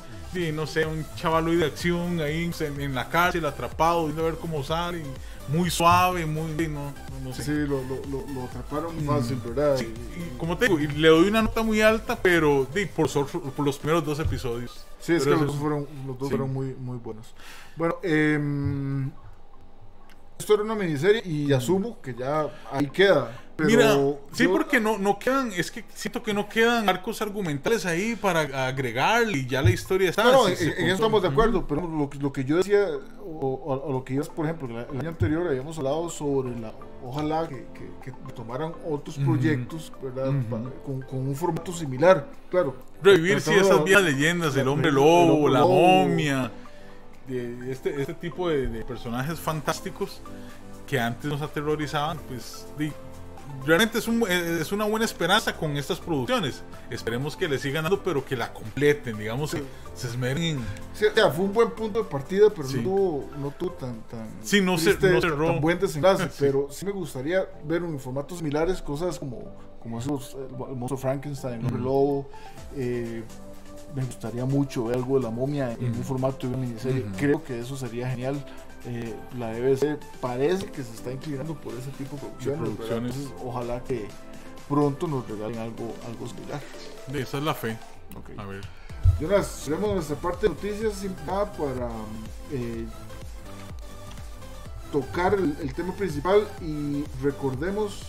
no 0.53 0.66
sé, 0.66 0.87
un 0.87 1.05
chaval 1.16 1.59
de 1.59 1.66
acción 1.66 2.20
ahí 2.20 2.51
en, 2.61 2.80
en 2.80 2.95
la 2.95 3.09
cárcel, 3.09 3.45
atrapado, 3.45 4.05
viendo 4.05 4.22
a 4.22 4.26
ver 4.26 4.37
cómo 4.37 4.62
sale, 4.62 5.03
muy 5.49 5.70
suave, 5.70 6.26
muy, 6.26 6.68
no, 6.68 6.93
no 7.22 7.32
sé. 7.32 7.43
Sí, 7.43 7.53
lo, 7.53 7.82
lo, 7.85 7.97
lo, 8.11 8.32
lo 8.32 8.45
atraparon 8.45 8.99
fácil, 9.01 9.41
¿verdad? 9.45 9.76
Sí, 9.76 9.93
y 10.16 10.39
como 10.39 10.57
te 10.57 10.66
digo, 10.66 10.80
y 10.80 10.87
le 10.87 11.09
doy 11.09 11.28
una 11.28 11.43
nota 11.43 11.62
muy 11.62 11.80
alta, 11.80 12.18
pero 12.20 12.66
por, 12.95 13.09
por 13.53 13.64
los 13.64 13.78
primeros 13.78 14.05
dos 14.05 14.18
episodios. 14.18 14.85
Sí, 15.01 15.12
es 15.12 15.24
que 15.24 15.30
los 15.30 15.47
dos 15.47 15.57
fueron, 15.57 15.87
los 16.07 16.18
dos 16.18 16.28
sí. 16.28 16.37
fueron 16.37 16.53
muy, 16.53 16.74
muy 16.74 16.99
buenos. 16.99 17.35
Bueno, 17.76 17.97
em, 18.03 19.11
esto 20.39 20.55
era 20.55 20.62
una 20.62 20.74
miniserie 20.74 21.22
y 21.24 21.53
asumo 21.53 22.01
que 22.01 22.14
ya 22.14 22.49
ahí 22.70 22.89
queda. 22.89 23.43
Pero 23.57 23.69
Mira, 23.69 23.95
sí, 24.33 24.45
yo- 24.45 24.53
porque 24.53 24.81
no, 24.81 24.99
no 24.99 25.17
quedan, 25.19 25.53
es 25.53 25.71
que 25.71 25.85
siento 25.95 26.25
que 26.25 26.35
no 26.35 26.49
quedan 26.49 26.89
arcos 26.89 27.23
argumentales 27.23 27.87
ahí 27.87 28.17
para 28.17 28.67
agregar 28.67 29.31
y 29.31 29.47
ya 29.47 29.63
la 29.63 29.71
historia 29.71 30.11
está. 30.11 30.25
No, 30.25 30.49
en, 30.49 30.55
eso 30.55 30.73
estamos 30.83 31.23
de 31.23 31.29
acuerdo, 31.29 31.65
pero 31.67 31.87
lo, 31.87 32.11
que- 32.11 32.19
lo 32.19 32.33
que 32.33 32.45
yo 32.45 32.57
decía, 32.57 32.85
o, 33.21 33.47
o- 33.65 33.87
o 33.89 33.93
lo 33.93 34.03
que 34.05 34.15
ibas, 34.15 34.29
por 34.29 34.45
ejemplo, 34.47 34.69
el 34.81 34.99
año 35.01 35.09
anterior 35.09 35.47
habíamos 35.47 35.79
hablado 35.79 36.11
sobre 36.11 36.59
la, 36.59 36.73
ojalá 37.05 37.47
que, 37.47 37.65
que- 37.75 38.11
que 38.11 38.33
tomaran 38.35 38.73
otros 38.91 39.17
proyectos, 39.19 39.93
¿verdad? 40.03 40.33
Con, 40.85 41.03
con 41.03 41.19
un 41.29 41.37
formato 41.37 41.73
similar, 41.73 42.27
claro. 42.51 42.75
Revivir, 43.05 43.41
sí, 43.41 43.53
esas 43.53 43.79
de- 43.79 43.85
viejas 43.85 44.03
leyendas, 44.03 44.57
el 44.57 44.67
hombre 44.67 44.89
el 44.89 44.97
lobo, 44.97 45.49
la 45.49 45.61
momia, 45.61 46.51
de 47.29 47.71
este, 47.71 48.01
este 48.01 48.15
tipo 48.15 48.49
de, 48.49 48.67
de 48.67 48.85
personajes 48.85 49.39
fantásticos 49.39 50.21
que 50.89 50.99
antes 50.99 51.25
nos 51.31 51.41
aterrorizaban, 51.41 52.19
pues 52.29 52.67
di- 52.79 52.93
realmente 53.66 53.99
es, 53.99 54.09
un, 54.09 54.22
eh, 54.28 54.59
es 54.61 54.72
una 54.72 54.84
buena 54.84 55.05
esperanza 55.05 55.57
con 55.57 55.76
estas 55.76 55.99
producciones. 56.01 56.62
Esperemos 56.90 57.36
que 57.36 57.49
le 57.49 57.59
sigan 57.59 57.84
dando, 57.84 58.03
pero 58.03 58.24
que 58.24 58.36
la 58.36 58.53
completen, 58.53 59.16
digamos, 59.18 59.53
que 59.55 59.62
se 59.95 60.07
esmeren 60.09 60.42
en... 60.42 60.59
Sí, 60.95 61.07
o 61.07 61.14
sea, 61.14 61.30
fue 61.30 61.45
un 61.47 61.53
buen 61.53 61.70
punto 61.70 62.03
de 62.03 62.09
partida, 62.09 62.51
pero 62.55 62.68
Sí. 62.68 62.76
no 62.78 62.82
tuvo, 62.82 63.30
no 63.38 63.51
tuvo 63.53 63.70
tan, 63.72 64.01
tan, 64.03 64.28
Sí, 64.42 64.61
no 64.61 64.76
se- 64.78 64.90
triste, 64.95 65.11
no 65.11 65.20
tan- 65.20 65.30
cerró. 65.30 65.47
tan 65.53 65.61
buen 65.61 65.78
desenlace, 65.78 66.24
Sí. 66.30 66.36
pero 66.40 66.68
sí 66.70 66.84
me 66.84 66.92
gustaría 66.92 67.49
ver 67.64 67.82
en 67.82 67.99
formatos 67.99 68.38
similares 68.38 68.82
cosas 68.82 69.18
como, 69.18 69.42
como 69.82 69.99
esos, 69.99 70.34
el, 70.34 70.57
monstruo 70.76 70.99
Frankenstein, 70.99 71.61
el 71.61 71.66
hombre 71.66 71.82
lobo, 71.82 72.28
eh, 72.76 73.22
me 73.95 74.05
gustaría 74.05 74.45
mucho 74.45 74.84
ver 74.86 74.97
algo 74.97 75.16
de 75.18 75.22
la 75.24 75.30
momia 75.30 75.72
en 75.72 75.86
un 75.95 76.03
formato 76.05 76.47
de 76.47 76.49
una 76.49 76.57
miniserie, 76.66 77.05
creo 77.16 77.42
que 77.45 77.61
eso 77.61 77.76
sería 77.76 78.09
genial. 78.11 78.45
Eh, 78.87 79.14
la 79.39 79.51
BBC 79.53 79.99
parece 80.20 80.66
que 80.70 80.82
se 80.82 80.95
está 80.95 81.11
inclinando 81.11 81.55
por 81.55 81.72
ese 81.74 81.91
tipo 81.93 82.16
de 82.16 82.22
producciones. 82.22 82.70
Entonces, 83.16 83.28
ojalá 83.43 83.82
que 83.82 84.07
pronto 84.68 85.07
nos 85.07 85.26
regalen 85.28 85.59
algo, 85.59 85.95
algo 86.07 86.26
similar. 86.28 86.61
de 87.09 87.22
esa 87.22 87.39
es 87.39 87.45
la 87.45 87.55
fe. 87.55 87.78
Ok. 88.16 88.39
A 88.39 88.45
ver. 88.45 88.62
Jonas, 89.20 89.62
tenemos 89.64 89.95
nuestra 89.95 90.16
parte 90.16 90.49
de 90.49 90.55
noticias 90.55 90.95
sin 90.95 91.14
nada 91.26 91.51
para 91.53 91.89
eh, 92.53 92.87
tocar 94.93 95.35
el, 95.35 95.57
el 95.61 95.74
tema 95.74 95.95
principal 95.95 96.47
y 96.61 97.05
recordemos 97.22 98.03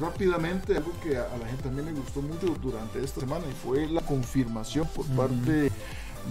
rápidamente 0.00 0.76
algo 0.76 0.92
que 1.02 1.16
a, 1.16 1.24
a 1.24 1.36
la 1.36 1.46
gente 1.46 1.64
también 1.64 1.86
le 1.86 1.92
gustó 1.92 2.22
mucho 2.22 2.54
durante 2.62 3.02
esta 3.04 3.20
semana 3.20 3.44
y 3.48 3.52
fue 3.52 3.86
la 3.88 4.00
confirmación 4.00 4.86
por 4.88 5.06
parte 5.06 5.70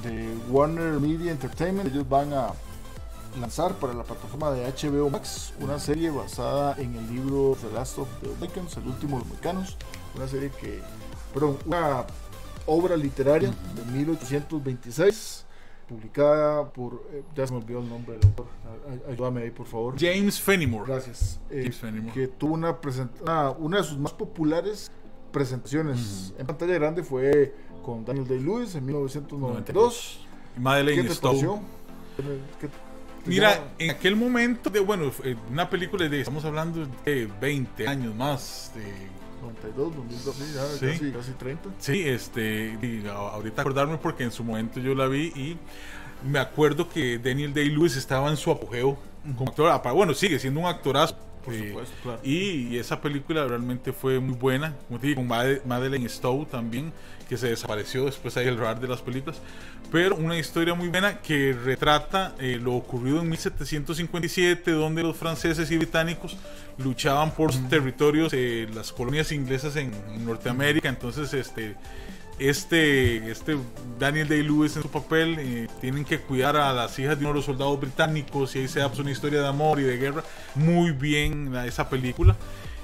de 0.04 0.34
Warner 0.50 1.00
Media 1.00 1.32
Entertainment. 1.32 1.90
Ellos 1.94 2.08
van 2.08 2.34
a 2.34 2.54
lanzar 3.40 3.74
para 3.76 3.94
la 3.94 4.04
plataforma 4.04 4.52
de 4.52 4.66
HBO 4.66 5.10
Max 5.10 5.54
una 5.60 5.80
serie 5.80 6.10
basada 6.10 6.76
en 6.78 6.96
el 6.96 7.08
libro 7.14 7.58
The 7.62 7.72
Last 7.74 7.98
of 8.00 8.08
the 8.22 8.28
Mohicans, 8.40 8.78
el 8.78 8.88
último 8.88 9.18
de 9.18 9.24
los 9.24 9.28
Mexicanos, 9.30 9.78
una 10.16 10.28
serie 10.28 10.50
que, 10.60 10.82
perdón, 11.34 11.58
una 11.66 12.06
obra 12.66 12.96
literaria 12.98 13.50
de 13.76 13.86
1826 13.98 15.46
publicada 15.88 16.70
por, 16.72 17.04
eh, 17.12 17.24
ya 17.36 17.46
se 17.46 17.54
me 17.54 17.60
olvidó 17.60 17.80
el 17.80 17.90
nombre 17.90 18.14
del 18.18 18.26
autor, 18.28 18.46
Ay- 18.66 19.02
ay- 19.08 19.14
ayúdame 19.14 19.42
ahí 19.44 19.52
por 19.52 19.66
favor. 19.66 19.96
James 20.00 20.40
Fenimore. 20.40 20.86
Gracias. 20.92 21.40
Eh, 21.50 21.60
James 21.64 21.78
Fenimore. 21.78 22.14
que 22.14 22.28
tuvo 22.28 22.54
una, 22.54 22.78
una, 23.22 23.52
una 23.52 23.78
de 23.78 23.84
sus 23.84 23.98
más 23.98 24.14
populares 24.14 24.90
presentaciones 25.34 26.34
en 26.38 26.46
pantalla 26.48 26.74
grande 26.76 27.04
fue 27.04 27.54
con 27.84 28.06
Daniel 28.06 28.28
Day-Lewis 28.28 28.76
en 28.76 28.86
1992. 28.86 30.20
Y 30.56 30.60
Madeleine 30.60 31.02
¿Qué 31.04 31.08
te 31.10 31.16
Stowe. 31.16 31.32
pareció? 31.32 31.60
¿Qué- 32.18 32.68
qué- 32.68 32.91
Mira, 33.26 33.72
en 33.78 33.92
aquel 33.92 34.16
momento, 34.16 34.70
de, 34.70 34.80
bueno, 34.80 35.12
una 35.50 35.70
película 35.70 36.08
de, 36.08 36.20
estamos 36.20 36.44
hablando 36.46 36.88
de 37.06 37.28
20 37.40 37.88
años 37.88 38.16
más, 38.16 38.72
de 38.76 38.84
92, 39.42 39.96
2002, 39.96 40.36
sí, 40.36 40.44
ya 40.54 40.66
Sí. 40.66 41.00
Casi, 41.00 41.12
casi 41.12 41.32
30. 41.34 41.70
Sí, 41.80 42.04
este, 42.08 42.78
y 42.82 43.04
ahorita 43.08 43.62
acordarme 43.62 43.98
porque 43.98 44.24
en 44.24 44.32
su 44.32 44.44
momento 44.44 44.80
yo 44.80 44.96
la 44.96 45.08
vi 45.08 45.28
y 45.36 45.58
me 46.28 46.40
acuerdo 46.40 46.90
que 46.90 47.18
Daniel 47.18 47.54
Day-Lewis 47.54 47.96
estaba 47.96 48.30
en 48.30 48.38
su 48.38 48.52
apogeo 48.52 48.98
como 49.38 49.50
actor. 49.50 49.94
Bueno, 49.94 50.14
sigue 50.14 50.40
siendo 50.40 50.60
un 50.60 50.66
actorazo. 50.68 51.16
Por 51.44 51.54
eh, 51.54 51.70
supuesto, 51.70 51.96
claro. 52.04 52.20
y, 52.24 52.68
y 52.70 52.78
esa 52.78 53.02
película 53.02 53.46
realmente 53.48 53.92
fue 53.94 54.20
muy 54.20 54.36
buena. 54.36 54.76
Como 54.88 55.00
te 55.00 55.08
digo, 55.08 55.18
con 55.22 55.28
Made- 55.30 55.62
Madeleine 55.66 56.08
Stowe 56.10 56.46
también, 56.46 56.92
que 57.28 57.38
se 57.38 57.50
desapareció 57.50 58.06
después 58.06 58.36
ahí 58.38 58.48
el 58.48 58.58
radar 58.58 58.80
de 58.80 58.88
las 58.88 59.02
películas. 59.02 59.42
Pero 59.92 60.16
una 60.16 60.38
historia 60.38 60.74
muy 60.74 60.88
buena 60.88 61.20
que 61.22 61.54
retrata 61.54 62.34
eh, 62.40 62.58
lo 62.62 62.76
ocurrido 62.76 63.20
en 63.22 63.30
1757, 63.30 64.72
donde 64.72 65.04
los 65.04 65.18
franceses 65.18 65.70
y 65.72 65.78
británicos 65.78 66.38
luchaban 66.78 67.32
por 67.32 67.52
sus 67.52 67.68
territorios, 67.70 68.32
eh, 68.34 68.68
las 68.74 68.92
colonias 68.94 69.32
inglesas 69.32 69.76
en, 69.76 69.92
en 70.14 70.26
Norteamérica. 70.26 70.88
Entonces, 70.90 71.34
este 71.34 71.76
este, 72.50 73.30
este 73.30 73.58
Daniel 74.00 74.28
Day-Lewis 74.28 74.76
en 74.76 74.82
su 74.82 74.90
papel 74.90 75.38
eh, 75.40 75.68
tienen 75.80 76.06
que 76.06 76.20
cuidar 76.20 76.58
a 76.58 76.74
las 76.74 76.98
hijas 76.98 77.18
de 77.20 77.26
uno 77.26 77.34
de 77.34 77.36
los 77.36 77.46
soldados 77.46 77.80
británicos 77.80 78.56
y 78.56 78.60
ahí 78.60 78.68
se 78.68 78.80
da 78.80 78.88
pues, 78.88 79.00
una 79.00 79.12
historia 79.12 79.42
de 79.42 79.48
amor 79.48 79.80
y 79.80 79.84
de 79.84 79.98
guerra. 79.98 80.24
Muy 80.56 80.92
bien 80.92 81.56
esa 81.56 81.90
película 81.90 82.36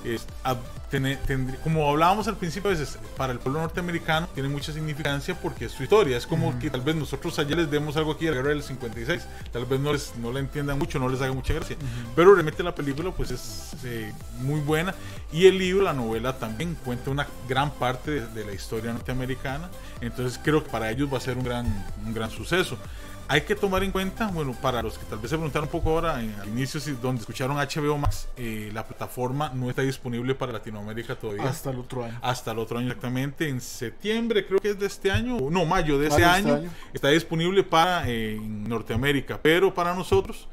Es- 0.03 0.25
a- 0.43 0.55
tener- 0.89 1.19
tendrí- 1.27 1.57
como 1.63 1.89
hablábamos 1.89 2.27
al 2.29 2.37
principio 2.37 2.69
a 2.69 2.73
veces 2.73 2.97
para 3.17 3.33
el 3.33 3.39
pueblo 3.39 3.59
norteamericano 3.59 4.29
tiene 4.33 4.47
mucha 4.47 4.71
significancia 4.71 5.35
porque 5.35 5.65
es 5.65 5.73
su 5.73 5.83
historia. 5.83 6.15
Es 6.15 6.25
como 6.25 6.57
que 6.59 6.69
tal 6.69 6.79
vez 6.81 6.95
nosotros 6.95 7.37
allá 7.39 7.55
les 7.57 7.69
demos 7.69 7.97
algo 7.97 8.13
aquí 8.13 8.23
de 8.25 8.31
la 8.31 8.37
guerra 8.37 8.49
del 8.49 8.63
56 8.63 9.25
tal 9.51 9.65
vez 9.65 9.79
no 9.81 9.91
les 9.91 10.15
no 10.15 10.31
la 10.31 10.39
entiendan 10.39 10.77
mucho 10.79 10.97
no 10.99 11.09
les 11.09 11.21
haga 11.21 11.33
mucha 11.33 11.53
gracia. 11.53 11.75
Pero 12.15 12.33
realmente 12.33 12.63
la 12.63 12.73
película 12.73 13.11
pues 13.11 13.31
es 13.31 13.71
eh, 13.83 14.13
muy 14.39 14.61
buena. 14.61 14.95
Y 15.33 15.45
el 15.47 15.57
libro 15.57 15.83
la 15.83 15.93
novela 15.93 16.37
también 16.37 16.75
cuenta 16.85 17.09
una 17.11 17.27
gran 17.49 17.71
parte 17.71 18.11
de, 18.11 18.27
de 18.27 18.45
la 18.45 18.53
historia 18.53 18.93
norteamericana. 18.93 19.69
Entonces 19.99 20.39
creo 20.41 20.63
que 20.63 20.69
para 20.69 20.89
ellos 20.89 21.11
va 21.11 21.17
a 21.17 21.21
ser 21.21 21.37
un 21.37 21.43
gran 21.43 21.65
un 22.05 22.13
gran 22.13 22.29
suceso 22.29 22.77
hay 23.27 23.41
que 23.41 23.55
tomar 23.55 23.83
en 23.83 23.91
cuenta, 23.91 24.27
bueno, 24.27 24.55
para 24.61 24.81
los 24.81 24.97
que 24.97 25.05
tal 25.05 25.19
vez 25.19 25.29
se 25.29 25.35
preguntaron 25.37 25.67
un 25.67 25.71
poco 25.71 25.91
ahora 25.91 26.23
en, 26.23 26.33
al 26.39 26.47
inicio, 26.47 26.79
si, 26.79 26.91
donde 26.93 27.21
escucharon 27.21 27.57
HBO 27.57 27.97
Max, 27.97 28.27
eh, 28.37 28.69
la 28.73 28.85
plataforma 28.85 29.51
no 29.53 29.69
está 29.69 29.81
disponible 29.81 30.35
para 30.35 30.53
Latinoamérica 30.53 31.15
todavía. 31.15 31.43
Hasta 31.43 31.71
el 31.71 31.79
otro 31.79 32.05
año. 32.05 32.19
Hasta 32.21 32.51
el 32.51 32.59
otro 32.59 32.77
año 32.77 32.87
exactamente, 32.87 33.49
en 33.49 33.61
septiembre 33.61 34.45
creo 34.45 34.59
que 34.59 34.69
es 34.69 34.79
de 34.79 34.87
este 34.87 35.11
año, 35.11 35.37
no, 35.49 35.65
mayo 35.65 35.99
de 35.99 36.07
ese 36.07 36.21
Mayo 36.21 36.27
de 36.27 36.37
este 36.37 36.49
año, 36.49 36.59
año. 36.61 36.69
está 36.93 37.09
disponible 37.09 37.63
para 37.63 38.03
eh, 38.07 38.39
Norteamérica, 38.41 39.39
pero 39.41 39.73
para 39.73 39.93
nosotros 39.93 40.47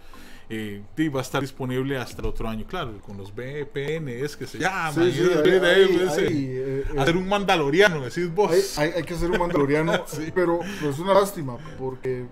eh, 0.48 0.82
va 1.14 1.20
a 1.20 1.22
estar 1.22 1.40
disponible 1.40 1.96
hasta 1.96 2.20
el 2.20 2.28
otro 2.28 2.48
año, 2.48 2.66
claro, 2.66 3.00
con 3.00 3.16
los 3.16 3.34
VPNs 3.34 4.36
que 4.36 4.46
se 4.46 4.58
llaman, 4.58 4.94
Sí, 4.94 5.12
sí, 5.12 5.30
pues, 5.32 5.46
eh, 5.46 6.26
eh, 6.28 6.84
eh, 6.94 6.98
hacer 6.98 7.16
un 7.16 7.28
mandaloriano, 7.28 8.02
decís 8.02 8.32
vos. 8.32 8.78
Hay, 8.78 9.02
que 9.04 9.14
hacer 9.14 9.30
un 9.30 9.38
mandaloriano, 9.38 10.04
Sí. 10.06 10.30
pero, 10.34 10.60
pero 10.78 10.90
es 10.90 10.98
una 10.98 11.14
lástima 11.14 11.56
porque 11.78 12.26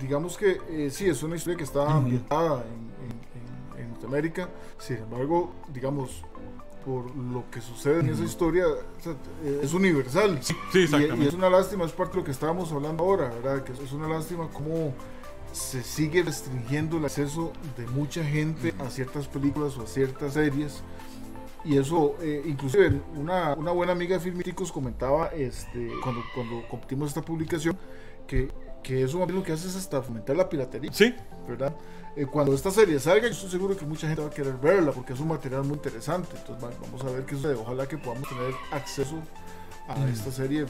digamos 0.00 0.36
que 0.36 0.58
eh, 0.70 0.90
sí, 0.90 1.06
es 1.08 1.22
una 1.22 1.36
historia 1.36 1.56
que 1.56 1.64
está 1.64 1.90
ambientada 1.90 2.64
en, 2.64 3.80
en- 3.80 3.90
Norteamérica, 3.96 4.48
sin 4.78 4.98
embargo, 4.98 5.52
digamos, 5.72 6.22
por 6.84 7.14
lo 7.16 7.44
que 7.50 7.60
sucede 7.62 8.00
en 8.00 8.10
esa 8.10 8.22
historia, 8.24 8.66
o 8.68 9.02
sea, 9.02 9.12
eh, 9.42 9.60
es 9.62 9.72
universal. 9.72 10.38
Sí, 10.42 10.54
Y- 10.74 10.82
exactamente. 10.84 11.24
Y, 11.24 11.28
es 11.28 11.34
una 11.34 11.48
lástima, 11.50 11.84
es 11.86 11.92
parte 11.92 12.12
de 12.12 12.18
lo 12.18 12.24
que 12.24 12.30
estábamos 12.30 12.70
hablando 12.72 13.04
ahora, 13.04 13.30
¿verdad? 13.30 13.64
Que 13.64 13.72
es- 13.72 13.92
una 13.92 14.06
lástima 14.06 14.48
cómo 14.52 14.92
se 15.52 15.82
sigue 15.82 16.22
restringiendo 16.22 16.98
el 16.98 17.06
acceso 17.06 17.52
de 17.78 17.86
mucha 17.86 18.22
gente 18.22 18.74
a 18.78 18.90
ciertas 18.90 19.26
películas 19.28 19.76
o 19.78 19.82
a 19.82 19.86
ciertas 19.86 20.34
series. 20.34 20.82
Y 21.64 21.78
eso, 21.78 22.14
eh, 22.20 22.42
inclusive 22.46 23.00
una, 23.16 23.54
una 23.54 23.72
buena 23.72 23.92
amiga 23.92 24.16
de 24.18 24.20
Filmiticos 24.22 24.70
comentaba 24.70 25.28
este, 25.28 25.90
cuando, 26.02 26.20
cuando 26.34 26.68
compartimos 26.68 27.08
esta 27.08 27.22
publicación 27.22 27.76
que, 28.28 28.52
que 28.86 29.02
eso 29.02 29.26
lo 29.26 29.42
que 29.42 29.52
hace 29.52 29.66
es 29.66 29.74
hasta 29.74 30.00
fomentar 30.00 30.36
la 30.36 30.48
piratería, 30.48 30.92
Sí, 30.92 31.12
¿verdad? 31.48 31.74
Eh, 32.14 32.24
cuando 32.24 32.54
esta 32.54 32.70
serie 32.70 33.00
salga, 33.00 33.26
yo 33.26 33.32
estoy 33.32 33.50
seguro 33.50 33.76
que 33.76 33.84
mucha 33.84 34.06
gente 34.06 34.22
va 34.22 34.28
a 34.28 34.30
querer 34.30 34.54
verla 34.54 34.92
porque 34.92 35.12
es 35.12 35.18
un 35.20 35.26
material 35.28 35.64
muy 35.64 35.74
interesante. 35.74 36.28
Entonces 36.36 36.64
va- 36.64 36.70
vamos 36.80 37.02
a 37.04 37.10
ver 37.10 37.26
qué 37.26 37.34
sucede. 37.34 37.54
Ojalá 37.54 37.86
que 37.88 37.98
podamos 37.98 38.28
tener 38.28 38.54
acceso 38.70 39.16
a 39.88 40.08
esta 40.08 40.30
serie 40.30 40.66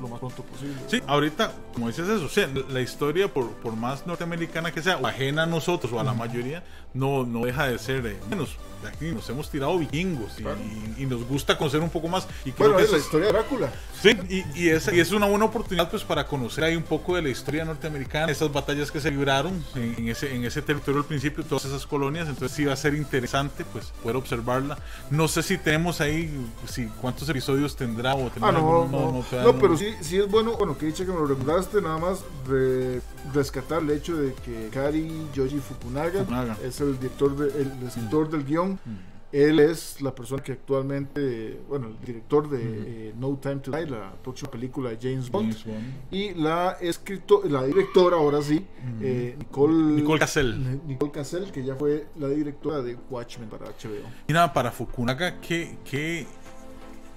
lo 0.00 0.08
más 0.08 0.18
pronto 0.18 0.42
posible. 0.42 0.74
Sí, 0.88 1.00
ahorita, 1.06 1.52
como 1.74 1.86
dices 1.88 2.08
eso, 2.08 2.24
o 2.24 2.28
sea, 2.28 2.48
la 2.70 2.80
historia, 2.80 3.28
por, 3.32 3.50
por 3.52 3.76
más 3.76 4.04
norteamericana 4.06 4.72
que 4.72 4.82
sea, 4.82 4.96
o 4.96 5.06
ajena 5.06 5.44
a 5.44 5.46
nosotros 5.46 5.92
o 5.92 6.00
a 6.00 6.04
la 6.04 6.12
mayoría, 6.14 6.64
no, 6.94 7.24
no 7.24 7.44
deja 7.44 7.68
de 7.68 7.78
ser 7.78 8.04
eh, 8.06 8.16
menos. 8.28 8.56
Aquí 8.84 9.12
nos 9.12 9.30
hemos 9.30 9.48
tirado 9.48 9.78
vikingos 9.78 10.40
y, 10.40 10.42
Claro. 10.42 10.58
y- 10.98 11.02
y 11.04 11.06
nos 11.06 11.24
gusta 11.28 11.56
conocer 11.56 11.80
un 11.80 11.88
poco 11.90 12.08
más. 12.08 12.26
Y 12.44 12.50
creo 12.50 12.70
Bueno, 12.72 12.78
que 12.78 12.82
es 12.84 12.90
la 12.90 12.96
es- 12.98 13.04
historia 13.04 13.26
de 13.28 13.32
Drácula. 13.34 13.70
Sí, 14.02 14.16
y, 14.28 14.60
y, 14.64 14.68
es, 14.70 14.92
y 14.92 14.98
es 14.98 15.12
una 15.12 15.26
buena 15.26 15.44
oportunidad 15.44 15.88
pues 15.88 16.02
para 16.02 16.26
conocer 16.26 16.64
ahí 16.64 16.74
un 16.74 16.82
poco 16.82 17.14
de 17.14 17.22
la 17.22 17.28
historia 17.28 17.64
norteamericana, 17.64 18.32
esas 18.32 18.52
batallas 18.52 18.90
que 18.90 19.00
se 19.00 19.12
libraron 19.12 19.64
en, 19.76 19.94
en 19.98 20.08
ese, 20.08 20.34
en 20.34 20.44
ese 20.44 20.62
territorio 20.62 20.98
al 21.02 21.06
principio, 21.06 21.44
todas 21.44 21.64
esas 21.66 21.86
colonias, 21.86 22.26
entonces 22.28 22.56
sí 22.56 22.64
va 22.64 22.72
a 22.72 22.76
ser 22.76 22.94
interesante 22.94 23.64
pues 23.64 23.92
poder 24.02 24.16
observarla. 24.16 24.76
No 25.10 25.28
sé 25.28 25.44
si 25.44 25.58
tenemos 25.58 26.00
ahí, 26.00 26.28
si 26.66 26.86
cuántos 26.86 27.28
episodios 27.28 27.76
tendrá 27.76 28.16
o 28.16 28.28
tendrá 28.30 28.41
Ah, 28.42 28.52
no, 28.52 28.86
no, 28.88 29.22
todavía 29.30 29.52
no, 29.52 29.58
pero 29.58 29.76
sí, 29.76 29.86
sí 30.00 30.18
es 30.18 30.30
bueno, 30.30 30.56
bueno, 30.56 30.76
que 30.76 30.86
dicha 30.86 31.04
que 31.04 31.12
me 31.12 31.18
lo 31.18 31.26
recordaste, 31.26 31.80
nada 31.80 31.98
más 31.98 32.24
re- 32.48 33.00
rescatar 33.32 33.82
el 33.82 33.90
hecho 33.90 34.16
de 34.16 34.34
que 34.34 34.68
Kari 34.72 35.28
Yoji 35.34 35.58
Fukunaga, 35.58 36.20
Fukunaga. 36.20 36.58
es 36.64 36.80
el 36.80 36.98
director, 36.98 37.36
de- 37.36 37.62
el 37.62 37.86
escritor 37.86 38.30
del 38.30 38.44
guion. 38.44 38.78
Él 39.32 39.60
es 39.60 40.02
la 40.02 40.14
persona 40.14 40.42
que 40.42 40.52
actualmente, 40.52 41.58
bueno, 41.66 41.86
el 41.86 41.98
director 42.04 42.50
de 42.50 42.60
eh, 43.08 43.14
No 43.18 43.34
Time 43.40 43.56
to 43.56 43.70
Die, 43.70 43.86
la 43.86 44.12
próxima 44.22 44.50
película 44.50 44.90
de 44.90 44.98
James 45.00 45.30
Bond. 45.30 45.52
James 45.54 45.64
Bond. 45.64 45.94
Y 46.10 46.34
la 46.34 46.72
escrito, 46.82 47.40
la 47.48 47.64
directora, 47.64 48.16
ahora 48.18 48.42
sí, 48.42 48.66
eh, 49.00 49.34
Nicole, 49.38 49.74
Nicole 49.94 50.18
Cassell. 50.20 50.58
Ni- 50.62 50.92
Nicole 50.92 51.12
Cassell, 51.12 51.50
que 51.50 51.64
ya 51.64 51.74
fue 51.76 52.08
la 52.18 52.28
directora 52.28 52.82
de 52.82 52.94
Watchmen 53.08 53.48
para 53.48 53.68
HBO. 53.68 54.06
Y 54.28 54.32
nada, 54.34 54.52
para 54.52 54.70
Fukunaga, 54.70 55.40
que, 55.40 55.78
que 55.82 56.26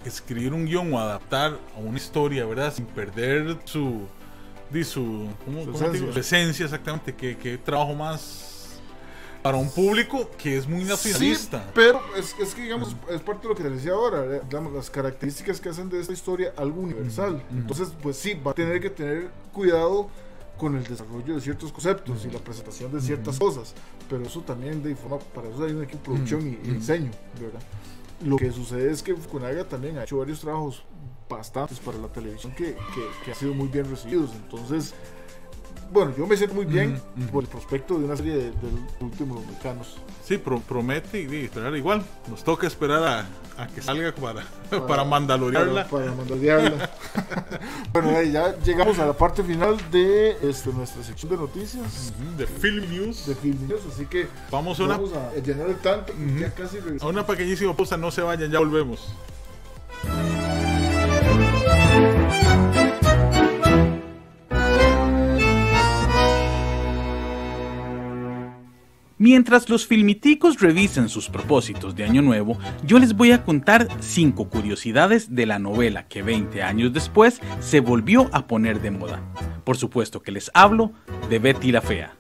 escribir 0.10 0.54
un 0.54 0.66
guion 0.66 0.94
o 0.94 1.00
adaptar 1.00 1.58
a 1.76 1.80
una 1.80 1.98
historia, 1.98 2.46
¿verdad? 2.46 2.74
Sin 2.74 2.86
perder 2.86 3.58
su. 3.66 4.08
di 4.72 4.84
su, 4.84 5.28
¿cómo- 5.46 5.64
Su 5.66 5.72
cómo 5.74 5.86
te 5.92 6.00
digo? 6.00 6.12
esencia. 6.20 6.66
Exactamente. 6.66 7.14
Que, 7.16 7.38
que 7.38 7.58
trabajo 7.58 7.94
más 7.94 8.52
para 9.44 9.58
un 9.58 9.70
público 9.70 10.32
que 10.40 10.58
es 10.58 10.68
muy 10.68 10.82
Sí, 10.84 10.90
nacionalista. 10.90 11.72
pero 11.76 12.02
es, 12.18 12.36
es 12.40 12.56
que 12.56 12.64
digamos, 12.64 12.96
es 13.12 13.22
parte 13.22 13.44
de 13.44 13.50
lo 13.50 13.56
que 13.56 13.62
te 13.62 13.70
decía 13.70 13.92
ahora, 13.92 14.26
eh, 14.38 14.42
digamos, 14.50 14.74
las 14.74 14.90
características 14.90 15.62
que 15.62 15.70
hacen 15.70 15.88
de 15.88 16.00
esta 16.02 16.14
historia 16.14 16.52
algo 16.58 16.82
universal. 16.82 17.44
Entonces, 17.52 17.90
pues 18.02 18.18
sí, 18.18 18.34
va 18.34 18.52
a 18.52 18.54
tener 18.56 18.82
que 18.82 18.90
tener 18.90 19.30
cuidado 19.54 20.10
con 20.58 20.76
el 20.76 20.84
desarrollo 20.84 21.36
de 21.36 21.42
ciertos 21.42 21.72
conceptos 21.72 22.26
y 22.26 22.32
la 22.32 22.40
presentación 22.40 22.92
de 22.92 23.02
ciertas 23.02 23.38
cosas, 23.38 23.74
pero 24.10 24.24
eso 24.24 24.40
también 24.42 24.82
de 24.82 24.96
forma, 24.96 25.20
para 25.20 25.50
eso 25.50 25.64
hay 25.64 25.74
un 25.74 25.84
equipo 25.84 26.00
de 26.14 26.18
producción 26.20 26.42
y, 26.48 26.68
y 26.68 26.72
diseño, 26.76 27.12
¿verdad? 27.40 27.60
Lo 28.24 28.38
que 28.38 28.52
sucede 28.52 28.92
es 28.92 29.04
que 29.04 29.16
Fukunaga 29.16 29.66
también 29.66 29.98
ha 29.98 30.04
hecho 30.04 30.20
varios 30.20 30.40
trabajos 30.40 30.84
bastantes 31.30 31.80
para 31.80 31.98
la 31.98 32.08
televisión 32.08 32.54
que, 32.54 32.76
que, 32.76 33.06
que 33.24 33.32
han 33.32 33.38
sido 33.38 33.54
muy 33.54 33.68
bien 33.68 33.90
recibidos, 33.90 34.32
entonces 34.36 34.94
bueno, 35.92 36.14
yo 36.18 36.26
me 36.26 36.36
siento 36.36 36.56
muy 36.56 36.66
bien 36.66 37.00
por 37.32 37.44
el 37.44 37.50
prospecto 37.50 37.98
de 37.98 38.06
una 38.06 38.16
serie 38.16 38.34
de, 38.34 38.44
de 38.52 38.72
los 38.72 39.02
últimos 39.02 39.46
mexicanos. 39.46 39.98
Sí, 40.26 40.40
pro- 40.40 40.60
promete 40.60 41.22
y, 41.22 41.26
y 41.26 41.78
igual. 41.78 42.04
Nos 42.28 42.44
toca 42.44 42.66
esperar 42.66 43.04
a, 43.04 43.64
a 43.64 43.68
que 43.68 43.80
salga 43.82 44.12
para, 44.12 44.44
para, 44.88 45.04
mandalorearla. 45.04 45.88
Para, 45.88 46.06
para 46.06 46.16
mandalorearla. 46.16 46.90
bueno, 47.94 48.10
ahí 48.18 48.32
ya 48.32 48.58
llegamos 48.60 48.98
a 48.98 49.06
la 49.06 49.14
parte 49.14 49.44
final 49.44 49.78
de 49.92 50.36
este, 50.42 50.74
nuestra 50.74 51.04
sección 51.04 51.32
de 51.32 51.38
noticias 51.38 52.12
De 52.38 52.48
Film 52.48 52.90
News. 52.90 53.28
de 53.28 53.36
Film 53.36 53.68
News, 53.68 53.82
así 53.94 54.08
que 54.08 54.28
Vamos 54.50 54.80
una, 54.80 54.98
vamos 54.98 55.12
a 55.14 55.32
llenar 55.40 55.70
el 55.70 55.78
tanto. 55.78 56.12
Ya 56.40 56.52
casi 56.54 56.80
a 57.00 57.06
una 57.06 57.26
pequeñísima 57.26 57.76
pausa. 57.76 57.96
No 57.96 58.10
se 58.10 58.22
vayan, 58.24 58.50
ya 58.50 58.58
volvemos. 58.60 59.08
Mientras 69.26 69.70
los 69.70 69.88
filmiticos 69.88 70.60
revisen 70.60 71.10
sus 71.10 71.30
propósitos 71.30 71.96
de 71.96 72.04
Año 72.04 72.22
Nuevo, 72.22 72.60
yo 72.84 73.00
les 73.00 73.16
voy 73.16 73.32
a 73.32 73.44
contar 73.44 73.88
5 74.00 74.50
curiosidades 74.50 75.34
de 75.34 75.48
la 75.48 75.58
novela 75.58 76.08
que 76.08 76.22
20 76.22 76.62
años 76.62 76.94
después 76.94 77.42
se 77.60 77.80
volvió 77.80 78.30
a 78.34 78.46
poner 78.46 78.82
de 78.82 78.92
moda. 78.92 79.24
Por 79.64 79.78
supuesto 79.78 80.22
que 80.22 80.32
les 80.32 80.52
hablo 80.54 80.92
de 81.28 81.40
Betty 81.40 81.72
la 81.72 81.82
Fea. 81.82 82.14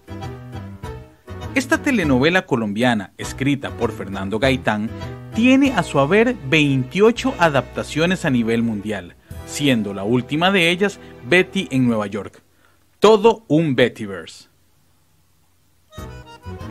Esta 1.54 1.80
telenovela 1.80 2.48
colombiana, 2.48 3.14
escrita 3.20 3.70
por 3.78 3.92
Fernando 3.92 4.40
Gaitán, 4.40 4.90
tiene 5.36 5.74
a 5.74 5.84
su 5.84 6.00
haber 6.00 6.36
28 6.50 7.36
adaptaciones 7.38 8.26
a 8.26 8.32
nivel 8.32 8.64
mundial, 8.64 9.14
siendo 9.46 9.94
la 9.94 10.04
última 10.04 10.50
de 10.50 10.72
ellas 10.72 11.00
Betty 11.30 11.68
en 11.70 11.86
Nueva 11.86 12.08
York. 12.08 12.42
Todo 12.98 13.46
un 13.48 13.76
Bettyverse. 13.76 14.56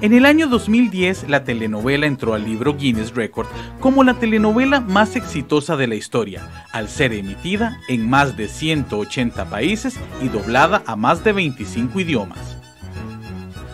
En 0.00 0.12
el 0.12 0.26
año 0.26 0.48
2010, 0.48 1.28
la 1.28 1.44
telenovela 1.44 2.06
entró 2.06 2.34
al 2.34 2.44
libro 2.44 2.76
Guinness 2.76 3.14
Record 3.14 3.46
como 3.80 4.04
la 4.04 4.14
telenovela 4.14 4.80
más 4.80 5.16
exitosa 5.16 5.76
de 5.76 5.86
la 5.86 5.94
historia, 5.94 6.66
al 6.72 6.88
ser 6.88 7.12
emitida 7.12 7.80
en 7.88 8.08
más 8.08 8.36
de 8.36 8.48
180 8.48 9.48
países 9.48 9.98
y 10.22 10.28
doblada 10.28 10.82
a 10.86 10.94
más 10.96 11.24
de 11.24 11.32
25 11.32 12.00
idiomas. 12.00 12.58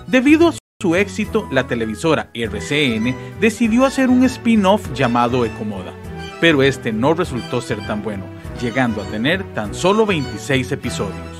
Debido 0.06 0.48
a 0.48 0.54
su 0.80 0.94
éxito, 0.94 1.48
la 1.50 1.66
televisora 1.66 2.30
RCN 2.32 3.14
decidió 3.40 3.84
hacer 3.84 4.08
un 4.08 4.24
spin-off 4.24 4.92
llamado 4.92 5.44
Ecomoda, 5.44 5.92
pero 6.40 6.62
este 6.62 6.92
no 6.92 7.14
resultó 7.14 7.60
ser 7.60 7.84
tan 7.86 8.02
bueno, 8.02 8.24
llegando 8.60 9.02
a 9.02 9.06
tener 9.06 9.42
tan 9.54 9.74
solo 9.74 10.06
26 10.06 10.72
episodios. 10.72 11.39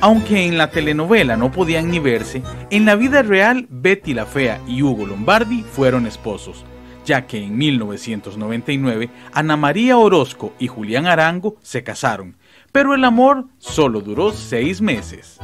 Aunque 0.00 0.46
en 0.46 0.58
la 0.58 0.70
telenovela 0.70 1.36
no 1.36 1.50
podían 1.50 1.90
ni 1.90 1.98
verse, 1.98 2.40
en 2.70 2.84
la 2.84 2.94
vida 2.94 3.22
real 3.22 3.66
Betty 3.68 4.14
la 4.14 4.26
Fea 4.26 4.60
y 4.68 4.80
Hugo 4.80 5.04
Lombardi 5.04 5.64
fueron 5.64 6.06
esposos, 6.06 6.64
ya 7.04 7.26
que 7.26 7.42
en 7.42 7.58
1999 7.58 9.10
Ana 9.32 9.56
María 9.56 9.98
Orozco 9.98 10.52
y 10.60 10.68
Julián 10.68 11.06
Arango 11.06 11.56
se 11.62 11.82
casaron, 11.82 12.36
pero 12.70 12.94
el 12.94 13.02
amor 13.04 13.46
solo 13.58 14.00
duró 14.00 14.30
seis 14.30 14.80
meses. 14.80 15.40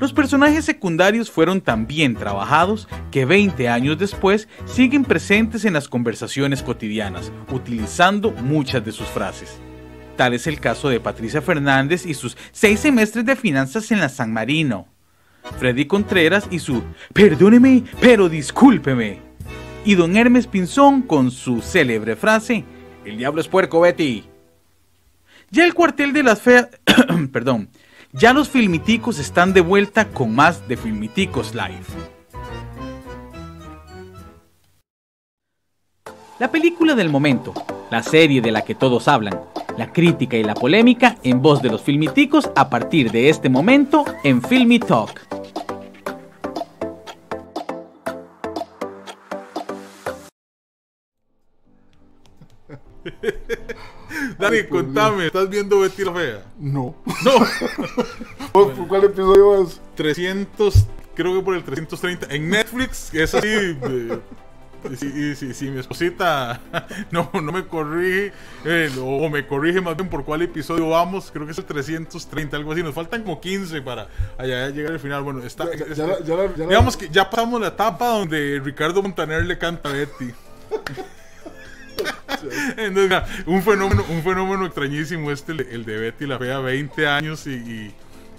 Los 0.00 0.14
personajes 0.14 0.64
secundarios 0.64 1.30
fueron 1.30 1.60
tan 1.60 1.86
bien 1.86 2.14
trabajados 2.14 2.88
que 3.10 3.26
20 3.26 3.68
años 3.68 3.98
después 3.98 4.48
siguen 4.64 5.04
presentes 5.04 5.66
en 5.66 5.74
las 5.74 5.88
conversaciones 5.88 6.62
cotidianas, 6.62 7.30
utilizando 7.52 8.30
muchas 8.30 8.82
de 8.82 8.92
sus 8.92 9.08
frases. 9.08 9.60
Tal 10.16 10.34
es 10.34 10.46
el 10.46 10.60
caso 10.60 10.88
de 10.88 11.00
Patricia 11.00 11.42
Fernández 11.42 12.06
y 12.06 12.14
sus 12.14 12.36
seis 12.52 12.80
semestres 12.80 13.24
de 13.24 13.36
finanzas 13.36 13.90
en 13.90 14.00
la 14.00 14.08
San 14.08 14.32
Marino. 14.32 14.86
Freddy 15.58 15.86
Contreras 15.86 16.46
y 16.50 16.58
su 16.58 16.82
Perdóneme, 17.12 17.84
pero 18.00 18.28
discúlpeme. 18.28 19.20
Y 19.84 19.96
don 19.96 20.16
Hermes 20.16 20.46
Pinzón 20.46 21.02
con 21.02 21.30
su 21.30 21.60
célebre 21.60 22.16
frase 22.16 22.64
El 23.04 23.18
diablo 23.18 23.40
es 23.40 23.48
puerco, 23.48 23.80
Betty. 23.80 24.24
Ya 25.50 25.64
el 25.64 25.74
cuartel 25.74 26.12
de 26.12 26.22
las 26.22 26.40
feas... 26.40 26.68
Perdón. 27.32 27.68
Ya 28.12 28.32
los 28.32 28.48
filmiticos 28.48 29.18
están 29.18 29.52
de 29.52 29.60
vuelta 29.60 30.08
con 30.08 30.34
más 30.34 30.68
de 30.68 30.76
Filmiticos 30.76 31.52
Live. 31.52 31.84
La 36.38 36.50
película 36.50 36.94
del 36.94 37.10
momento, 37.10 37.54
la 37.90 38.02
serie 38.02 38.40
de 38.40 38.52
la 38.52 38.62
que 38.62 38.74
todos 38.74 39.08
hablan, 39.08 39.40
la 39.76 39.92
crítica 39.92 40.36
y 40.36 40.44
la 40.44 40.54
polémica 40.54 41.16
en 41.22 41.42
voz 41.42 41.62
de 41.62 41.70
los 41.70 41.82
filmiticos 41.82 42.50
a 42.56 42.68
partir 42.70 43.10
de 43.10 43.28
este 43.28 43.48
momento 43.48 44.04
en 44.22 44.42
Filmy 44.42 44.78
Talk. 44.78 45.20
Dani, 54.38 54.56
Ay, 54.56 54.62
por 54.64 54.84
contame, 54.84 55.26
¿estás 55.26 55.48
viendo 55.48 55.80
Betty 55.80 56.04
la 56.04 56.12
Fea? 56.12 56.42
No. 56.58 56.94
No, 57.24 57.32
¿Por 58.52 58.88
cuál 58.88 59.04
episodio 59.04 59.62
vas? 59.62 59.80
300, 59.96 60.86
creo 61.14 61.34
que 61.36 61.42
por 61.44 61.54
el 61.54 61.64
330. 61.64 62.34
En 62.34 62.48
Netflix 62.48 63.12
es 63.14 63.34
así. 63.34 63.48
eh, 63.48 64.18
Si, 64.98 65.06
y 65.06 65.34
si, 65.34 65.54
si 65.54 65.70
mi 65.70 65.80
esposita 65.80 66.60
no, 67.10 67.30
no 67.32 67.52
me 67.52 67.64
corrige, 67.66 68.32
eh, 68.64 68.90
o, 69.00 69.28
me 69.30 69.46
corrige 69.46 69.80
más 69.80 69.96
bien 69.96 70.08
por 70.10 70.24
cuál 70.24 70.42
episodio 70.42 70.90
vamos, 70.90 71.30
creo 71.32 71.46
que 71.46 71.52
es 71.52 71.58
el 71.58 71.64
330, 71.64 72.56
algo 72.56 72.72
así. 72.72 72.82
Nos 72.82 72.94
faltan 72.94 73.22
como 73.22 73.40
15 73.40 73.80
para 73.82 74.08
allá 74.36 74.68
llegar 74.70 74.92
al 74.92 75.00
final. 75.00 75.22
Bueno, 75.22 75.42
está. 75.42 75.64
Ya- 75.74 75.86
ya- 75.94 76.18
ya 76.24 76.34
la- 76.36 76.44
la- 76.56 76.66
digamos 76.66 76.96
que 76.96 77.08
ya 77.08 77.28
pasamos 77.30 77.60
la 77.60 77.68
etapa 77.68 78.08
donde 78.08 78.60
Ricardo 78.62 79.02
Montaner 79.02 79.44
le 79.46 79.56
canta 79.58 79.88
a 79.88 79.92
Betty. 79.92 80.32
Entonces, 82.76 83.22
un 83.46 83.62
fenómeno, 83.62 84.04
un 84.08 84.22
fenómeno 84.22 84.66
extrañísimo 84.66 85.30
este, 85.30 85.52
el, 85.52 85.84
de 85.84 85.96
Betty 85.98 86.26
la 86.26 86.38
Fea, 86.38 86.58
20 86.58 87.06
años 87.06 87.46
y, 87.46 87.52
y, 87.54 87.94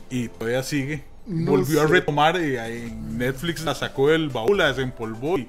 y 0.09 0.27
todavía 0.27 0.61
sigue 0.63 1.03
No 1.25 1.51
volvió 1.51 1.81
a 1.81 1.87
sé. 1.87 1.93
retomar 1.93 2.39
y 2.39 2.57
ahí 2.57 2.83
en 2.87 3.17
Netflix 3.17 3.63
la 3.63 3.73
sacó 3.73 4.09
del 4.09 4.29
baúl, 4.29 4.57
la 4.57 4.67
desempolvó 4.67 5.37
y, 5.39 5.47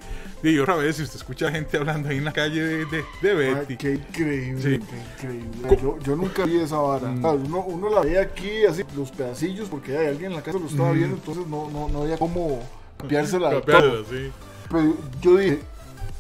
y 0.51 0.59
otra 0.59 0.77
vez, 0.77 0.97
si 0.97 1.03
usted 1.03 1.17
escucha 1.17 1.51
gente 1.51 1.77
hablando 1.77 2.09
ahí 2.09 2.19
en 2.19 2.25
la 2.25 2.33
calle 2.33 2.63
de, 2.63 2.85
de, 2.87 3.05
de 3.23 3.31
Ay, 3.31 3.55
Betty. 3.55 3.77
qué 3.77 3.93
increíble, 3.95 4.63
Sí. 4.63 4.87
qué 5.21 5.27
increíble. 5.27 5.79
Yo, 5.83 5.99
yo 6.01 6.17
nunca 6.17 6.45
vi 6.45 6.59
esa 6.61 6.77
vara. 6.79 7.09
Mm. 7.09 7.25
O 7.25 7.31
sea, 7.33 7.41
Uno, 7.47 7.61
uno 7.67 7.91
la 7.91 8.01
veía 8.01 8.23
aquí, 8.23 8.65
así, 8.69 8.83
los 8.97 9.11
pedacillos, 9.11 9.69
porque 9.69 9.97
hay 9.97 10.07
alguien 10.09 10.31
en 10.33 10.37
la 10.37 10.43
casa 10.43 10.59
lo 10.59 10.67
estaba 10.67 10.91
Mm. 10.93 10.97
viendo, 10.97 11.17
entonces 11.17 11.47
no, 11.47 11.71
no, 11.71 11.89
no 11.89 12.03
había 12.03 12.19
cómo 12.19 12.61
Capearla, 12.99 13.61
todo. 13.63 14.05
sí. 14.05 14.31
Pero 14.71 14.97
yo 15.21 15.37
dije, 15.37 15.59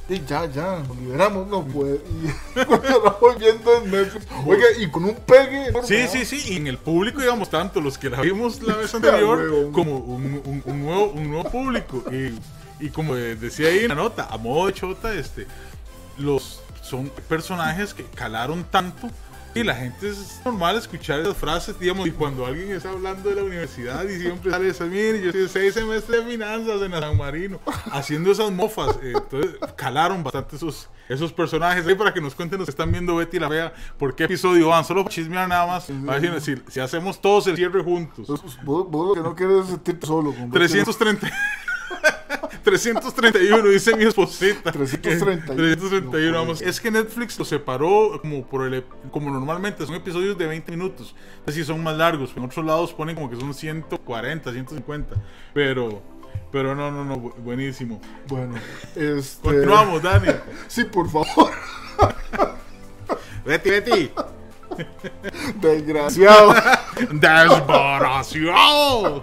"Sí, 0.08 0.22
ya, 0.26 0.46
ya, 0.46 0.82
nos 0.86 0.96
liberamos, 0.98 1.48
no 1.48 1.64
puede. 1.64 2.00
Y 2.56 3.38
viendo 3.40 3.82
en 3.82 3.90
Netflix, 3.90 4.26
oiga, 4.46 4.64
y 4.78 4.88
con 4.90 5.04
un 5.04 5.14
pegue. 5.14 5.72
Sí, 5.84 6.06
sí, 6.08 6.24
sí, 6.24 6.52
y 6.52 6.56
en 6.56 6.66
el 6.68 6.78
público, 6.78 7.20
digamos, 7.20 7.50
tanto 7.50 7.80
los 7.80 7.98
que 7.98 8.08
la 8.10 8.20
vimos 8.20 8.62
la 8.62 8.76
vez 8.76 8.94
anterior, 8.94 9.70
como 9.72 9.98
un, 9.98 10.40
un- 10.44 10.62
un 10.64 10.82
nuevo, 10.82 11.06
un 11.12 11.30
nuevo 11.30 11.50
público. 11.50 12.04
Y, 12.12 12.38
y 12.80 12.90
como 12.90 13.14
decía 13.14 13.68
ahí 13.68 13.80
en 13.80 13.88
la 13.88 13.94
nota, 13.94 14.28
a 14.30 14.36
modo 14.38 14.66
de 14.66 14.74
chota, 14.74 15.14
este, 15.14 15.46
los 16.18 16.62
son 16.82 17.10
personajes 17.28 17.92
que 17.92 18.04
calaron 18.04 18.64
tanto 18.64 19.10
y 19.56 19.64
la 19.64 19.74
gente 19.74 20.10
es 20.10 20.38
normal 20.44 20.76
escuchar 20.76 21.20
esas 21.20 21.36
frases, 21.36 21.78
digamos, 21.80 22.06
y 22.06 22.10
cuando 22.10 22.44
alguien 22.44 22.70
está 22.72 22.90
hablando 22.90 23.30
de 23.30 23.36
la 23.36 23.42
universidad 23.42 24.04
y 24.04 24.20
siempre 24.20 24.50
sale 24.50 24.68
esa, 24.68 24.84
mire, 24.84 25.22
yo 25.22 25.32
soy 25.32 25.48
seis 25.48 25.72
semestres 25.72 26.24
de 26.24 26.30
finanzas 26.30 26.82
en 26.82 26.92
San 26.92 27.16
Marino, 27.16 27.58
haciendo 27.90 28.30
esas 28.30 28.52
mofas, 28.52 28.98
entonces 29.02 29.56
calaron 29.74 30.22
bastante 30.22 30.56
esos, 30.56 30.90
esos 31.08 31.32
personajes. 31.32 31.86
Ahí 31.86 31.94
para 31.94 32.12
que 32.12 32.20
nos 32.20 32.34
cuenten 32.34 32.58
los 32.58 32.66
que 32.66 32.72
están 32.72 32.92
viendo 32.92 33.16
Betty 33.16 33.38
la 33.38 33.48
Vea, 33.48 33.72
por 33.98 34.14
qué 34.14 34.24
episodio 34.24 34.68
van, 34.68 34.84
solo 34.84 35.04
para 35.04 35.14
chismear 35.14 35.48
nada 35.48 35.66
más, 35.66 35.88
a 35.88 36.18
ver 36.18 36.38
si, 36.42 36.56
si, 36.68 36.80
hacemos 36.80 37.18
todos 37.18 37.46
el 37.46 37.56
cierre 37.56 37.82
juntos. 37.82 38.26
Vos, 38.62 38.90
vos 38.90 39.08
lo 39.08 39.14
que 39.14 39.20
no 39.20 39.34
quieres 39.34 39.64
es 39.64 39.66
sentirte 39.68 40.06
solo. 40.06 40.34
con 40.34 40.50
330. 40.50 41.32
331, 42.64 43.68
dice 43.68 43.96
mi 43.96 44.04
esposita. 44.04 44.72
331. 44.72 45.54
331, 45.56 46.38
vamos. 46.38 46.60
Es 46.62 46.80
que 46.80 46.90
Netflix 46.90 47.38
lo 47.38 47.44
separó 47.44 48.18
como 48.20 48.44
por 48.46 48.66
el, 48.66 48.84
como 49.10 49.30
normalmente 49.30 49.86
son 49.86 49.94
episodios 49.94 50.36
de 50.36 50.46
20 50.46 50.72
minutos. 50.72 51.14
Así 51.46 51.64
son 51.64 51.82
más 51.82 51.96
largos. 51.96 52.32
En 52.36 52.44
otros 52.44 52.64
lados 52.64 52.92
ponen 52.92 53.14
como 53.14 53.30
que 53.30 53.36
son 53.36 53.54
140, 53.54 54.52
150. 54.52 55.14
Pero, 55.54 56.02
pero 56.50 56.74
no, 56.74 56.90
no, 56.90 57.04
no, 57.04 57.16
bu- 57.16 57.34
buenísimo. 57.36 58.00
Bueno, 58.26 58.54
este. 58.96 59.42
Continuamos, 59.42 60.02
Dani. 60.02 60.28
Sí, 60.68 60.84
por 60.84 61.08
favor. 61.08 61.50
Betty, 63.44 63.70
Betty. 63.70 64.10
Desgraciado. 65.60 66.52
Desbaración. 67.12 69.22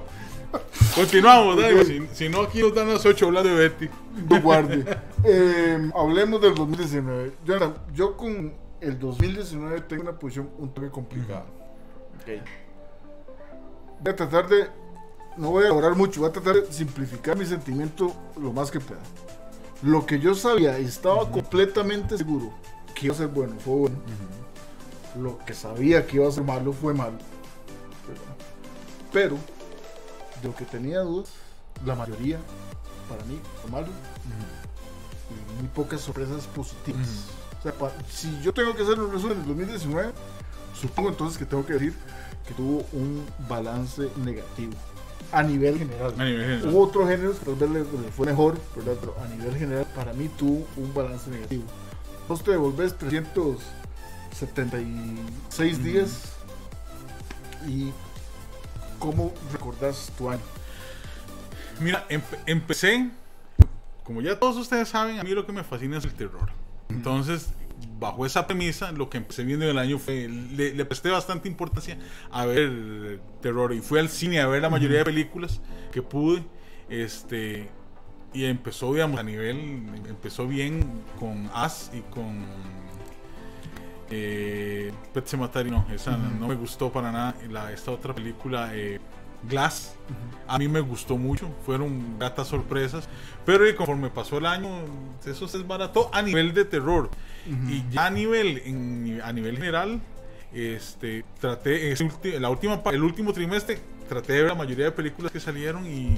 Continuamos, 0.95 1.58
Dani. 1.58 1.86
Si, 1.86 2.08
si 2.14 2.30
no, 2.30 2.41
aquí 2.41 2.62
nos 2.62 2.76
dan 2.76 2.89
las 2.89 3.06
8 3.06 3.26
hablando 3.26 3.49
de 3.49 3.56
Betty. 3.56 3.89
No 4.30 4.41
guarde. 4.41 4.86
Eh, 5.26 5.89
hablemos 5.95 6.41
del 6.41 6.54
2019. 6.54 7.32
Jonathan, 7.45 7.76
yo 7.93 8.18
con 8.18 8.54
el 8.82 8.99
2019 8.99 9.80
tengo 9.88 10.01
una 10.01 10.20
posición 10.20 10.49
un 10.58 10.74
toque 10.74 10.89
complicada. 10.89 11.45
Voy 14.01 14.12
a 14.12 14.16
tratar 14.16 14.49
de. 14.49 14.68
No 15.38 15.51
voy 15.51 15.64
a 15.64 15.68
elaborar 15.68 15.95
mucho, 15.95 16.20
voy 16.20 16.30
a 16.30 16.34
tratar 16.34 16.56
de 16.56 16.74
simplificar 16.74 17.38
mi 17.38 17.45
sentimiento 17.45 18.14
lo 18.36 18.51
más 18.51 18.70
que 18.70 18.82
pueda. 18.82 18.99
Lo 19.82 20.06
que 20.06 20.20
yo 20.20 20.36
sabía 20.36 20.78
y 20.78 20.86
estaba 20.86 21.32
completamente 21.32 22.18
seguro 22.18 22.51
que 22.93 23.06
iba 23.06 23.16
a 23.16 23.18
ser 23.18 23.28
bueno, 23.28 23.56
fue 23.60 23.74
bueno. 23.74 23.95
Lo 25.20 25.38
que 25.45 25.54
sabía 25.54 26.06
que 26.06 26.18
iba 26.18 26.28
a 26.28 26.32
ser 26.32 26.43
malo, 26.43 26.74
fue 26.74 26.93
malo. 26.93 27.18
Pero, 29.12 29.38
lo 30.44 30.56
que 30.56 30.66
tenía 30.66 31.00
dudas, 31.00 31.30
la 31.86 31.96
mayoría, 31.96 32.39
para 33.10 33.24
mí, 33.26 33.39
fue 33.62 33.72
malo. 33.72 33.88
Y 35.30 35.60
muy 35.60 35.68
pocas 35.70 36.02
sorpresas 36.02 36.46
positivas. 36.48 37.08
O 37.60 37.64
sea, 37.64 37.74
si 38.10 38.41
yo 38.41 38.54
tengo 38.54 38.76
que 38.76 38.84
hacer 38.84 39.00
un 39.00 39.12
resumen 39.12 39.39
del 39.39 39.48
2019, 39.48 40.12
supongo 40.80 41.10
entonces 41.10 41.38
que 41.38 41.46
tengo 41.46 41.66
que 41.66 41.74
decir 41.74 41.94
que 42.48 42.54
tuvo 42.54 42.86
un 42.91 43.26
balance 43.48 44.10
negativo 44.18 44.74
a 45.34 45.44
nivel 45.44 45.78
general. 45.80 46.14
A 46.18 46.26
nivel 46.26 46.41
general. 46.41 46.70
Hubo 46.70 46.84
otros 46.84 47.10
géneros 47.10 47.39
que 47.39 47.46
tal 47.46 47.56
vez 47.56 47.72
le, 47.72 47.80
le 47.80 48.12
fue 48.12 48.28
mejor, 48.28 48.60
¿verdad? 48.76 48.94
pero 49.00 49.16
a 49.20 49.28
nivel 49.28 49.58
general 49.58 49.88
para 49.96 50.14
mí 50.14 50.30
tuvo 50.38 50.68
un 50.78 50.94
balance 50.94 51.28
negativo. 51.30 51.64
Vos 52.28 52.44
te 52.44 52.52
devolves 52.52 52.98
376 52.98 55.84
días 55.84 56.34
y 57.68 57.91
¿cómo 59.04 59.34
recordás 59.51 60.10
tu 60.18 60.30
año? 60.30 60.39
Mira, 61.82 62.08
empe- 62.08 62.39
empecé, 62.45 63.10
como 64.06 64.22
ya 64.22 64.39
todos 64.39 64.56
ustedes 64.56 64.88
saben, 64.88 65.20
a 65.20 65.24
mí 65.24 65.32
lo 65.32 65.45
que 65.45 65.51
me 65.51 65.66
fascina 65.66 65.97
es 65.97 66.06
el 66.06 66.14
terror. 66.14 66.49
Entonces, 66.88 67.49
bajo 67.99 68.26
esa 68.26 68.47
premisa, 68.47 68.93
lo 68.93 69.10
que 69.10 69.18
empecé 69.18 69.43
viendo 69.43 69.66
en 69.66 69.72
el 69.72 69.78
año 69.78 69.99
fue, 69.99 70.30
le, 70.30 70.74
le 70.74 70.86
presté 70.86 71.10
bastante 71.10 71.49
importancia 71.49 71.97
a 72.32 72.45
ver 72.45 73.20
terror 73.41 73.74
y 73.74 73.82
fui 73.82 73.99
al 73.99 74.08
cine 74.08 74.39
a 74.39 74.47
ver 74.47 74.62
la 74.62 74.70
mayoría 74.70 74.99
de 74.99 75.04
películas 75.06 75.60
que 75.91 76.01
pude. 76.01 76.41
Este, 76.88 77.70
y 78.32 78.45
empezó, 78.45 78.93
digamos, 78.93 79.20
a 79.20 79.24
nivel, 79.24 79.84
empezó 80.08 80.47
bien 80.47 81.04
con 81.20 81.49
As 81.54 81.91
y 81.93 81.99
con 82.14 82.45
eh, 84.10 84.91
Pet 85.14 85.28
no, 85.70 85.86
esa 85.93 86.18
no 86.18 86.47
me 86.47 86.56
gustó 86.56 86.91
para 86.91 87.12
nada. 87.12 87.36
La, 87.49 87.72
esta 87.72 87.91
otra 87.91 88.14
película, 88.14 88.72
eh, 88.74 88.99
Glass, 89.49 89.95
a 90.47 90.58
mí 90.58 90.68
me 90.70 90.80
gustó 90.80 91.18
mucho, 91.18 91.49
fueron 91.66 92.18
gratas 92.18 92.47
sorpresas, 92.47 93.10
pero 93.45 93.66
conforme 93.76 94.10
pasó 94.10 94.38
el 94.38 94.45
año, 94.45 94.70
eso 95.26 95.47
se 95.47 95.58
desbarató 95.58 96.10
a 96.14 96.22
nivel 96.22 96.54
de 96.54 96.64
terror. 96.66 97.10
Y 97.70 97.84
ya 97.91 98.06
a 98.06 98.10
nivel, 98.10 98.62
en- 98.66 99.20
a 99.22 99.34
nivel 99.34 99.58
general, 99.58 99.99
este, 100.54 101.26
traté, 101.41 101.91
ulti- 101.93 102.39
la 102.39 102.49
última, 102.49 102.82
el 102.91 103.04
último 103.04 103.34
trimestre, 103.34 103.80
traté 104.08 104.34
de 104.34 104.39
ver 104.43 104.51
la 104.51 104.56
mayoría 104.56 104.86
de 104.86 104.91
películas 104.91 105.32
que 105.32 105.41
salieron 105.41 105.86
y 105.86 106.16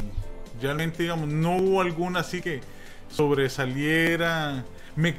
realmente, 0.62 1.02
digamos, 1.02 1.28
no 1.28 1.58
hubo 1.58 1.82
alguna 1.82 2.20
así 2.20 2.42
que 2.42 2.62
sobresaliera. 3.10 4.64
Me 4.96 5.16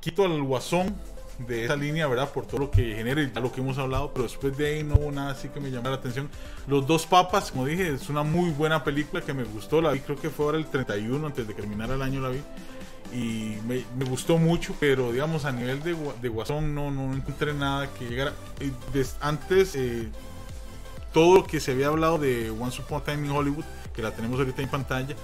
quito 0.00 0.24
al 0.24 0.42
guasón 0.42 0.96
de 1.38 1.64
esa 1.64 1.76
línea, 1.76 2.06
¿verdad? 2.06 2.30
Por 2.30 2.46
todo 2.46 2.60
lo 2.60 2.70
que 2.70 2.94
genera 2.94 3.22
y 3.22 3.30
lo 3.40 3.52
que 3.52 3.60
hemos 3.60 3.78
hablado, 3.78 4.10
pero 4.12 4.24
después 4.24 4.56
de 4.56 4.66
ahí 4.66 4.82
no 4.82 4.96
hubo 4.96 5.12
nada 5.12 5.32
así 5.32 5.48
que 5.48 5.60
me 5.60 5.70
llamara 5.70 5.90
la 5.90 5.96
atención. 5.96 6.28
Los 6.66 6.86
dos 6.86 7.06
papas, 7.06 7.50
como 7.52 7.66
dije, 7.66 7.94
es 7.94 8.08
una 8.08 8.22
muy 8.22 8.50
buena 8.50 8.82
película 8.82 9.22
que 9.22 9.32
me 9.32 9.44
gustó, 9.44 9.80
la 9.80 9.92
vi 9.92 10.00
creo 10.00 10.16
que 10.16 10.30
fue 10.30 10.46
ahora 10.46 10.58
el 10.58 10.66
31, 10.66 11.26
antes 11.26 11.46
de 11.46 11.54
que 11.54 11.62
terminara 11.62 11.94
el 11.94 12.02
año 12.02 12.20
la 12.20 12.30
vi. 12.30 12.40
Y 13.12 13.56
me, 13.66 13.84
gustó 14.04 14.36
mucho, 14.36 14.74
pero 14.78 15.12
digamos 15.12 15.46
a 15.46 15.52
nivel 15.52 15.82
de, 15.82 15.96
de 16.20 16.28
Guasón 16.28 16.74
no, 16.74 16.90
no 16.90 17.14
encontré 17.14 17.54
nada 17.54 17.88
que 17.94 18.06
llegara. 18.06 18.34
Antes, 19.20 19.74
eh, 19.76 20.08
todo 21.12 21.36
lo 21.36 21.44
que 21.44 21.58
se 21.58 21.72
había 21.72 21.86
hablado 21.86 22.18
de 22.18 22.50
Once 22.50 22.82
Upon 22.82 23.00
a 23.00 23.04
Time 23.04 23.26
in 23.26 23.32
Hollywood, 23.32 23.64
que 23.94 24.02
la 24.02 24.10
tenemos 24.10 24.38
ahorita 24.38 24.60
en 24.60 24.68
pantalla, 24.68 25.16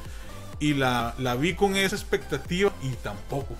y 0.59 0.75
la, 0.75 1.15
la 1.19 1.35
vi 1.35 1.55
con 1.55 1.77
esa 1.77 1.95
expectativa 1.95 2.73
y 2.83 2.91
tampoco. 3.03 3.55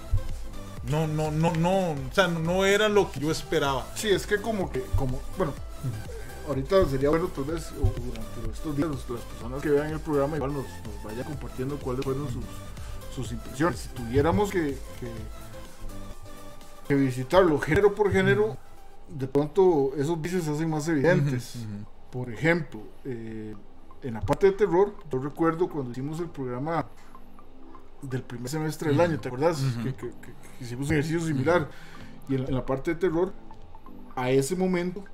No, 0.89 1.07
no, 1.07 1.31
no, 1.31 1.53
no, 1.53 1.93
o 1.93 1.97
sea, 2.13 2.29
no 2.29 2.65
era 2.65 2.89
lo 2.89 3.11
que 3.11 3.21
yo 3.21 3.31
esperaba. 3.31 3.87
Sí, 3.95 4.09
es 4.11 4.27
que 4.27 4.41
como 4.41 4.71
que, 4.71 4.83
como, 4.97 5.21
bueno, 5.39 5.53
ahorita 6.47 6.87
sería 6.87 7.09
bueno 7.09 7.29
tal 7.29 7.45
vez, 7.45 7.73
o 7.73 7.93
durante 8.01 8.53
estos 8.53 8.77
días, 8.77 8.91
las 8.91 9.23
personas 9.23 9.63
que 9.63 9.71
vean 9.71 9.91
el 9.91 10.01
programa 10.01 10.37
igual 10.37 10.53
nos, 10.53 10.65
nos 10.65 11.03
vaya 11.03 11.25
compartiendo 11.25 11.79
cuáles 11.79 12.05
fueron 12.05 12.29
sus, 12.31 12.45
sus 13.15 13.33
impresiones. 13.33 13.81
Si 13.81 13.89
tuviéramos 13.89 14.51
que, 14.51 14.77
que, 15.01 15.11
que 16.87 16.95
visitarlo 16.95 17.59
género 17.59 17.95
por 17.95 18.13
género, 18.13 18.57
de 19.09 19.27
pronto 19.27 19.93
esos 19.97 20.21
vicios 20.21 20.45
se 20.45 20.51
hacen 20.51 20.69
más 20.69 20.87
evidentes. 20.89 21.57
Por 22.11 22.31
ejemplo, 22.31 22.81
eh, 23.05 23.55
en 24.03 24.15
la 24.15 24.21
parte 24.21 24.47
de 24.47 24.53
terror, 24.53 24.95
yo 25.11 25.19
recuerdo 25.19 25.69
cuando 25.69 25.91
hicimos 25.91 26.21
el 26.21 26.29
programa 26.29 26.87
del 28.09 28.23
primer 28.23 28.49
semestre 28.49 28.91
del 28.91 29.01
año, 29.01 29.19
¿te 29.21 29.29
acuerdas? 29.29 29.63
Ujú. 29.63 29.85
que, 29.85 29.95
que- 29.95 30.11
que- 30.11 30.33
que 30.59 30.65
hicimos 30.65 30.87
un 30.89 30.93
ejercicio 30.95 31.21
similar. 31.21 31.69
Y 32.29 32.35
en, 32.37 32.43
la- 32.43 32.49
en 32.49 32.55
la 32.55 32.65
parte 32.67 32.95
de 32.95 33.01
terror, 33.01 33.33
a 34.17 34.31
ese 34.31 34.57
momento, 34.57 35.05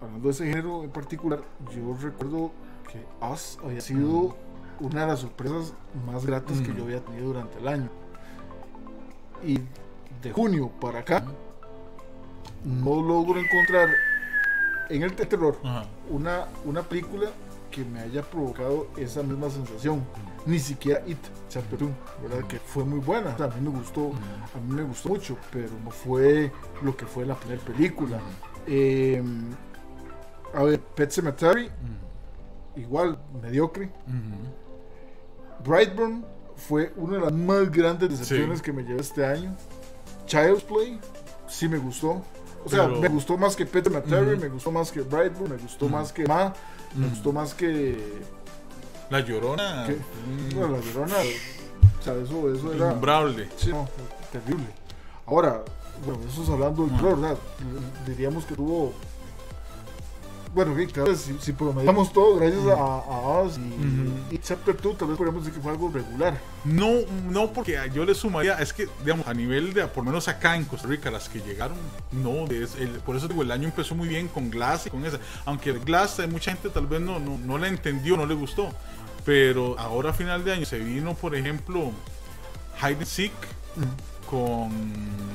hablando 0.00 0.28
de 0.28 0.32
ese 0.32 0.46
género 0.46 0.82
en 0.84 0.90
particular, 0.90 1.42
yo 1.74 1.96
recuerdo 2.00 2.52
que 2.90 3.04
Us 3.26 3.58
había 3.64 3.80
sido 3.80 4.36
una 4.80 5.02
de 5.02 5.06
las 5.08 5.20
sorpresas 5.20 5.74
más 6.06 6.24
gratas 6.26 6.60
que 6.60 6.70
Ujú. 6.70 6.78
yo 6.78 6.84
había 6.84 7.04
tenido 7.04 7.26
durante 7.28 7.58
el 7.58 7.68
año. 7.68 7.88
Y 9.46 9.58
de 10.22 10.32
junio 10.32 10.70
para 10.80 11.00
acá, 11.00 11.24
no 12.64 13.00
logro 13.02 13.40
encontrar 13.40 13.88
en 14.88 15.02
el 15.02 15.14
terror 15.14 15.56
una, 16.10 16.46
una 16.64 16.82
película 16.82 17.30
que 17.70 17.84
me 17.84 18.00
haya 18.00 18.22
provocado 18.22 18.88
esa 18.96 19.22
misma 19.22 19.48
sensación. 19.48 20.02
Ni 20.46 20.58
siquiera 20.58 21.02
It 21.06 21.18
2, 21.52 21.90
¿verdad? 22.22 22.46
Que 22.48 22.58
fue 22.58 22.84
muy 22.84 23.00
buena. 23.00 23.34
A 23.34 23.48
mí 23.48 23.60
me 23.60 23.70
gustó, 23.78 24.10
a 24.54 24.58
mí 24.60 24.74
me 24.74 24.82
gustó 24.82 25.10
mucho, 25.10 25.36
pero 25.52 25.68
no 25.84 25.90
fue 25.90 26.50
lo 26.82 26.96
que 26.96 27.04
fue 27.06 27.26
la 27.26 27.34
primera 27.34 27.60
película. 27.62 28.18
Eh, 28.66 29.22
a 30.54 30.62
ver, 30.62 30.80
Pet 30.80 31.10
Cemetery 31.10 31.70
igual 32.76 33.18
mediocre. 33.42 33.90
Brightburn 35.64 36.24
fue 36.56 36.92
una 36.96 37.16
de 37.16 37.20
las 37.24 37.32
más 37.32 37.70
grandes 37.70 38.10
decepciones 38.10 38.58
Sí. 38.58 38.64
que 38.64 38.72
me 38.72 38.82
llevé 38.82 39.00
este 39.00 39.24
año. 39.26 39.54
Child's 40.26 40.62
Play 40.62 40.98
sí 41.48 41.68
me 41.68 41.78
gustó. 41.78 42.22
O 42.64 42.68
sea, 42.68 42.86
Pero- 42.86 43.00
me 43.00 43.08
gustó 43.08 43.36
más 43.38 43.56
que 43.56 43.64
Peter 43.66 43.92
Materi, 43.92 44.32
Ujú. 44.32 44.40
me 44.42 44.48
gustó 44.48 44.70
más 44.70 44.92
que 44.92 45.00
Brightburn, 45.00 45.50
me 45.50 45.56
gustó 45.56 45.88
más 45.88 46.12
que 46.12 46.26
Ma, 46.26 46.52
me 46.94 47.08
gustó 47.08 47.32
más 47.32 47.54
que, 47.54 48.20
La 49.10 49.20
llorona. 49.20 49.86
mm, 49.88 50.54
bueno, 50.56 50.76
la 50.76 50.80
Llorona. 50.82 51.14
O 52.00 52.02
sea, 52.02 52.14
eso, 52.14 52.54
eso 52.54 52.72
era 52.72 52.86
Innombrable. 52.86 53.48
sí, 53.56 53.70
no, 53.70 53.88
terrible. 54.32 54.66
Ahora, 55.26 55.62
bueno, 56.06 56.20
eso 56.30 56.42
es 56.42 56.48
hablando 56.48 56.84
del 56.84 56.92
Ujú. 56.94 57.00
terror, 57.02 57.20
¿verdad? 57.20 57.38
Diríamos 58.06 58.44
que 58.44 58.54
tuvo 58.54 58.92
bueno, 60.52 60.74
sí, 60.76 60.84
claro, 60.88 61.14
si, 61.14 61.38
si 61.38 61.52
promediamos 61.52 62.12
todo 62.12 62.34
gracias 62.34 62.66
a, 62.66 62.72
a 62.74 63.42
Us 63.42 63.56
y, 63.56 63.60
Ujú. 63.60 64.34
y 64.34 64.38
Chapter 64.38 64.76
2, 64.82 64.98
tal 64.98 65.06
vez 65.06 65.16
podríamos 65.16 65.44
decir 65.44 65.56
que 65.56 65.62
fue 65.62 65.70
algo 65.70 65.88
regular. 65.92 66.40
No, 66.64 66.88
no, 67.28 67.52
porque 67.52 67.78
yo 67.94 68.04
le 68.04 68.16
sumaría, 68.16 68.54
es 68.54 68.72
que, 68.72 68.88
digamos, 69.04 69.28
a 69.28 69.32
nivel 69.34 69.72
de, 69.72 69.86
por 69.86 69.98
lo 70.04 70.10
menos 70.10 70.26
acá 70.26 70.56
en 70.56 70.64
Costa 70.64 70.88
Rica, 70.88 71.08
las 71.08 71.28
que 71.28 71.38
llegaron, 71.38 71.76
no, 72.10 72.46
es 72.46 72.74
el- 72.74 72.98
por 72.98 73.14
eso 73.14 73.28
digo, 73.28 73.42
el 73.42 73.52
año 73.52 73.66
empezó 73.68 73.94
muy 73.94 74.08
bien 74.08 74.26
con 74.26 74.50
Glass 74.50 74.88
y 74.88 74.90
con 74.90 75.04
esa. 75.06 75.20
Aunque 75.44 75.72
Glass, 75.72 76.18
hay 76.18 76.26
mucha 76.26 76.50
gente 76.50 76.68
tal 76.70 76.88
vez 76.88 77.00
no, 77.00 77.20
no, 77.20 77.38
no 77.38 77.56
la 77.56 77.68
entendió, 77.68 78.16
no 78.16 78.26
le 78.26 78.34
gustó. 78.34 78.70
Pero 79.30 79.78
ahora 79.78 80.10
a 80.10 80.12
final 80.12 80.42
de 80.44 80.52
año 80.54 80.66
se 80.66 80.80
vino, 80.80 81.14
por 81.14 81.36
ejemplo, 81.36 81.92
Hide 82.82 82.96
and 82.96 83.04
Seek 83.04 83.30
con... 84.28 84.70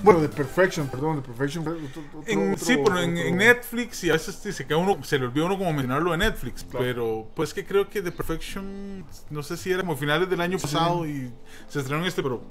Bueno, 0.03 0.19
The 0.19 0.27
Perfection, 0.27 0.87
perdón, 0.89 1.21
The 1.21 1.27
Perfection. 1.29 1.63
fue 1.63 1.73
otro- 1.75 2.01
otro- 2.19 2.23
En- 2.27 2.51
otro- 2.53 2.65
sí, 2.65 2.77
pero 2.83 2.99
en, 2.99 3.37
Netflix 3.37 4.03
y 4.03 4.09
a 4.09 4.13
veces 4.13 4.35
se 4.35 4.65
queda 4.67 4.75
uno, 4.79 5.01
se 5.01 5.17
le 5.17 5.27
olvida 5.27 5.45
uno 5.45 5.57
como 5.57 5.71
mencionarlo 5.71 6.11
de 6.11 6.17
Netflix, 6.17 6.65
Claro. 6.65 6.85
pero 6.85 7.27
pues 7.37 7.53
que 7.53 7.63
creo 7.63 7.89
que 7.89 8.01
The 8.01 8.11
Perfection, 8.11 9.05
no 9.29 9.43
sé 9.43 9.55
si 9.55 9.71
era 9.71 9.79
como 9.81 9.95
finales 9.95 10.29
del 10.29 10.41
año 10.41 10.59
Sí. 10.59 10.63
pasado 10.63 11.07
y 11.07 11.31
se 11.69 11.79
estrenó 11.79 12.01
en 12.01 12.07
este, 12.09 12.21
pero, 12.21 12.41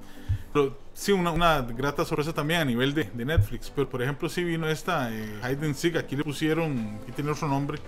pero 0.51 0.79
sí, 0.95 1.13
una, 1.13 1.31
una 1.31 1.61
grata 1.61 2.07
sorpresa 2.07 2.33
también 2.33 2.61
a 2.61 2.65
nivel 2.65 2.95
de, 2.95 3.05
de 3.13 3.25
Netflix. 3.27 3.69
Pero 3.69 3.87
por 3.91 4.03
ejemplo, 4.03 4.31
sí 4.31 4.43
vino 4.45 4.67
esta 4.67 5.13
eh, 5.13 5.41
Hide 5.43 5.67
and 5.67 5.75
Seek, 5.75 5.97
aquí 5.97 6.17
le 6.17 6.25
pusieron, 6.25 7.01
aquí 7.03 7.13
tiene 7.13 7.31
otro 7.33 7.49
nombre, 7.49 7.79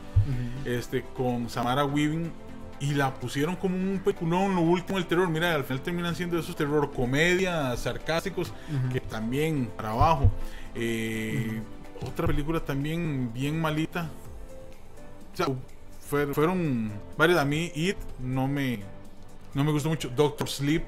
este, 0.66 1.02
con 1.16 1.48
Samara 1.48 1.86
Weaving. 1.86 2.44
Y 2.80 2.92
la 2.94 3.14
pusieron 3.14 3.56
como 3.56 3.74
un 3.76 4.00
peculón, 4.04 4.54
lo 4.54 4.60
último 4.60 4.98
el 4.98 5.06
terror. 5.06 5.28
Mira, 5.28 5.54
al 5.54 5.64
final 5.64 5.82
terminan 5.82 6.14
siendo 6.14 6.38
esos 6.38 6.54
terror 6.56 6.92
comedias 6.92 7.78
sarcásticos 7.80 8.52
que 8.92 9.00
también 9.00 9.70
para 9.76 9.90
abajo. 9.92 10.30
Eh, 10.74 11.60
Otra 12.06 12.26
película 12.26 12.60
también 12.60 13.32
bien 13.32 13.58
malita. 13.58 14.10
O 15.32 15.36
sea, 15.36 15.46
fue- 16.08 16.26
fueron 16.34 16.92
varias. 17.16 17.38
A 17.38 17.44
mí, 17.46 17.72
It 17.74 17.96
no 18.20 18.46
me, 18.46 18.80
no 19.54 19.64
me 19.64 19.72
gustó 19.72 19.88
mucho. 19.88 20.10
Doctor 20.14 20.46
Sleep, 20.48 20.82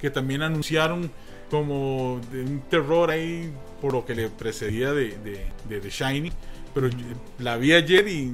que 0.00 0.10
también 0.10 0.42
anunciaron 0.42 1.10
como 1.50 2.20
de 2.32 2.42
un 2.42 2.60
terror 2.68 3.10
ahí 3.10 3.52
por 3.80 3.92
lo 3.92 4.04
que 4.04 4.14
le 4.16 4.28
precedía 4.28 4.92
de, 4.92 5.16
de, 5.18 5.46
de 5.68 5.80
The 5.80 5.90
Shining. 5.90 6.32
Pero 6.74 6.90
la 7.38 7.56
vi 7.56 7.72
ayer 7.72 8.08
y 8.08 8.30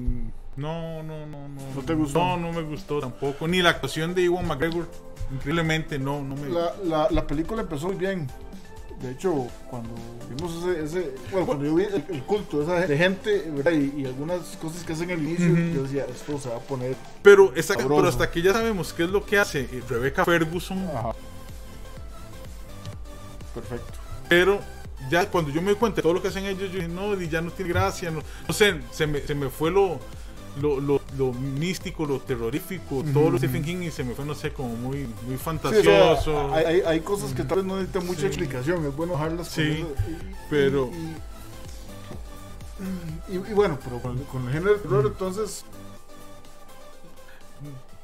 no, 0.57 1.03
no, 1.03 1.27
no, 1.27 1.49
no. 1.49 1.61
¿No 1.75 1.83
te 1.83 1.95
gustó? 1.95 2.19
No, 2.19 2.37
no 2.37 2.53
me 2.53 2.63
gustó 2.63 3.01
tampoco. 3.01 3.49
Ni 3.49 3.61
la 3.63 3.71
actuación 3.71 4.15
de 4.15 4.23
Iwan 4.23 4.47
McGregor. 4.47 4.89
Increíblemente, 5.33 5.99
no, 5.99 6.23
no 6.23 6.37
me 6.37 6.49
La, 6.49 6.75
la, 6.85 7.09
la 7.11 7.27
película 7.27 7.63
empezó 7.63 7.87
muy 7.89 7.97
bien. 7.97 8.29
De 9.01 9.11
hecho, 9.11 9.49
cuando 9.69 9.91
vimos 10.31 10.55
ese, 10.65 10.85
ese 10.85 11.15
bueno, 11.31 11.47
cuando 11.47 11.65
yo 11.65 11.75
vi 11.75 11.85
el, 11.85 12.05
el 12.09 12.23
culto 12.23 12.59
de 12.59 12.65
esa 12.65 12.87
de 12.87 12.97
gente 12.97 13.53
y, 13.97 14.01
y 14.03 14.07
algunas 14.07 14.41
cosas 14.63 14.85
que 14.85 14.93
hacen 14.93 15.11
al 15.11 15.21
inicio, 15.21 15.49
yo 15.75 15.83
decía, 15.83 16.07
esto 16.09 16.39
se 16.39 16.49
va 16.49 16.57
a 16.57 16.61
poner. 16.61 16.95
Pero, 17.23 17.53
esa- 17.55 17.75
pero 17.77 18.07
hasta 18.07 18.31
que 18.31 18.41
ya 18.41 18.53
sabemos 18.53 18.93
qué 18.93 19.05
es 19.05 19.11
lo 19.11 19.25
que 19.27 19.39
hace 19.39 19.63
eh, 19.63 19.83
Rebecca 19.89 20.25
Ferguson, 20.25 20.79
Ajá. 20.95 21.13
Perfecto. 23.55 23.93
pero 24.29 24.61
ya 25.11 25.29
cuando 25.31 25.51
yo 25.51 25.61
me 25.63 25.71
di 25.71 25.77
cuenta 25.77 25.97
de 25.97 26.03
todo 26.03 26.15
lo 26.15 26.23
que 26.23 26.29
hacen 26.29 26.45
ellos, 26.47 26.71
yo 26.71 26.77
dije, 26.77 26.89
no, 26.89 27.21
y 27.21 27.29
ya 27.29 27.41
no 27.41 27.51
tiene 27.51 27.73
gracia, 27.73 28.11
no, 28.11 28.21
no 28.49 28.55
sé, 28.55 28.81
se 28.91 29.07
me, 29.07 29.21
se 29.21 29.35
me 29.35 29.51
fue 29.51 29.71
lo, 29.71 30.01
lo, 30.61 30.79
lo, 30.81 31.01
lo 31.19 31.33
místico, 31.33 32.07
lo 32.07 32.21
terrorífico, 32.21 33.03
todo 33.13 33.31
lo 33.31 33.39
Stephen 33.39 33.65
King 33.65 33.83
y 33.83 33.91
se 33.91 34.05
me 34.05 34.15
fue, 34.15 34.25
no 34.25 34.35
sé, 34.35 34.53
como 34.53 34.69
muy, 34.77 34.99
muy 34.99 35.07
Sí, 35.07 35.35
o 35.35 35.37
sea, 35.37 35.39
fantasioso. 35.39 36.55
hay, 36.55 36.81
hay, 36.83 37.01
cosas 37.01 37.33
que 37.35 37.43
tal 37.43 37.59
vez 37.59 37.67
no 37.67 37.75
necesitan 37.77 38.07
mucha 38.07 38.21
Sí. 38.21 38.27
explicación, 38.27 38.85
es 38.87 38.95
bueno 38.97 39.15
dejarlas 39.15 39.49
con 39.49 39.65
Sí, 39.65 39.71
y- 39.81 39.87
pero- 40.51 40.91
Y, 43.29 43.35
y- 43.37 43.51
y 43.51 43.55
bueno, 43.55 43.79
pero 43.83 44.01
con, 44.01 44.19
con 44.25 44.47
el 44.47 44.53
género 44.53 44.75
de 44.75 44.79
terror, 44.81 45.07
entonces. 45.07 45.65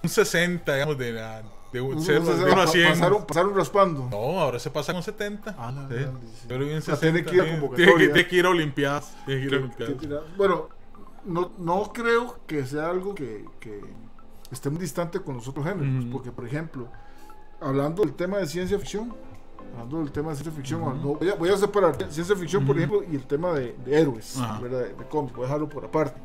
un 0.02 0.08
60, 0.08 0.72
digamos, 0.74 0.96
de, 0.96 1.12
la, 1.12 1.42
de 1.72 1.80
un 1.80 1.98
o 1.98 2.00
ser 2.00 2.24
sea, 2.24 2.34
de 2.34 2.44
1 2.44 2.52
a 2.62 2.64
pa- 2.64 2.66
100. 2.70 2.88
pasaron, 2.90 3.26
pasaron 3.26 3.54
raspando. 3.56 4.08
No, 4.10 4.40
ahora 4.40 4.58
se 4.58 4.70
pasa 4.70 4.92
con 4.92 5.02
70. 5.02 5.54
Ah, 5.58 5.70
no, 5.72 5.88
Sí. 5.88 6.04
Yo 6.48 6.58
lo 6.58 6.64
vi 6.64 6.70
en 6.72 6.78
O 6.78 6.80
sea, 6.80 6.96
60. 6.96 7.00
tiene 7.00 7.24
que 7.24 7.34
ir 7.36 7.40
a 7.42 7.44
sí. 7.44 7.50
convocatoria. 7.50 7.86
Tiene 7.96 8.06
que, 8.08 8.12
tiene 8.14 8.28
que 8.28 8.36
ir 8.36 8.46
a 8.46 8.50
Olimpiadas. 8.50 9.12
Tiene 9.26 9.40
que 9.42 9.46
ir 9.48 9.54
a 9.54 9.58
Olimpiadas. 9.58 9.96
bueno, 10.36 10.68
no, 11.24 11.50
no 11.58 11.92
creo 11.92 12.38
que 12.46 12.64
sea 12.66 12.88
algo 12.90 13.14
que, 13.14 13.44
que 13.60 13.80
esté 14.50 14.70
muy 14.70 14.80
distante 14.80 15.20
con 15.20 15.36
los 15.36 15.46
otros 15.48 15.66
géneros, 15.66 16.04
Ujú. 16.04 16.12
porque 16.12 16.32
por 16.32 16.46
ejemplo, 16.46 16.88
hablando 17.60 18.02
del 18.02 18.14
tema 18.14 18.38
de 18.38 18.46
ciencia 18.46 18.78
ficción, 18.78 19.14
hablando 19.72 19.98
del 19.98 20.10
tema 20.12 20.30
de 20.30 20.36
ciencia 20.36 20.52
ficción, 20.52 20.80
no, 20.80 21.14
voy, 21.14 21.28
a, 21.28 21.34
voy 21.34 21.48
a 21.50 21.56
separar 21.56 21.96
ciencia 22.10 22.34
ficción, 22.36 22.66
por 22.66 22.76
ejemplo, 22.76 23.02
y 23.10 23.14
el 23.14 23.26
tema 23.26 23.52
de, 23.52 23.76
de 23.84 24.00
héroes. 24.00 24.38
¿verdad? 24.60 24.80
de, 24.80 24.94
de 24.94 25.04
cómics, 25.08 25.34
voy 25.34 25.44
a 25.44 25.46
dejarlo 25.46 25.68
por 25.68 25.84
aparte. 25.84 26.20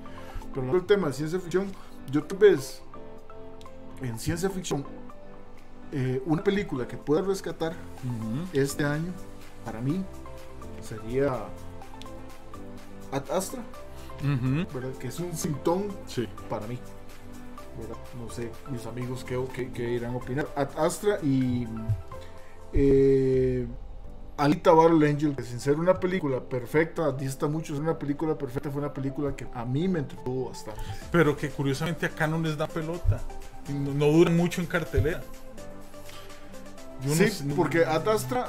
Pero 0.49 0.61
hablando 0.61 0.77
del 0.79 0.87
tema 0.87 1.07
de 1.07 1.13
ciencia 1.13 1.39
ficción, 1.39 1.67
yo 2.11 2.23
tal 2.23 2.37
vez 2.39 2.81
en 4.01 4.17
ciencia 4.19 4.49
ficción, 4.49 4.85
eh, 5.91 6.21
una 6.25 6.43
película 6.43 6.87
que 6.87 6.97
pueda 6.97 7.21
rescatar 7.21 7.73
este 8.53 8.83
año, 8.83 9.11
para 9.63 9.79
mí, 9.81 10.03
sería 10.81 11.33
Ad 13.11 13.29
Astra. 13.31 13.61
Que 14.99 15.07
es 15.07 15.19
un 15.19 15.35
sintón 15.35 15.87
Sí. 16.07 16.27
para 16.49 16.65
mí. 16.67 16.79
¿verdad? 17.77 17.97
No 18.17 18.29
sé, 18.29 18.49
mis 18.71 18.85
amigos 18.85 19.25
qué, 19.25 19.37
qué- 19.53 19.69
qué 19.71 19.91
irán 19.91 20.13
a 20.13 20.17
opinar. 20.17 20.47
Ad 20.55 20.69
Astra 20.77 21.19
y 21.21 21.67
eh, 22.71 23.67
Alita 24.37 24.71
Battle 24.71 25.09
Angel, 25.09 25.35
que 25.35 25.43
sin 25.43 25.59
ser 25.59 25.75
una 25.79 25.99
película 25.99 26.41
perfecta, 26.41 27.11
dista 27.11 27.47
mucho 27.47 27.73
ser 27.73 27.81
una 27.83 27.97
película 27.99 28.37
perfecta, 28.37 28.69
fue 28.71 28.79
una 28.81 28.93
película 28.93 29.35
que 29.35 29.45
a 29.53 29.65
mí 29.65 29.87
me 29.89 29.99
entretuvo 29.99 30.49
bastante. 30.49 30.79
Pero 31.11 31.35
que 31.35 31.49
curiosamente 31.49 32.05
acá 32.05 32.27
no 32.27 32.39
les 32.39 32.57
da 32.57 32.67
pelota. 32.67 33.19
No, 33.69 33.93
no 33.93 34.05
duran 34.07 34.35
mucho 34.37 34.61
en 34.61 34.67
cartelera. 34.67 35.21
Yo 37.03 37.09
no 37.09 37.15
sí, 37.15 37.27
sé- 37.29 37.43
no- 37.45 37.55
porque 37.55 37.85
Ad 37.85 38.07
Astra, 38.07 38.47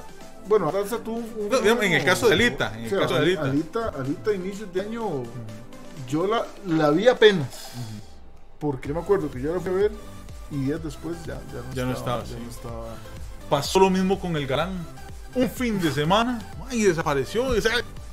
bueno, 0.48 0.68
Ad 0.68 0.76
Astra 0.82 0.98
tuvo 0.98 1.16
un... 1.16 1.48
No, 1.50 1.58
digamos, 1.60 1.84
en 1.84 1.92
el 1.94 2.04
caso 2.04 2.28
de 2.28 2.34
Alita, 2.34 2.76
en 2.78 2.84
el 2.84 2.90
caso 2.98 3.14
de 3.14 3.20
Alita. 3.20 3.42
Alita, 3.42 3.88
Alita, 3.88 4.32
inicios 4.32 4.72
de 4.72 4.80
año, 4.80 5.22
yo 6.06 6.26
la, 6.26 6.46
la 6.66 6.90
vi 6.90 7.08
apenas. 7.08 7.70
Porque 8.58 8.88
yo 8.88 8.94
me 8.94 9.00
acuerdo 9.00 9.30
que 9.30 9.40
yo 9.40 9.52
la 9.54 9.60
fui 9.60 9.70
a 9.70 9.74
ver 9.74 9.92
y 10.50 10.56
días 10.64 10.82
después 10.82 11.16
ya, 11.26 11.34
ya 11.52 11.60
no 11.68 11.74
Ya 11.74 11.84
no 11.84 11.92
estaba. 11.92 12.22
ya 12.24 12.28
sí. 12.36 12.42
no 12.42 12.50
estaba. 12.50 12.94
Pasó 13.50 13.78
lo 13.80 13.90
mismo 13.90 14.18
con 14.18 14.36
el 14.36 14.46
galán. 14.46 14.86
Un 15.34 15.50
fin 15.50 15.80
de 15.80 15.92
semana 15.92 16.40
y 16.70 16.82
desapareció. 16.82 17.46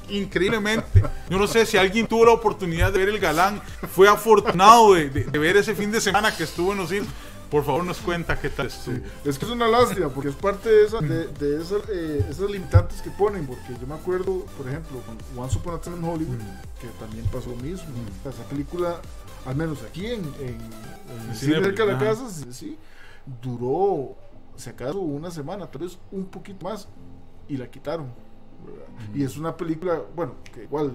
increíblemente. 0.09 1.01
Yo 1.29 1.37
no 1.39 1.47
sé 1.47 1.65
si 1.65 1.77
alguien 1.77 2.07
tuvo 2.07 2.25
la 2.25 2.31
oportunidad 2.33 2.91
de 2.91 2.99
ver 2.99 3.09
el 3.09 3.19
galán. 3.19 3.61
Fue 3.95 4.07
afortunado 4.09 4.93
de, 4.93 5.09
de- 5.09 5.23
de 5.25 5.39
ver 5.39 5.55
ese 5.57 5.73
fin 5.75 5.91
de 5.91 6.01
semana 6.01 6.35
que 6.35 6.43
estuvo 6.43 6.71
en 6.73 6.79
los 6.79 6.89
cines. 6.89 7.07
Por 7.53 7.63
favor, 7.63 7.85
nos 7.85 7.99
cuenta 7.99 8.39
qué 8.39 8.49
tal 8.49 8.65
estuvo. 8.65 8.97
Es 9.23 9.37
que 9.37 9.45
es 9.45 9.51
una 9.51 9.67
lástima 9.67 10.09
porque 10.09 10.29
es 10.29 10.35
parte 10.35 10.69
de, 10.69 10.85
esa, 10.85 10.99
de, 11.01 11.27
de 11.27 11.61
esas, 11.61 11.87
eh, 11.87 12.25
esas 12.27 12.49
limitantes 12.49 12.99
que 12.99 13.11
ponen. 13.11 13.45
Porque 13.45 13.79
yo 13.79 13.85
me 13.85 13.93
acuerdo, 13.93 14.39
por 14.57 14.67
ejemplo, 14.67 14.99
con 15.01 15.19
Once 15.37 15.59
Upon 15.59 15.75
a 15.75 15.77
Time 15.79 15.97
in 15.97 16.03
Hollywood, 16.03 16.39
que 16.81 16.87
también 16.99 17.23
pasó 17.27 17.51
lo 17.51 17.57
mismo. 17.57 17.85
Esa 18.27 18.43
película, 18.45 18.99
al 19.45 19.55
menos 19.55 19.83
aquí 19.83 20.07
en, 20.07 20.23
en, 20.39 20.57
en 21.29 21.35
cine 21.35 21.61
cerca 21.63 21.85
de 21.85 21.93
la 21.93 21.99
casa, 21.99 22.27
sí, 22.27 22.45
sí, 22.49 22.77
duró, 23.39 24.15
si 24.55 24.71
acaso, 24.71 24.99
una 24.99 25.29
semana, 25.29 25.69
tal 25.69 25.83
vez 25.83 25.99
un 26.11 26.25
poquito 26.25 26.65
más, 26.65 26.87
y 27.47 27.57
la 27.57 27.69
quitaron. 27.69 28.07
¿verdad? 28.65 29.13
Y 29.13 29.23
es 29.23 29.37
una 29.37 29.55
película, 29.55 30.01
bueno, 30.15 30.37
que 30.51 30.63
igual 30.63 30.93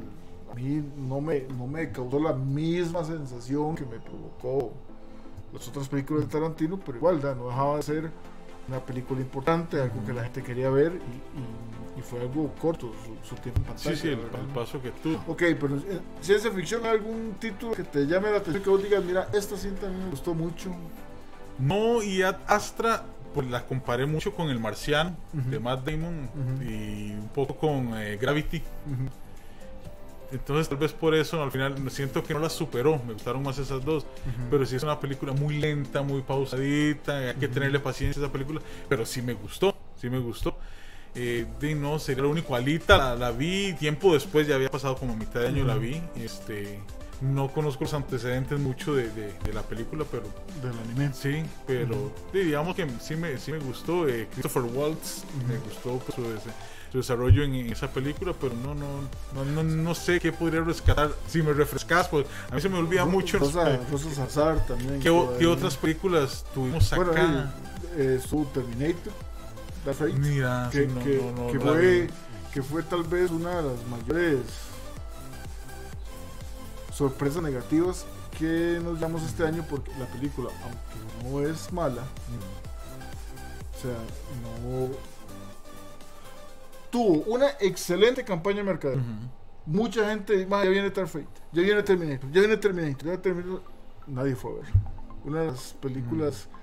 a 0.51 0.57
mí 0.57 0.85
no 0.97 1.21
me, 1.21 1.43
no 1.43 1.69
me 1.69 1.93
causó 1.93 2.19
la 2.19 2.33
misma 2.33 3.05
sensación 3.05 3.77
que 3.77 3.87
me 3.87 4.01
provocó 4.01 4.73
las 5.53 5.67
otras 5.69 5.89
películas 5.89 6.25
de 6.25 6.31
Tarantino, 6.31 6.79
pero 6.79 6.99
igual 6.99 7.17
¿verdad? 7.17 7.37
no 7.37 7.49
dejaba 7.49 7.77
de 7.77 7.83
ser 7.83 8.11
una 8.69 8.81
película 8.81 9.21
importante, 9.21 9.81
algo 9.81 10.05
que 10.05 10.13
la 10.13 10.25
gente 10.25 10.43
quería 10.43 10.69
ver 10.71 10.93
y, 10.93 10.97
y- 10.97 11.99
y 11.99 12.03
fue 12.03 12.21
algo 12.21 12.53
corto 12.61 12.93
su, 13.05 13.29
su 13.29 13.35
tiempo 13.43 13.59
en 13.61 13.67
pantalla. 13.67 13.97
Sí, 13.97 14.03
sí, 14.03 14.09
el, 14.09 14.19
paso 14.55 14.81
que 14.81 14.91
tuvo. 14.93 15.17
Ok, 15.27 15.43
pero 15.59 15.75
en 15.75 16.01
ciencia 16.21 16.49
ficción, 16.53 16.87
algún 16.87 17.35
título 17.41 17.73
que 17.73 17.83
te 17.83 18.07
llame 18.07 18.31
la 18.31 18.37
atención, 18.37 18.63
que 18.63 18.71
vos 18.71 18.81
digas, 18.83 19.03
mira, 19.05 19.27
esta 19.33 19.57
cinta 19.57 19.87
a 19.89 19.91
mí 19.91 19.97
me 20.05 20.11
gustó 20.11 20.33
mucho. 20.33 20.71
No, 21.59 22.01
y 22.03 22.23
Ad 22.23 22.37
Astra, 22.47 23.05
pues 23.35 23.49
la 23.51 23.67
comparé 23.67 24.07
mucho 24.07 24.33
con 24.33 24.49
El 24.49 24.61
Marciano 24.61 25.17
de 25.33 25.59
Matt 25.59 25.85
Damon 25.85 26.31
y 26.63 27.13
un 27.15 27.29
poco 27.35 27.57
con 27.57 27.99
eh, 27.99 28.17
Gravity. 28.17 28.63
Entonces 30.33 30.69
tal 30.69 30.79
vez 30.79 30.93
por 30.93 31.15
eso 31.15 31.43
al 31.43 31.51
final 31.51 31.91
siento 31.91 32.23
que 32.23 32.35
no 32.35 32.41
las 32.41 32.53
superó, 32.53 33.01
me 33.07 33.15
gustaron 33.15 33.43
más 33.43 33.59
esas 33.59 33.85
dos, 33.85 34.07
pero 34.51 34.67
sí 34.67 34.77
es 34.77 34.83
una 34.83 35.01
película 35.01 35.33
muy 35.33 35.59
lenta, 35.59 36.03
muy 36.03 36.23
pausadita, 36.23 37.17
hay 37.19 37.35
que 37.35 37.49
tenerle 37.49 37.81
paciencia 37.81 38.23
a 38.23 38.25
esa 38.27 38.33
película, 38.33 38.61
pero 38.89 39.05
sí 39.07 39.23
me 39.23 39.35
gustó, 39.35 39.75
sí 40.01 40.11
me 40.11 40.19
gustó. 40.19 40.57
Eh, 41.15 41.47
de 41.59 41.75
no, 41.75 41.99
sería 41.99 42.23
lo 42.23 42.31
único. 42.31 42.55
Alita 42.55 42.97
la, 42.97 43.17
la, 43.17 43.31
vi 43.33 43.73
tiempo 43.73 44.13
después, 44.13 44.47
ya 44.47 44.55
había 44.55 44.71
pasado 44.71 44.97
como 44.97 45.17
mitad 45.17 45.41
de 45.41 45.49
año 45.49 45.65
la 45.65 45.77
vi. 45.77 46.01
Este, 46.15 46.79
no 47.21 47.49
conozco 47.49 47.85
los 47.85 47.95
antecedentes 47.95 48.59
mucho 48.61 48.95
de, 48.95 49.09
de, 49.11 49.33
de 49.33 49.53
la 49.53 49.63
película, 49.63 50.05
pero. 50.09 50.25
Del 50.63 50.79
anime. 50.79 51.13
Sí, 51.13 51.43
pero 51.67 51.97
uh 51.97 52.13
-huh. 52.33 52.45
digamos 52.45 52.77
que 52.77 52.87
sí 53.01 53.17
me, 53.17 53.37
sí 53.39 53.51
me 53.53 53.59
gustó. 53.59 54.07
Eh, 54.07 54.29
Christopher 54.31 54.63
Waltz, 54.63 55.25
uh 55.25 55.43
-huh. 55.43 55.49
me 55.49 55.59
gustó 55.59 55.99
pues, 55.99 56.15
su, 56.15 56.23
su, 56.93 56.99
desarrollo 56.99 57.43
en, 57.43 57.55
en, 57.55 57.73
esa 57.73 57.91
película, 57.91 58.33
pero 58.39 58.55
no, 58.55 58.75
no, 58.75 58.87
no, 59.35 59.45
no, 59.45 59.63
no 59.63 59.95
sé 59.95 60.21
qué 60.21 60.33
podría 60.33 60.63
rescatar. 60.63 61.11
Si 61.29 61.43
me 61.43 61.53
refrescas, 61.53 62.09
pues 62.09 62.27
a 62.51 62.55
mí 62.55 62.61
se 62.61 62.69
me 62.69 62.79
olvida 62.79 63.05
mucho. 63.05 63.39
Rosa, 63.39 63.79
Rosa 63.91 64.65
también. 64.67 65.01
¿Qué, 65.01 65.29
¿qué 65.39 65.47
otras 65.47 65.77
películas 65.77 66.45
tuvimos 66.55 66.93
acá? 66.93 67.05
Bueno, 67.05 67.53
eh, 67.97 68.21
su 68.27 68.45
Terminator. 68.47 69.13
Fate, 69.85 70.13
Mira, 70.13 70.69
que, 70.71 70.87
no, 70.87 71.03
que, 71.03 71.17
no, 71.17 71.47
no, 71.47 71.53
que 71.53 71.61
fue, 71.61 72.11
que 72.53 72.63
fue 72.63 72.83
tal 72.83 73.05
vez 73.05 73.31
una 73.31 73.63
de 73.63 73.71
las 73.71 73.87
mayores 73.87 74.41
sorpresas 76.93 77.43
negativas 77.43 78.05
que 78.39 78.81
nos 78.83 78.97
llevamos 78.97 79.23
este 79.23 79.47
año 79.47 79.65
porque 79.69 79.91
la 79.99 80.07
película, 80.07 80.51
aunque 80.63 81.25
no 81.25 81.49
es 81.49 81.73
mala, 81.73 82.03
o 83.77 83.81
sea, 83.81 83.97
no 84.43 84.89
tuvo 86.91 87.25
una 87.33 87.49
excelente 87.61 88.25
campaña 88.25 88.59
de 88.59 88.65
mercado. 88.65 88.97
Uh 88.97 88.99
-huh. 88.99 89.29
Mucha 89.67 90.09
gente, 90.09 90.47
ya 90.49 90.63
viene 90.63 90.91
Fate, 90.91 91.27
ya 91.53 91.63
viene 91.63 91.83
Terminator, 91.83 92.31
ya 92.31 92.41
viene 92.41 92.57
Terminator, 92.57 92.99
ya 92.99 93.05
viene 93.05 93.19
Terminator, 93.19 93.63
nadie 94.07 94.35
fue 94.35 94.53
a 94.53 94.55
ver. 94.55 94.65
Una 95.25 95.41
de 95.41 95.47
las 95.49 95.75
películas 95.75 96.47
uh 96.47 96.55
-huh 96.55 96.59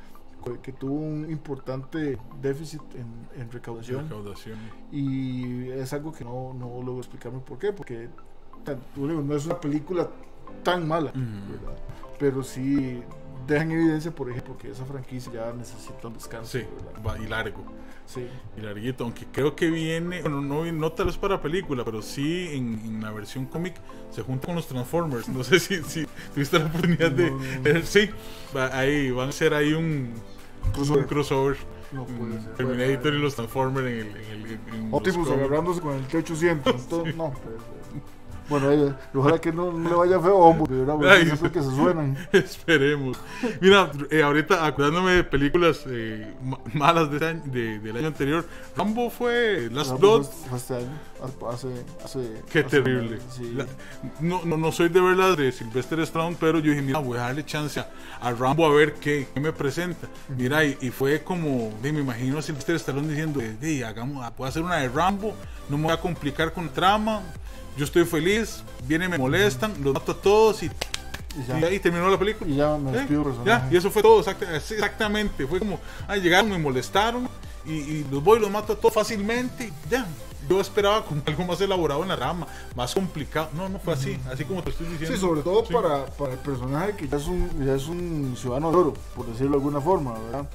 que 0.61 0.71
tuvo 0.71 0.93
un 0.93 1.30
importante 1.30 2.17
déficit 2.41 2.82
en, 2.95 3.41
en 3.41 3.51
recaudación. 3.51 4.03
recaudación. 4.03 4.57
Y 4.91 5.69
es 5.69 5.91
algo 5.93 6.11
que 6.11 6.23
no, 6.23 6.53
no 6.53 6.67
logro 6.84 6.99
explicarme 6.99 7.39
por 7.39 7.57
qué, 7.57 7.73
porque 7.73 8.09
no 8.95 9.36
es 9.36 9.45
una 9.45 9.59
película 9.59 10.09
tan 10.63 10.88
mala, 10.88 11.11
uh 11.15 11.17
-huh. 11.17 12.17
pero 12.19 12.43
sí 12.43 13.01
deja 13.47 13.63
en 13.63 13.71
evidencia, 13.71 14.11
por 14.13 14.30
ejemplo, 14.30 14.57
que 14.57 14.69
esa 14.69 14.86
franquicia 14.86 15.32
ya 15.32 15.53
necesita 15.53 16.07
un 16.07 16.13
descanso. 16.13 16.57
Sí, 16.57 16.65
va, 17.05 17.17
y 17.17 17.28
largo. 17.28 17.63
Sí. 18.06 18.28
Y 18.58 18.62
larguito, 18.62 19.03
aunque 19.03 19.26
creo 19.32 19.56
que 19.56 19.70
viene, 19.70 20.22
bueno, 20.22 20.41
no, 20.41 20.72
no 20.72 20.91
tal 20.91 21.08
vez 21.08 21.18
para 21.18 21.41
película, 21.41 21.84
pero 21.84 22.01
sí 22.01 22.49
en, 22.51 22.80
en 22.86 23.01
la 23.01 23.12
versión 23.12 23.45
cómic 23.45 23.76
se 24.12 24.22
junta 24.22 24.47
con 24.47 24.56
los 24.56 24.68
Transformers. 24.68 25.28
No 25.28 25.43
sé 25.43 25.60
si, 25.60 25.82
si 25.84 26.06
tuviste 26.34 26.60
la 26.60 26.66
oportunidad 26.66 27.12
no, 27.12 27.39
de, 27.62 27.74
de, 27.74 27.84
Sí, 27.84 28.10
ahí 28.72 29.12
van 29.12 29.30
a 29.30 29.32
ser 29.32 29.53
ahí 29.53 29.74
un 29.74 30.14
crossover. 30.74 31.03
Un 31.03 31.08
crossover. 31.08 31.58
No 31.91 32.06
puede 32.06 32.41
ser. 32.41 32.53
Terminator 32.53 33.14
y 33.14 33.20
los 33.20 33.36
Transformers 33.36 33.88
en 33.88 33.93
el. 33.93 34.08
En 34.08 34.45
el 34.45 34.51
en 34.51 34.89
Optimus 34.91 35.30
agarrándose 35.30 35.82
con 35.82 35.95
el 35.95 36.08
T800. 36.08 36.51
Entonces, 36.51 36.88
sí. 37.06 37.14
No, 37.18 37.32
pues, 37.32 37.56
bueno, 38.50 38.72
eh, 38.72 38.93
ojalá 39.14 39.39
que 39.39 39.52
no, 39.52 39.72
no, 39.72 39.89
le 39.89 39.96
vaya 39.96 40.20
feo 40.20 40.43
a 40.43 40.48
Hombo, 40.48 40.68
siempre 40.68 41.52
que 41.52 41.62
se 41.62 41.70
suenan. 41.70 42.18
Esperemos. 42.32 43.18
Mira, 43.60 43.91
eh, 44.12 44.22
ahorita 44.22 44.66
acordándome 44.66 45.14
de 45.14 45.24
películas 45.24 45.84
eh, 45.88 46.34
malas 46.74 47.10
de, 47.12 47.41
de, 47.46 47.80
del 47.80 47.98
año 47.98 48.08
anterior, 48.08 48.46
Rambo 48.78 49.10
fue 49.10 49.70
Last 49.72 50.00
Blood. 50.00 50.26
Fue 50.26 50.58
este 50.58 50.76
año, 50.76 50.89
hace. 51.49 51.68
hace 52.03 52.41
Qué 52.51 52.59
hace 52.59 52.70
terrible. 52.70 53.16
Año, 53.16 53.32
sí. 53.32 53.53
La, 53.53 53.66
no, 54.20 54.45
no, 54.45 54.57
no 54.57 54.72
soy 54.72 54.89
de 54.89 55.01
ver 55.01 55.18
las 55.18 55.38
de 55.38 55.51
Sylvester 55.51 55.99
Stallone, 56.01 56.38
pero 56.39 56.59
yo 56.59 56.72
dije, 56.72 56.82
mira, 56.82 56.99
voy 56.99 57.18
a 57.18 57.22
darle 57.22 57.45
chance 57.45 57.80
a, 57.80 57.89
a 58.22 58.32
Rambo 58.32 58.66
a 58.66 58.74
ver 58.74 58.93
qué, 58.95 59.28
qué 59.34 59.39
me 59.39 59.51
presenta. 59.51 60.07
Mira, 60.38 60.63
y, 60.63 60.78
y, 60.82 60.89
fue 60.89 61.24
como, 61.24 61.72
me 61.82 61.89
imagino 61.89 62.39
a 62.39 62.41
Sylvester 62.41 62.76
Stallone 62.76 63.07
diciendo, 63.07 63.41
hagamos, 63.86 64.30
puedo 64.32 64.49
hacer 64.49 64.63
una 64.63 64.78
de 64.78 64.89
Rambo, 64.89 65.34
no 65.70 65.78
me 65.78 65.86
voy 65.86 65.93
a 65.93 65.97
complicar 65.97 66.53
con 66.53 66.70
trama 66.70 67.22
yo 67.78 67.84
estoy 67.84 68.05
feliz, 68.05 68.63
vienen, 68.88 69.11
me 69.11 69.18
molestan, 69.18 69.74
los 69.84 69.93
mato 69.93 70.13
a 70.13 70.16
todos 70.16 70.63
y, 70.63 70.68
y, 70.68 71.45
ya. 71.45 71.59
y 71.59 71.63
ahí 71.66 71.80
terminó 71.80 72.09
la 72.09 72.18
película. 72.18 72.49
Y 72.49 72.55
ya 72.55 72.78
me 72.78 72.91
despido. 72.91 73.43
Ya, 73.43 73.68
y 73.70 73.76
eso 73.76 73.91
fue 73.91 74.01
todo, 74.01 74.20
exactamente. 74.22 75.45
Fue 75.45 75.59
como, 75.59 75.80
ah, 76.07 76.16
llegaron, 76.16 76.49
me 76.49 76.57
molestaron 76.57 77.28
y, 77.66 77.74
y, 77.74 78.07
los 78.09 78.24
voy 78.24 78.38
y 78.38 78.41
los 78.41 78.51
mato 78.51 78.74
a 78.74 78.76
todos 78.78 78.93
fácilmente 78.93 79.66
y 79.66 79.89
ya. 79.89 80.05
Yo 80.50 80.62
esperaba 80.62 81.04
con 81.04 81.24
algo 81.26 81.46
más 81.46 81.60
elaborado 81.62 82.04
en 82.04 82.10
la 82.10 82.16
rama, 82.16 82.48
más 82.76 82.93
complicado. 82.93 83.50
No, 83.54 83.70
no 83.70 83.80
fue 83.80 83.93
así, 83.93 84.12
uh 84.12 84.14
-huh. 84.14 84.34
así 84.34 84.46
como 84.46 84.62
te 84.62 84.70
estoy 84.70 84.88
diciendo. 84.88 85.16
Sí, 85.16 85.22
sobre 85.22 85.41
todo 85.41 85.66
sí. 85.66 85.74
para, 85.74 86.06
para, 86.06 86.34
el 86.34 86.39
personaje 86.39 86.96
que 86.96 87.08
ya 87.08 87.18
es, 87.18 87.28
un, 87.28 87.66
ya 87.66 87.76
es 87.76 87.88
un 87.88 88.36
ciudadano 88.38 88.72
de 88.72 88.78
oro, 88.78 88.93
por 89.16 89.26
decirlo 89.26 89.52
de 89.52 89.58
alguna 89.58 89.82
forma, 89.82 90.14
¿verdad? 90.20 90.50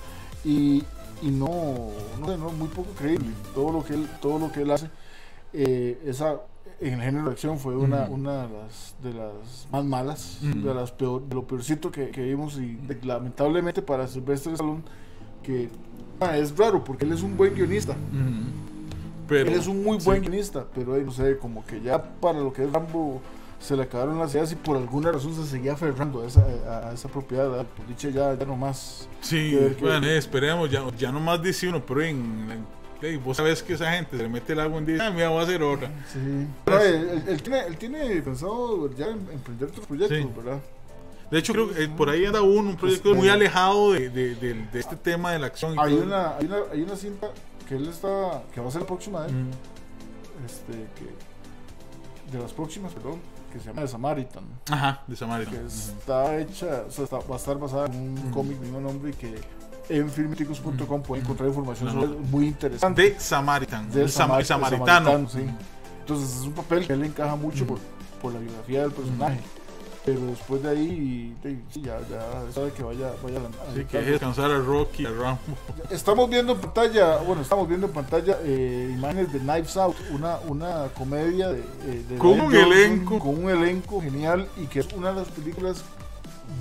Y, 0.44 0.84
y 1.22 1.30
no, 1.30 1.90
no, 2.20 2.26
sé, 2.26 2.38
no, 2.38 2.50
muy 2.50 2.68
poco 2.68 2.90
creíble. 2.92 3.30
Todo 3.54 3.72
lo 3.72 3.84
que 3.84 3.94
él, 3.94 4.08
todo 4.20 4.38
lo 4.38 4.52
que 4.52 4.62
él 4.62 4.70
hace, 4.70 4.88
eh, 5.52 6.00
esa 6.04 6.40
en 6.80 6.94
el 6.94 7.02
género 7.02 7.26
de 7.26 7.32
acción 7.32 7.58
fue 7.58 7.76
una, 7.76 8.06
mm. 8.06 8.12
una 8.12 8.46
de, 8.46 8.54
las, 8.54 8.94
de 9.02 9.12
las 9.12 9.68
más 9.70 9.84
malas, 9.84 10.38
mm. 10.40 10.62
de, 10.62 10.74
las 10.74 10.92
peor, 10.92 11.22
de 11.22 11.34
lo 11.34 11.46
peorcito 11.46 11.90
que, 11.90 12.10
que 12.10 12.22
vimos 12.22 12.56
y 12.56 12.76
de, 12.76 12.98
lamentablemente 13.02 13.82
para 13.82 14.06
Sylvester 14.08 14.54
Stallone 14.54 14.82
que 15.42 15.68
ah, 16.20 16.36
es 16.36 16.56
raro 16.56 16.82
porque 16.82 17.04
él 17.04 17.12
es 17.12 17.22
un 17.22 17.36
buen 17.36 17.54
guionista. 17.54 17.94
Mm. 17.94 18.69
Pero, 19.30 19.48
él 19.48 19.56
es 19.56 19.68
un 19.68 19.84
muy 19.84 19.96
buen 19.98 20.20
guionista, 20.20 20.66
pero 20.74 20.96
no 20.98 21.12
sé, 21.12 21.38
como 21.38 21.64
que 21.64 21.80
ya 21.80 22.02
para 22.02 22.40
lo 22.40 22.52
que 22.52 22.64
es 22.64 22.72
Rambo 22.72 23.22
se 23.60 23.76
le 23.76 23.84
acabaron 23.84 24.18
las 24.18 24.34
ideas 24.34 24.50
y 24.50 24.56
por 24.56 24.76
alguna 24.76 25.12
razón 25.12 25.34
se 25.34 25.46
seguía 25.46 25.74
aferrando 25.74 26.22
a 26.22 26.26
esa, 26.26 26.44
a, 26.66 26.88
a 26.90 26.92
esa 26.94 27.08
propiedad. 27.08 27.64
Por 27.64 27.86
dicho 27.86 28.08
ya, 28.08 28.34
ya 28.34 28.44
no 28.44 28.56
más. 28.56 29.08
Sí, 29.20 29.56
bueno, 29.80 30.04
eh, 30.04 30.16
esperemos, 30.16 30.68
ya, 30.68 30.82
ya 30.98 31.12
no 31.12 31.20
más 31.20 31.40
dice 31.40 31.68
uno, 31.68 31.80
pero 31.86 32.02
en, 32.02 32.64
en 33.00 33.24
vos 33.24 33.36
sabes 33.36 33.62
que 33.62 33.74
esa 33.74 33.92
gente 33.92 34.16
se 34.16 34.22
le 34.24 34.28
mete 34.28 34.52
el 34.52 34.60
agua 34.60 34.78
en 34.78 34.86
día, 34.86 35.06
ah, 35.06 35.10
mira, 35.10 35.28
voy 35.28 35.38
a 35.38 35.42
hacer 35.42 35.62
otra. 35.62 35.88
Sí. 36.12 36.46
Pero 36.64 36.80
él, 36.80 37.22
él, 37.28 37.42
tiene, 37.42 37.60
él 37.66 37.76
tiene 37.76 38.22
pensado 38.22 38.92
ya 38.96 39.06
emprender 39.06 39.68
otros 39.68 39.86
proyectos, 39.86 40.18
sí. 40.18 40.28
¿verdad? 40.36 40.60
De 41.30 41.38
hecho, 41.38 41.52
creo 41.52 41.72
que 41.72 41.84
eh, 41.84 41.88
por 41.88 42.10
ahí 42.10 42.26
anda 42.26 42.42
uno, 42.42 42.70
un 42.70 42.76
proyecto 42.76 43.10
este, 43.10 43.20
muy 43.20 43.28
alejado 43.28 43.92
de, 43.92 44.10
de, 44.10 44.34
de, 44.34 44.54
de, 44.54 44.80
este 44.80 44.96
tema 44.96 45.30
de 45.30 45.38
la 45.38 45.46
acción. 45.46 45.78
Hay 45.78 45.94
una, 45.94 46.36
hay, 46.36 46.46
una, 46.46 46.56
hay 46.72 46.82
una 46.82 46.96
cinta 46.96 47.28
que 47.70 47.76
él 47.76 47.88
está, 47.88 48.42
que 48.52 48.60
va 48.60 48.66
a 48.66 48.70
ser 48.72 48.80
la 48.80 48.86
próxima 48.88 49.22
de 49.22 49.28
él, 49.28 49.34
mm. 49.36 50.44
este, 50.44 50.72
que, 50.72 52.36
de 52.36 52.42
las 52.42 52.52
próximas, 52.52 52.92
perdón, 52.92 53.20
que 53.52 53.60
se 53.60 53.66
llama 53.66 53.82
The 53.82 53.88
Samaritan. 53.88 54.44
Ajá, 54.68 55.04
The 55.08 55.14
Samaritan. 55.14 55.54
Que 55.54 55.66
está 55.66 56.36
hecha, 56.38 56.82
o 56.88 56.90
sea, 56.90 57.04
está, 57.04 57.18
va 57.20 57.36
a 57.36 57.38
estar 57.38 57.58
basada 57.60 57.86
en 57.86 57.94
un 57.94 58.28
mm. 58.28 58.32
cómic 58.32 58.58
mismo 58.58 58.80
nombre 58.80 59.12
que 59.12 59.40
en 59.88 60.10
filmiticos.com 60.10 61.02
pueden 61.02 61.24
encontrar 61.24 61.48
información 61.48 61.94
no, 61.94 61.94
no. 61.94 62.00
sobre 62.08 62.18
muy 62.18 62.46
interesante. 62.48 63.02
De 63.02 63.20
Samaritan. 63.20 63.88
De 63.88 64.08
Samar 64.08 64.44
Samaritano. 64.44 64.86
Samaritano, 64.86 65.28
sí. 65.28 65.54
Entonces 66.00 66.40
es 66.40 66.42
un 66.42 66.52
papel 66.52 66.88
que 66.88 66.96
le 66.96 67.06
encaja 67.06 67.36
mucho 67.36 67.64
por, 67.68 67.78
por, 68.20 68.32
la 68.32 68.40
biografía 68.40 68.82
del 68.82 68.90
personaje. 68.90 69.38
Mm. 69.38 69.59
Pero 70.14 70.26
después 70.26 70.62
de 70.62 70.68
ahí, 70.70 71.36
sí, 71.70 71.82
ya, 71.82 72.00
ya 72.08 72.52
sabe 72.52 72.72
que 72.72 72.82
vaya, 72.82 73.12
vaya 73.22 73.38
a 73.38 73.74
Sí, 73.74 73.84
que 73.84 73.98
deje 73.98 74.10
descansar 74.12 74.50
a 74.50 74.58
Rocky, 74.58 75.06
a 75.06 75.10
Rambo. 75.10 75.40
Estamos 75.90 76.28
viendo 76.28 76.52
en 76.52 76.60
pantalla, 76.60 77.18
bueno, 77.18 77.42
estamos 77.42 77.68
viendo 77.68 77.86
en 77.86 77.92
pantalla 77.92 78.38
eh, 78.42 78.90
imágenes 78.92 79.32
de 79.32 79.38
Knives 79.38 79.76
Out, 79.76 79.96
una, 80.10 80.38
una 80.40 80.88
comedia 80.94 81.48
de, 81.48 81.60
eh, 81.60 82.04
de 82.08 82.18
con 82.18 82.40
un 82.40 82.54
elenco. 82.54 83.18
Con 83.18 83.44
un 83.44 83.50
elenco 83.50 84.00
genial 84.00 84.48
y 84.56 84.66
que 84.66 84.80
es 84.80 84.92
una 84.92 85.10
de 85.10 85.20
las 85.20 85.28
películas 85.28 85.82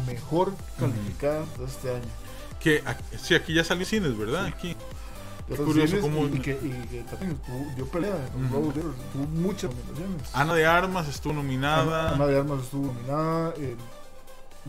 mejor 0.06 0.54
calificadas 0.80 1.48
mm. 1.58 1.60
de 1.60 1.66
este 1.66 1.90
año 1.90 2.30
que 2.60 2.84
sí, 3.22 3.36
aquí 3.36 3.54
ya 3.54 3.64
salió 3.64 3.86
cines, 3.86 4.18
¿verdad? 4.18 4.46
Aquí. 4.46 4.76
Es 5.50 5.60
curioso 5.60 6.00
cómo. 6.02 6.28
Y, 6.28 6.40
que, 6.40 6.52
y 6.52 6.88
que 6.88 7.02
también 7.10 7.40
dio 7.76 7.86
pelea, 7.88 8.16
uh 8.16 8.56
-huh. 8.56 8.74
tuvo 9.14 9.26
muchas 9.28 9.72
nominaciones. 9.74 10.36
Ana 10.36 10.54
de 10.54 10.66
Armas 10.66 11.08
estuvo 11.08 11.34
nominada. 11.34 12.08
Ana, 12.10 12.16
Ana 12.16 12.28
de 12.28 12.38
Armas 12.40 12.64
estuvo 12.64 12.88
nominada. 12.88 13.54
Eh, 13.58 13.76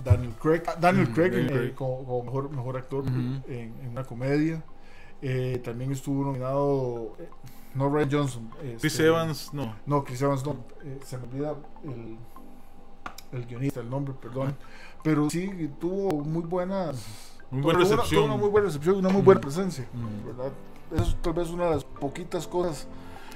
Daniel 0.03 0.33
Craig, 0.41 0.63
Daniel 0.81 1.09
mm, 1.11 1.13
Craig, 1.13 1.31
Daniel 1.31 1.69
eh, 1.69 1.75
como, 1.75 2.05
como, 2.05 2.23
mejor, 2.25 2.51
mejor 2.51 2.77
actor 2.79 3.05
uh 3.05 3.09
-huh. 3.09 3.45
en, 3.49 3.75
en, 3.83 3.89
una 3.91 4.05
comedia. 4.05 4.63
Eh, 5.21 5.61
también 5.63 5.93
estuvo 5.93 6.25
nominado 6.25 7.17
no 7.75 7.89
Ryan 7.91 8.11
Johnson. 8.11 8.51
Chris 8.79 8.85
este, 8.85 9.07
Evans, 9.07 9.53
no. 9.53 9.75
No, 9.85 10.03
Chris 10.05 10.23
Evans 10.23 10.45
no. 10.45 10.57
se 11.05 11.19
me 11.19 11.25
olvida 11.25 11.55
el, 11.85 12.17
el 13.39 13.47
guionista, 13.47 13.81
el 13.81 13.91
nombre, 13.91 14.15
perdón. 14.15 14.57
Pero 15.03 15.29
sí, 15.29 15.71
tuvo 15.79 16.25
muy 16.25 16.43
buenas 16.43 17.31
muy 17.51 17.63
buena 17.63 17.81
recepción. 17.81 18.25
Una, 18.25 18.35
una, 18.35 18.43
muy 18.43 18.51
buena 18.51 18.67
recepción 18.67 18.97
y 18.97 18.99
una 19.01 19.09
muy 19.09 19.23
buena 19.23 19.41
presencia. 19.41 19.87
¿verdad? 20.25 20.53
Es 20.97 21.17
tal 21.23 21.33
vez 21.33 21.51
una 21.51 21.67
de 21.67 21.71
las 21.73 21.85
poquitas 21.85 22.47
cosas 22.47 22.89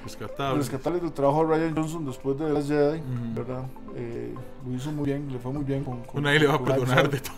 rescatables, 0.05 0.67
rescatables 0.67 1.03
del 1.03 1.13
trabajo 1.13 1.47
de 1.47 1.55
Ryan 1.55 1.77
Johnson 1.77 2.05
después 2.05 2.39
de 2.39 2.51
las 2.51 2.67
Jedi, 2.67 3.01
mm. 3.01 3.35
¿verdad? 3.35 3.65
Eh, 3.97 4.35
lo 4.67 4.75
hizo 4.75 4.93
muy 4.93 5.07
bien, 5.07 5.33
le 5.33 5.39
fue 5.39 5.53
muy 5.53 5.65
bien 5.65 5.85
con... 5.85 6.03
con 6.03 6.23
Nadie 6.23 6.41
le 6.41 6.47
va 6.47 6.55
a 6.55 6.65
perdonar 6.65 7.11
de 7.11 7.21
todo. 7.21 7.35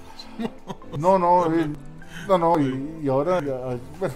No, 0.99 1.19
no, 1.19 1.47
eh, 1.55 1.69
no, 2.29 2.39
no, 2.39 2.59
y, 2.61 3.01
y 3.03 3.09
ahora, 3.09 3.41
ya, 3.41 3.57
bueno... 3.99 4.15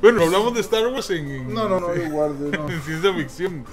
Bueno, 0.00 0.22
hablamos 0.22 0.54
de 0.54 0.60
Star 0.60 0.86
Wars 0.88 1.10
en... 1.10 1.54
no, 1.54 1.68
no, 1.68 1.78
no, 1.78 1.94
yo 1.94 2.10
guarde, 2.10 2.56
no. 2.56 2.68
en 2.68 2.82
ciencia 2.82 3.14
ficción. 3.14 3.64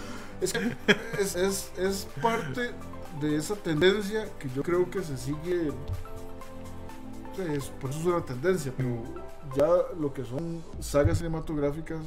Es, 0.42 0.54
que 0.54 0.76
es, 1.20 1.36
es, 1.36 1.72
es 1.78 2.08
parte 2.22 2.72
de 3.20 3.36
esa 3.36 3.56
tendencia 3.56 4.28
que 4.40 4.48
yo 4.56 4.64
creo 4.64 4.90
que 4.90 5.02
se 5.02 5.18
sigue. 5.18 5.72
Es, 7.54 7.66
por 7.66 7.90
eso 7.90 8.00
es 8.00 8.06
una 8.06 8.22
tendencia, 8.22 8.72
pero 8.76 9.04
ya 9.56 9.68
lo 10.00 10.14
que 10.14 10.24
son 10.26 10.62
sagas 10.80 11.18
cinematográficas, 11.18 12.00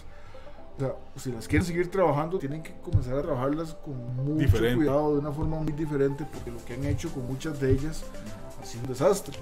o 0.76 0.80
sea, 0.80 0.95
si 1.16 1.32
las 1.32 1.47
quieren 1.49 1.66
seguir 1.66 1.90
trabajando, 1.90 2.38
tienen 2.38 2.62
que 2.62 2.72
comenzar 2.82 3.14
a 3.18 3.22
trabajarlas 3.22 3.74
con 3.74 3.95
mucho 4.16 4.38
Diferente. 4.38 4.76
cuidado, 4.76 5.12
de 5.14 5.18
una 5.20 5.32
forma 5.32 5.59
muy 5.59 5.72
diferente, 5.72 6.26
porque 6.32 6.51
lo 6.51 6.64
que 6.64 6.74
han 6.74 6.84
hecho 6.84 7.11
con 7.12 7.26
muchas 7.26 7.61
de 7.61 7.72
ellas 7.72 8.05
ha 8.61 8.64
sido 8.64 8.84
un 8.84 8.88
desastre, 8.90 9.36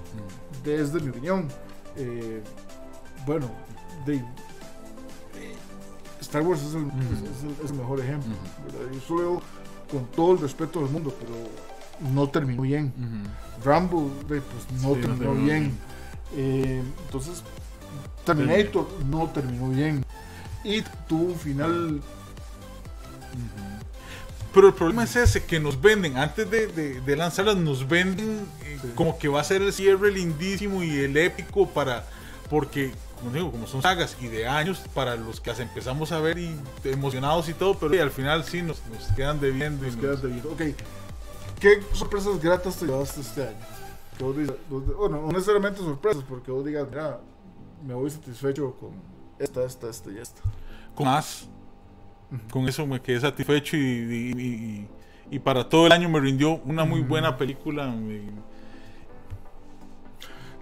desde 0.63 0.99
mi 0.99 1.09
opinión. 1.09 1.47
Eh, 1.95 2.41
bueno, 3.25 3.47
de, 4.05 4.23
Star 6.19 6.43
Wars 6.43 6.61
es 6.61 6.75
el, 6.75 6.85
es 6.87 7.43
el- 7.43 7.65
es 7.65 7.71
el 7.71 7.77
mejor 7.77 7.99
ejemplo. 7.99 8.33
¿verdad? 8.65 8.91
Yo 8.93 8.99
solo 9.01 9.41
con 9.91 10.05
todo 10.07 10.33
el 10.33 10.39
respeto 10.39 10.79
del 10.81 10.89
mundo, 10.89 11.13
pero 11.19 11.33
no 12.13 12.29
terminó 12.29 12.61
bien. 12.61 12.93
Rambo, 13.63 14.09
de, 14.27 14.41
pues 14.41 14.71
no 14.73 14.79
Sí, 14.79 14.85
no 14.85 14.93
terminó 15.01 15.33
bien. 15.33 15.45
bien. 15.45 15.77
Eh, 16.35 16.83
entonces, 17.05 17.43
Terminator 18.25 18.87
no 19.09 19.27
terminó 19.29 19.69
bien. 19.69 20.05
Y 20.63 20.81
tuvo 21.07 21.23
un 21.33 21.39
final. 21.39 22.01
Pero 24.53 24.67
el 24.67 24.73
problema 24.73 25.05
es 25.05 25.15
ese, 25.15 25.43
que 25.45 25.59
nos 25.61 25.79
venden, 25.79 26.17
antes 26.17 26.49
de, 26.51 26.67
de- 26.67 26.99
de 26.99 27.15
lanzarlas, 27.15 27.55
nos 27.55 27.87
venden 27.87 28.45
eh, 28.65 28.77
Sí. 28.81 28.89
como 28.95 29.17
que 29.17 29.29
va 29.29 29.39
a 29.39 29.43
ser 29.45 29.61
el 29.61 29.71
cierre 29.71 30.11
lindísimo 30.11 30.83
y 30.83 30.99
el 30.99 31.15
épico 31.15 31.69
para, 31.69 32.05
porque, 32.49 32.91
como 33.19 33.31
digo, 33.31 33.49
como 33.49 33.65
son 33.65 33.81
sagas 33.81 34.17
y 34.19 34.27
de 34.27 34.47
años, 34.47 34.79
para 34.93 35.15
los 35.15 35.39
que 35.39 35.51
las 35.51 35.59
empezamos 35.61 36.11
a 36.11 36.19
ver 36.19 36.37
y 36.37 36.53
emocionados 36.83 37.47
y 37.47 37.53
todo, 37.53 37.75
pero 37.79 37.95
y 37.95 37.99
al 37.99 38.11
final 38.11 38.43
sí 38.43 38.61
nos, 38.61 38.81
nos 38.87 39.05
quedan 39.15 39.39
debiendo. 39.39 39.85
Nos 39.85 39.95
nos- 39.95 40.01
quedas 40.03 40.21
debido. 40.21 40.51
Ok, 40.51 40.61
¿qué 41.61 41.81
sorpresas 41.93 42.41
gratas 42.41 42.75
te 42.75 42.87
llevaste 42.87 43.21
este 43.21 43.43
año? 43.43 43.57
Que 44.17 44.23
vos 44.25 44.35
digas- 44.35 44.55
vos- 44.69 44.97
bueno, 44.97 45.21
no 45.21 45.31
necesariamente 45.31 45.79
sorpresas, 45.79 46.23
porque 46.27 46.51
vos 46.51 46.65
digas, 46.65 46.85
mira, 46.89 47.19
me 47.85 47.93
voy 47.93 48.09
satisfecho 48.09 48.73
con 48.79 48.91
esta, 49.39 49.63
esta, 49.65 49.89
esta 49.89 50.11
y 50.11 50.17
esta. 50.19 50.41
con 50.95 51.05
más. 51.07 51.47
Con 52.51 52.67
eso 52.67 52.85
me 52.87 53.01
quedé 53.01 53.19
satisfecho 53.19 53.75
y, 53.75 53.79
y- 53.79 54.41
y- 54.41 54.87
y 55.35 55.39
para 55.39 55.67
todo 55.67 55.85
el 55.87 55.91
año 55.91 56.07
me 56.09 56.19
rindió 56.19 56.61
una 56.65 56.85
muy 56.85 57.01
buena 57.01 57.37
película. 57.37 57.87
me- 57.87 58.21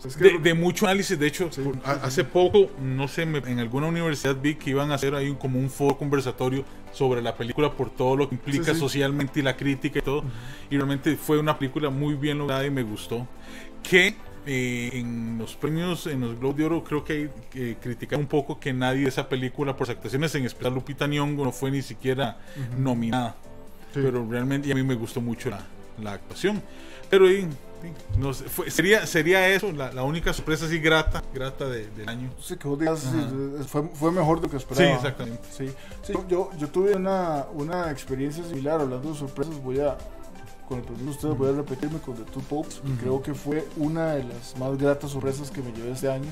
es 0.03 0.15
que- 0.15 0.23
de, 0.23 0.37
de 0.39 0.53
mucho 0.53 0.85
análisis, 0.85 1.19
de 1.19 1.27
hecho, 1.27 1.51
Sí, 1.51 1.61
por- 1.61 1.75
sí, 1.75 1.81
hace 1.85 2.23
poco, 2.23 2.69
no 2.81 3.07
sé, 3.07 3.25
me- 3.25 3.39
en 3.39 3.59
alguna 3.59 3.87
universidad 3.87 4.35
vi 4.41 4.55
que 4.55 4.69
iban 4.69 4.91
a 4.91 4.95
hacer 4.95 5.13
ahí 5.13 5.27
un- 5.29 5.35
como 5.35 5.59
un 5.59 5.69
foro 5.69 5.97
conversatorio 5.97 6.63
sobre 6.93 7.21
la 7.21 7.35
película 7.35 7.71
por 7.73 7.89
todo 7.89 8.15
lo 8.15 8.29
que 8.29 8.35
implica 8.35 8.65
Sí, 8.67 8.73
sí. 8.75 8.79
socialmente 8.79 9.41
y 9.41 9.43
la 9.43 9.57
crítica 9.57 9.99
y 9.99 10.01
todo. 10.01 10.23
Y 10.69 10.77
realmente 10.77 11.15
fue 11.17 11.37
una 11.37 11.57
película 11.59 11.89
muy 11.89 12.13
bien 12.15 12.37
lograda 12.37 12.65
y 12.65 12.71
me 12.71 12.81
gustó. 12.83 13.27
Que 13.83 14.15
eh, 14.51 14.89
en 14.93 15.37
los 15.37 15.55
premios, 15.55 16.07
en 16.07 16.21
los 16.21 16.39
Globe 16.39 16.57
de 16.57 16.65
Oro, 16.65 16.83
creo 16.83 17.03
que 17.03 17.13
hay 17.13 17.29
que 17.51 17.77
criticar 17.79 18.17
un 18.17 18.25
poco 18.25 18.59
que 18.59 18.73
nadie 18.73 19.03
de 19.03 19.09
esa 19.09 19.29
película, 19.29 19.75
por 19.77 19.85
sus 19.85 19.95
actuaciones, 19.95 20.33
en 20.33 20.45
especial 20.45 20.73
Lupita 20.73 21.05
Nyong'o, 21.05 21.43
no 21.45 21.51
fue 21.51 21.69
ni 21.69 21.83
siquiera 21.83 22.37
nominada. 22.77 23.35
Sí. 23.93 23.99
Pero 24.03 24.25
realmente 24.27 24.67
y 24.67 24.71
a 24.71 24.75
mí 24.75 24.81
me 24.83 24.95
gustó 24.95 25.21
mucho 25.21 25.49
la, 25.51 25.61
la 26.01 26.13
actuación. 26.13 26.61
Pero 27.11 27.29
y, 27.31 27.41
y, 27.41 28.19
no 28.19 28.33
sé, 28.33 28.45
fue- 28.45 28.69
sería, 28.71 29.05
sería 29.07 29.47
eso, 29.49 29.71
la, 29.71 29.91
la 29.93 30.03
única 30.03 30.31
sorpresa 30.33 30.65
así 30.65 30.79
grata, 30.79 31.23
grata 31.33 31.67
de- 31.67 31.87
del 31.91 32.09
año. 32.09 32.29
Sé 32.39 32.57
que 32.57 32.67
vos 32.67 32.79
digas, 32.79 32.99
sí, 32.99 33.63
fue, 33.67 33.83
fue 33.93 34.11
mejor 34.11 34.41
de 34.41 34.47
lo 34.47 34.51
que 34.51 34.57
esperaba. 34.57 34.89
Sí, 34.89 34.95
exactamente. 34.95 35.43
Sí, 35.51 35.69
sí, 36.03 36.13
yo, 36.27 36.49
yo 36.57 36.67
tuve 36.69 36.95
una, 36.95 37.45
una 37.53 37.89
experiencia 37.91 38.43
similar 38.43 38.81
hablando 38.81 39.11
de 39.11 39.17
sorpresas. 39.17 39.55
Voy 39.63 39.79
a, 39.79 39.97
con 40.69 40.77
el 40.79 40.83
permiso 40.85 41.05
de 41.05 41.11
ustedes, 41.11 41.37
voy 41.37 41.49
a 41.49 41.51
repetirme 41.53 41.99
con 41.99 42.15
The 42.15 42.23
Two 42.31 42.41
Popes. 42.43 42.81
y 42.85 42.91
Ujú. 42.91 42.99
Creo 43.01 43.21
que 43.23 43.33
fue 43.33 43.67
una 43.75 44.13
de 44.13 44.23
las 44.23 44.55
más 44.57 44.77
gratas 44.77 45.11
sorpresas 45.11 45.49
que 45.51 45.61
me 45.61 45.71
llevé 45.73 45.91
este 45.91 46.09
año. 46.11 46.29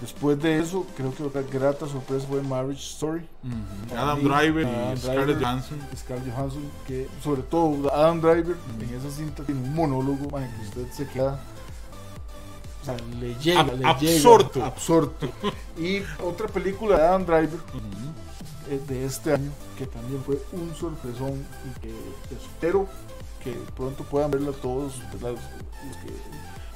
Después 0.00 0.38
de 0.42 0.58
eso, 0.58 0.86
creo 0.96 1.14
que 1.14 1.22
otra 1.22 1.42
grata 1.42 1.86
sorpresa 1.88 2.26
fue 2.28 2.42
Marriage 2.42 2.82
Story. 2.82 3.26
Ujú. 3.42 3.88
Para 3.88 4.02
Adam 4.02 4.18
Driver 4.22 4.66
Adam 4.66 4.94
y 4.94 4.96
Scarlett. 4.98 5.38
Johansson. 5.40 5.78
Scarlett 5.96 6.34
Johansson, 6.34 6.62
que 6.86 7.08
sobre 7.24 7.42
todo 7.42 7.92
Adam 7.92 8.20
Driver 8.20 8.56
en 8.80 8.94
esa 8.94 9.10
cinta 9.10 9.42
tiene 9.42 9.62
un 9.62 9.74
monólogo 9.74 10.28
man, 10.30 10.48
que 10.54 10.80
usted 10.80 10.92
se 10.92 11.06
queda. 11.12 11.40
O 12.82 12.84
sea, 12.84 12.96
le 13.18 13.34
llega, 13.36 13.60
Ab- 13.64 13.78
le 13.78 13.86
absorto. 13.86 14.54
llega. 14.54 14.66
Absorto. 14.66 15.28
Y 15.78 16.00
otra 16.22 16.46
película 16.48 16.96
de 16.98 17.02
Adam 17.04 17.24
Driver 17.26 17.58
eh, 18.70 18.80
de 18.88 19.04
este 19.04 19.32
año 19.34 19.50
que 19.76 19.86
también 19.86 20.22
fue 20.24 20.40
un 20.52 20.74
sorpresón 20.74 21.32
y 21.66 21.80
que 21.80 21.90
espero 22.34 22.86
que 23.52 23.72
pronto 23.74 24.02
puedan 24.04 24.30
verla 24.30 24.50
todos 24.52 24.98
los, 24.98 25.20
que 25.32 26.12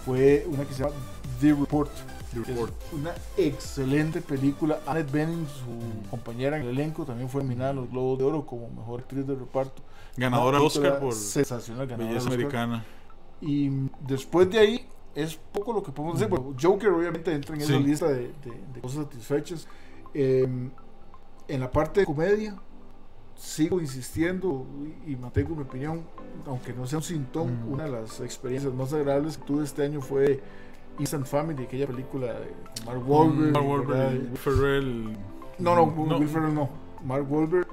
fue 0.05 0.47
una 0.49 0.65
que 0.65 0.73
se 0.75 0.83
llama 0.85 0.95
The 1.41 1.55
Report. 1.55 1.91
The 2.33 2.43
que 2.43 2.53
es 2.53 2.57
Report. 2.57 2.73
una 2.93 3.13
excelente 3.37 4.21
película. 4.21 4.79
Annette 4.87 5.11
Bening, 5.11 5.47
su 5.49 6.09
compañera 6.11 6.57
en 6.59 6.63
el 6.63 6.69
elenco, 6.71 7.05
también 7.05 7.29
fue 7.29 7.43
nominada 7.43 7.71
a 7.71 7.75
los 7.75 7.91
Globos 7.91 8.19
de 8.19 8.25
Oro 8.25 8.47
como 8.47 8.69
mejor 8.71 9.01
actriz 9.01 9.27
de 9.27 9.35
reparto. 9.35 9.83
Ganadora 10.17 10.61
Oscar 10.61 11.01
por 11.01 11.13
sensacional, 11.13 11.87
ganadora 11.87 12.09
Belleza. 12.15 12.29
Americana. 12.29 12.85
Y 13.41 13.71
después 14.07 14.49
de 14.51 14.59
ahí 14.59 14.87
es 15.15 15.35
poco 15.53 15.73
lo 15.73 15.83
que 15.83 15.91
podemos 15.91 16.19
decir. 16.19 16.31
Bueno, 16.31 16.55
Joker 16.61 16.91
obviamente 16.91 17.33
entra 17.33 17.55
en 17.57 17.63
esa 17.63 17.73
Sí. 17.77 17.83
lista 17.83 18.07
de, 18.07 18.15
de- 18.45 18.63
de 18.75 18.81
cosas 18.81 19.05
satisfechas. 19.07 19.67
Eh, 20.15 20.47
en 21.49 21.61
la 21.61 21.69
parte 21.71 22.01
de 22.01 22.07
comedia, 22.07 22.55
sigo 23.41 23.81
insistiendo 23.81 24.67
y, 25.07 25.13
y 25.13 25.17
mantengo 25.17 25.55
mi 25.57 25.63
opinión, 25.63 26.03
aunque 26.47 26.75
no 26.75 26.87
sea 26.87 26.99
un 26.99 27.05
sintón, 27.05 27.61
Mm. 27.69 27.73
una 27.73 27.85
de 27.85 27.91
las 27.91 28.21
experiencias 28.21 28.73
más 28.75 28.93
agradables 28.93 29.39
que 29.39 29.45
tuve 29.45 29.65
este 29.65 29.83
año 29.83 30.03
fue 30.03 30.43
Instant 30.99 31.25
Family, 31.27 31.65
aquella 31.65 31.87
película 31.87 32.27
de 32.35 32.53
Mark 32.85 33.03
Wahlberg. 33.09 33.53
Mark 33.53 33.67
¿verdad? 33.89 34.05
Wahlberg, 34.13 34.29
Will 34.29 34.37
Ferrell. 34.37 35.17
No, 35.59 35.75
no, 35.75 35.85
Will 35.85 36.29
Ferrell 36.29 36.55
no. 36.55 36.69
Mark 37.05 37.27
Wahlberg 37.33 37.67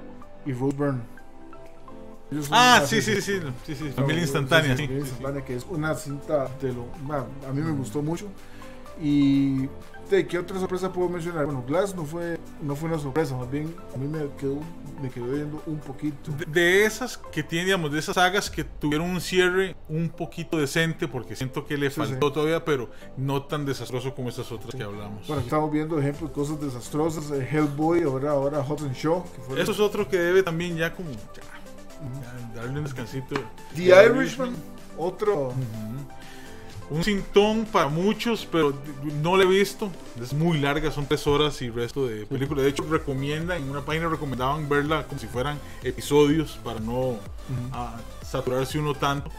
y 0.46 0.52
Rose 0.52 0.76
Byrne. 0.76 1.00
Ah, 2.50 2.82
sí, 2.86 3.00
sí, 3.00 3.20
sí, 3.22 3.40
sí, 3.64 3.74
sí, 3.74 3.84
no, 3.84 3.92
familia 3.92 4.22
instantánea, 4.22 4.76
sí, 4.76 4.84
instantánea, 4.84 5.44
que 5.44 5.56
es 5.56 5.66
una 5.70 5.94
cinta 5.94 6.48
de 6.60 6.72
lo. 6.74 6.84
a 7.14 7.52
mí 7.52 7.60
me 7.62 7.72
gustó 7.72 8.02
mucho. 8.02 8.26
Y. 9.02 9.66
¿De 10.10 10.26
qué 10.26 10.38
otra 10.38 10.58
sorpresa 10.58 10.90
puedo 10.92 11.08
mencionar? 11.08 11.44
Bueno, 11.44 11.62
Glass 11.66 11.94
no 11.94 12.04
fue, 12.04 12.38
no 12.62 12.74
fue 12.74 12.88
una 12.88 12.98
sorpresa, 12.98 13.36
más 13.36 13.50
bien 13.50 13.74
a 13.94 13.98
mí 13.98 14.08
me 14.08 14.20
quedó, 14.38 14.58
me 15.02 15.10
quedó 15.10 15.26
viendo 15.26 15.62
un 15.66 15.78
poquito. 15.78 16.32
De, 16.32 16.46
de 16.46 16.84
esas 16.86 17.18
que 17.18 17.42
tiene, 17.42 17.66
digamos, 17.66 17.92
de 17.92 17.98
esas 17.98 18.14
sagas 18.14 18.50
que 18.50 18.64
tuvieron 18.64 19.10
un 19.10 19.20
cierre 19.20 19.76
un 19.86 20.08
poquito 20.08 20.56
decente, 20.58 21.08
porque 21.08 21.36
siento 21.36 21.66
que 21.66 21.76
le 21.76 21.90
Sí, 21.90 21.96
faltó 21.96 22.28
sí. 22.28 22.32
todavía, 22.32 22.64
pero 22.64 22.88
no 23.18 23.42
tan 23.42 23.66
desastroso 23.66 24.14
como 24.14 24.30
esas 24.30 24.50
otras 24.50 24.74
que 24.74 24.82
hablamos. 24.82 25.26
Bueno, 25.26 25.42
estamos 25.42 25.70
viendo 25.70 25.98
ejemplos 25.98 26.30
de 26.30 26.34
cosas 26.34 26.60
desastrosas. 26.60 27.30
eh, 27.30 27.46
Hellboy, 27.52 28.02
ahora, 28.04 28.30
ahora 28.30 28.60
Hudson 28.60 28.92
Shaw. 28.94 29.24
Que 29.24 29.42
fue 29.42 29.60
Eso 29.62 29.72
es 29.72 29.80
otro 29.80 30.08
que 30.08 30.16
debe 30.18 30.42
también 30.42 30.74
ya 30.76 30.94
como 30.94 31.10
ya, 31.10 31.18
ya 32.54 32.62
darle 32.62 32.78
un 32.78 32.84
descansito. 32.84 33.34
The 33.76 33.82
The 33.90 34.06
Irishman, 34.06 34.54
otro. 34.96 35.52
Un 36.90 37.04
sintón 37.04 37.66
para 37.66 37.88
muchos, 37.88 38.48
pero 38.50 38.72
no 39.22 39.36
lo 39.36 39.42
he 39.42 39.46
visto. 39.46 39.90
Es 40.22 40.32
muy 40.32 40.58
larga, 40.58 40.90
son 40.90 41.06
tres 41.06 41.26
horas 41.26 41.60
y 41.62 41.68
resto 41.70 42.06
de 42.06 42.24
película. 42.26 42.62
De 42.62 42.68
hecho, 42.70 42.82
recomienda, 42.88 43.56
en 43.56 43.68
una 43.68 43.82
página 43.82 44.08
recomendaban 44.08 44.68
verla 44.68 45.06
como 45.06 45.20
si 45.20 45.26
fueran 45.26 45.58
episodios 45.82 46.58
para 46.64 46.80
no 46.80 47.18
ah, 47.72 48.00
saturarse 48.26 48.78
uno 48.78 48.94
tanto. 48.94 49.30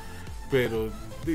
Pero 0.52 0.89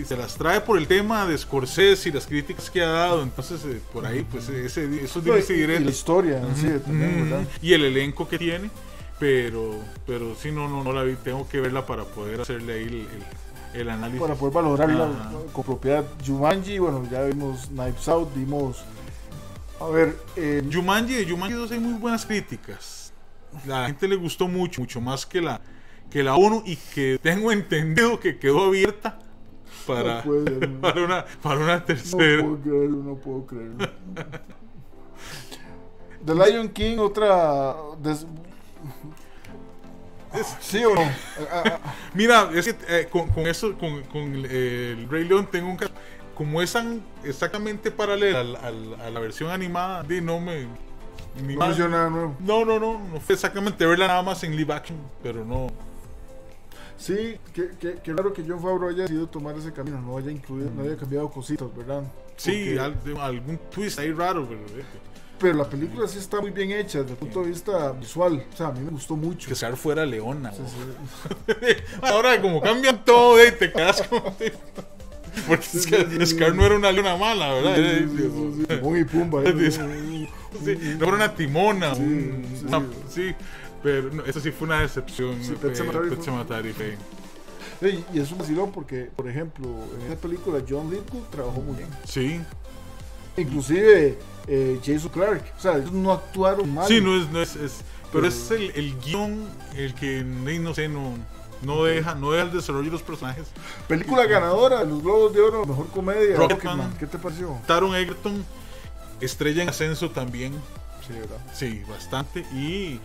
se 0.06 0.16
las 0.16 0.34
trae 0.34 0.60
por 0.60 0.76
el 0.78 0.86
tema 0.88 1.26
de 1.26 1.36
Scorsese 1.38 2.08
y 2.08 2.12
las 2.12 2.26
críticas 2.26 2.70
que 2.70 2.80
ha 2.82 2.88
dado. 2.88 3.22
Entonces, 3.22 3.60
eh, 3.64 3.80
por 3.92 4.06
ahí, 4.06 4.24
pues 4.28 4.48
ese, 4.48 4.84
eso 5.04 5.18
es 5.20 5.24
No, 5.26 5.36
y, 5.38 5.52
y 5.52 5.66
la 5.66 5.90
historia 5.90 6.42
sí, 6.56 6.68
también. 6.84 7.46
Y 7.62 7.72
el 7.72 7.84
elenco 7.84 8.28
que 8.28 8.38
tiene. 8.38 8.70
Pero, 9.20 9.78
pero 10.06 10.34
sí, 10.34 10.50
no, 10.50 10.68
no, 10.68 10.82
no 10.82 10.92
la 10.92 11.02
vi. 11.04 11.14
Tengo 11.14 11.48
que 11.48 11.60
verla 11.60 11.86
para 11.86 12.04
poder 12.04 12.40
hacerle 12.40 12.72
ahí 12.74 12.82
el, 12.82 12.94
el- 12.94 13.24
el 13.74 13.90
análisis. 13.90 14.20
para 14.20 14.34
poder 14.34 14.54
valorarla 14.54 15.04
Ajá. 15.04 15.32
con 15.52 15.64
propiedad. 15.64 16.04
Jumanji, 16.24 16.78
bueno, 16.78 17.06
ya 17.10 17.22
vimos 17.24 17.66
Knives 17.68 18.08
Out, 18.08 18.34
vimos. 18.34 18.84
A 19.80 19.86
ver, 19.88 20.16
eh, 20.36 20.62
Jumanji, 20.72 21.14
de 21.14 21.28
Jumanji 21.30 21.54
2 21.56 21.72
hay 21.72 21.80
muy 21.80 21.94
buenas 21.94 22.24
críticas. 22.24 23.12
La 23.66 23.86
gente 23.86 24.08
le 24.08 24.16
gustó 24.16 24.48
mucho, 24.48 24.80
mucho 24.80 25.00
más 25.00 25.26
que 25.26 25.40
la 25.40 25.60
que 26.10 26.22
la 26.22 26.36
1 26.36 26.62
y 26.66 26.76
que 26.76 27.18
tengo 27.20 27.50
entendido 27.50 28.20
que 28.20 28.38
quedó 28.38 28.64
abierta 28.66 29.18
para, 29.86 30.16
No 30.18 30.22
puede 30.22 30.66
no. 30.68 30.80
para 30.80 31.04
una 31.04 31.24
para 31.42 31.60
una 31.60 31.76
no 31.76 31.82
tercera. 31.82 32.42
puedo 32.42 32.60
creerlo, 32.60 32.96
no 33.02 33.14
puedo 33.16 33.46
creerlo. 33.46 33.88
The 36.24 36.34
Lion 36.34 36.68
King, 36.68 36.98
otra. 36.98 37.74
des- 38.00 38.26
¿Sí 40.60 40.84
o 40.84 40.94
no? 40.94 41.02
Mira, 42.14 42.50
es 42.54 42.64
que 42.66 42.76
eh, 42.88 43.08
con, 43.10 43.28
con 43.28 43.46
eso, 43.46 43.76
con, 43.78 44.02
con 44.04 44.22
el, 44.34 44.44
el 44.46 45.08
Rey 45.08 45.24
León 45.24 45.48
tengo 45.50 45.68
un 45.70 45.76
caso. 45.76 45.92
Como 46.34 46.60
es 46.60 46.76
exactamente 47.22 47.90
paralela 47.92 48.40
al- 48.40 48.56
al- 48.56 49.00
a 49.00 49.10
la 49.10 49.20
versión 49.20 49.50
animada, 49.50 50.02
di, 50.02 50.20
no 50.20 50.40
me. 50.40 50.66
ni 51.46 51.54
no 51.54 51.66
menciono 51.66 51.90
nada 51.96 52.10
nuevo. 52.10 52.36
no, 52.40 52.64
no, 52.64 52.80
no, 52.80 52.98
no 53.12 53.20
fue 53.20 53.36
exactamente 53.36 53.86
verla 53.86 54.08
nada 54.08 54.22
más 54.22 54.42
en 54.42 54.56
live 54.56 54.72
action, 54.74 54.98
pero 55.22 55.44
no. 55.44 55.68
Sí, 56.96 57.36
qué, 57.52 57.70
qué, 57.78 57.98
qué 58.02 58.12
raro 58.12 58.32
que 58.32 58.42
John 58.46 58.60
Favreau 58.60 58.88
haya 58.88 59.02
decidido 59.02 59.28
tomar 59.28 59.56
ese 59.56 59.72
camino, 59.72 60.00
no 60.00 60.16
haya 60.18 60.30
incluido, 60.30 60.70
no 60.74 60.82
haya 60.82 60.96
cambiado 60.96 61.30
cositas, 61.30 61.68
¿verdad? 61.76 62.02
Sí, 62.36 62.74
Porque- 62.76 63.10
de- 63.10 63.20
algún 63.20 63.58
twist 63.70 63.98
ahí 64.00 64.10
raro, 64.12 64.46
pero 64.48 64.60
eh, 64.80 64.84
pero 65.38 65.54
la 65.54 65.68
película 65.68 66.06
sí 66.08 66.18
está 66.18 66.40
muy 66.40 66.50
bien 66.50 66.70
hecha 66.70 67.00
desde 67.00 67.12
el 67.12 67.18
punto 67.18 67.42
de 67.42 67.48
vista 67.48 67.92
visual. 67.92 68.44
O 68.52 68.56
sea, 68.56 68.68
a 68.68 68.72
mí 68.72 68.80
me 68.80 68.90
gustó 68.90 69.16
mucho. 69.16 69.48
que 69.48 69.54
Scar 69.54 69.76
fuera 69.76 70.06
Leona. 70.06 70.52
Sí, 70.52 70.62
bo. 70.62 70.68
sí. 70.68 71.54
Ahora 72.02 72.40
como 72.40 72.60
cambian 72.60 73.04
todo, 73.04 73.38
eh, 73.38 73.52
te 73.52 73.72
quedas 73.72 74.02
como... 74.02 74.34
Porque 75.48 75.66
es 75.74 75.86
que 75.86 76.26
Scar 76.26 76.54
no 76.54 76.64
era 76.64 76.76
una 76.76 76.92
leona 76.92 77.16
mala, 77.16 77.52
¿verdad? 77.54 77.74
Timón 78.68 78.98
y 78.98 79.04
Pumba. 79.04 79.42
¿eh? 79.44 80.28
Sí, 80.64 80.78
no 80.98 81.06
era 81.06 81.16
una 81.16 81.34
timona. 81.34 81.94
Sí, 81.94 83.34
pero 83.82 84.10
no, 84.12 84.24
eso 84.24 84.40
sí 84.40 84.52
fue 84.52 84.68
una 84.68 84.80
decepción. 84.80 85.42
Sí, 85.42 85.54
eh, 87.80 88.04
Y 88.14 88.20
es 88.20 88.30
un 88.30 88.38
vacilón 88.38 88.72
porque, 88.72 89.10
por 89.14 89.28
ejemplo, 89.28 89.66
en 89.98 90.06
esa 90.06 90.16
película 90.20 90.62
John 90.66 90.90
Lithgow 90.90 91.22
trabajó 91.30 91.60
muy 91.60 91.76
bien. 91.76 91.88
Sí, 92.04 92.40
Inclusive 93.36 94.18
eh, 94.46 94.80
Jason 94.84 95.10
Clark. 95.10 95.42
O 95.56 95.60
sea, 95.60 95.76
ellos 95.78 95.92
no 95.92 96.12
actuaron 96.12 96.72
mal. 96.72 96.86
sí, 96.86 97.00
no 97.00 97.16
es, 97.20 97.28
no 97.30 97.40
es, 97.40 97.56
es- 97.56 97.80
pero 98.12 98.22
Pero- 98.22 98.26
es 98.28 98.50
el, 98.52 98.70
el 98.76 98.98
guion 99.00 99.44
el 99.76 99.94
que 99.94 100.22
no 100.22 100.72
sé, 100.72 100.88
no, 100.88 101.14
no 101.62 101.82
deja, 101.84 102.14
no 102.14 102.30
deja 102.30 102.44
el 102.44 102.52
desarrollo 102.52 102.84
de 102.84 102.92
los 102.92 103.02
personajes. 103.02 103.48
Película 103.88 104.24
ganadora 104.26 104.80
de 104.80 104.86
los 104.86 105.02
Globos 105.02 105.32
de 105.32 105.40
Oro, 105.40 105.64
mejor 105.66 105.88
comedia. 105.88 106.36
Rocketman. 106.36 106.76
Rocketman. 106.78 106.98
¿Qué 106.98 107.06
te 107.08 107.18
pareció? 107.18 107.58
Taron 107.66 107.96
Egerton, 107.96 108.44
estrella 109.20 109.62
en 109.64 109.68
ascenso 109.70 110.10
también, 110.10 110.52
Sí, 111.06 111.12
¿verdad? 111.12 111.38
sí, 111.52 111.82
bastante. 111.88 112.40
Y 112.54 113.00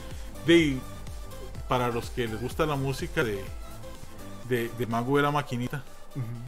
de, 0.45 0.77
para 1.67 1.87
los 1.89 2.11
que 2.11 2.27
les 2.27 2.39
gusta 2.39 2.67
la 2.67 2.75
música 2.75 3.23
de, 3.23 3.43
de, 4.47 4.69
de 4.77 4.85
Mago 4.85 5.17
de 5.17 5.23
la 5.23 5.31
Maquinita, 5.31 5.83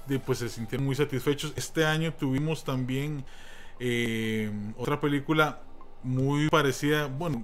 de, 0.05 0.19
pues 0.19 0.37
se 0.39 0.49
sintieron 0.49 0.85
muy 0.85 0.95
satisfechos. 0.95 1.51
Este 1.55 1.83
año 1.85 2.13
tuvimos 2.13 2.63
también 2.63 3.23
eh, 3.83 4.51
otra 4.77 4.99
película 5.01 5.61
muy 6.03 6.49
parecida, 6.49 7.07
bueno, 7.07 7.43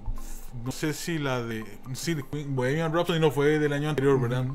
no 0.64 0.70
sé 0.72 0.92
si 0.92 1.18
la 1.18 1.42
de 1.42 1.64
sí, 1.94 2.16
Bohemian 2.46 2.92
Rhapsody 2.92 3.18
no 3.20 3.30
fue 3.32 3.58
del 3.58 3.72
año 3.72 3.90
anterior, 3.90 4.20
¿verdad? 4.20 4.46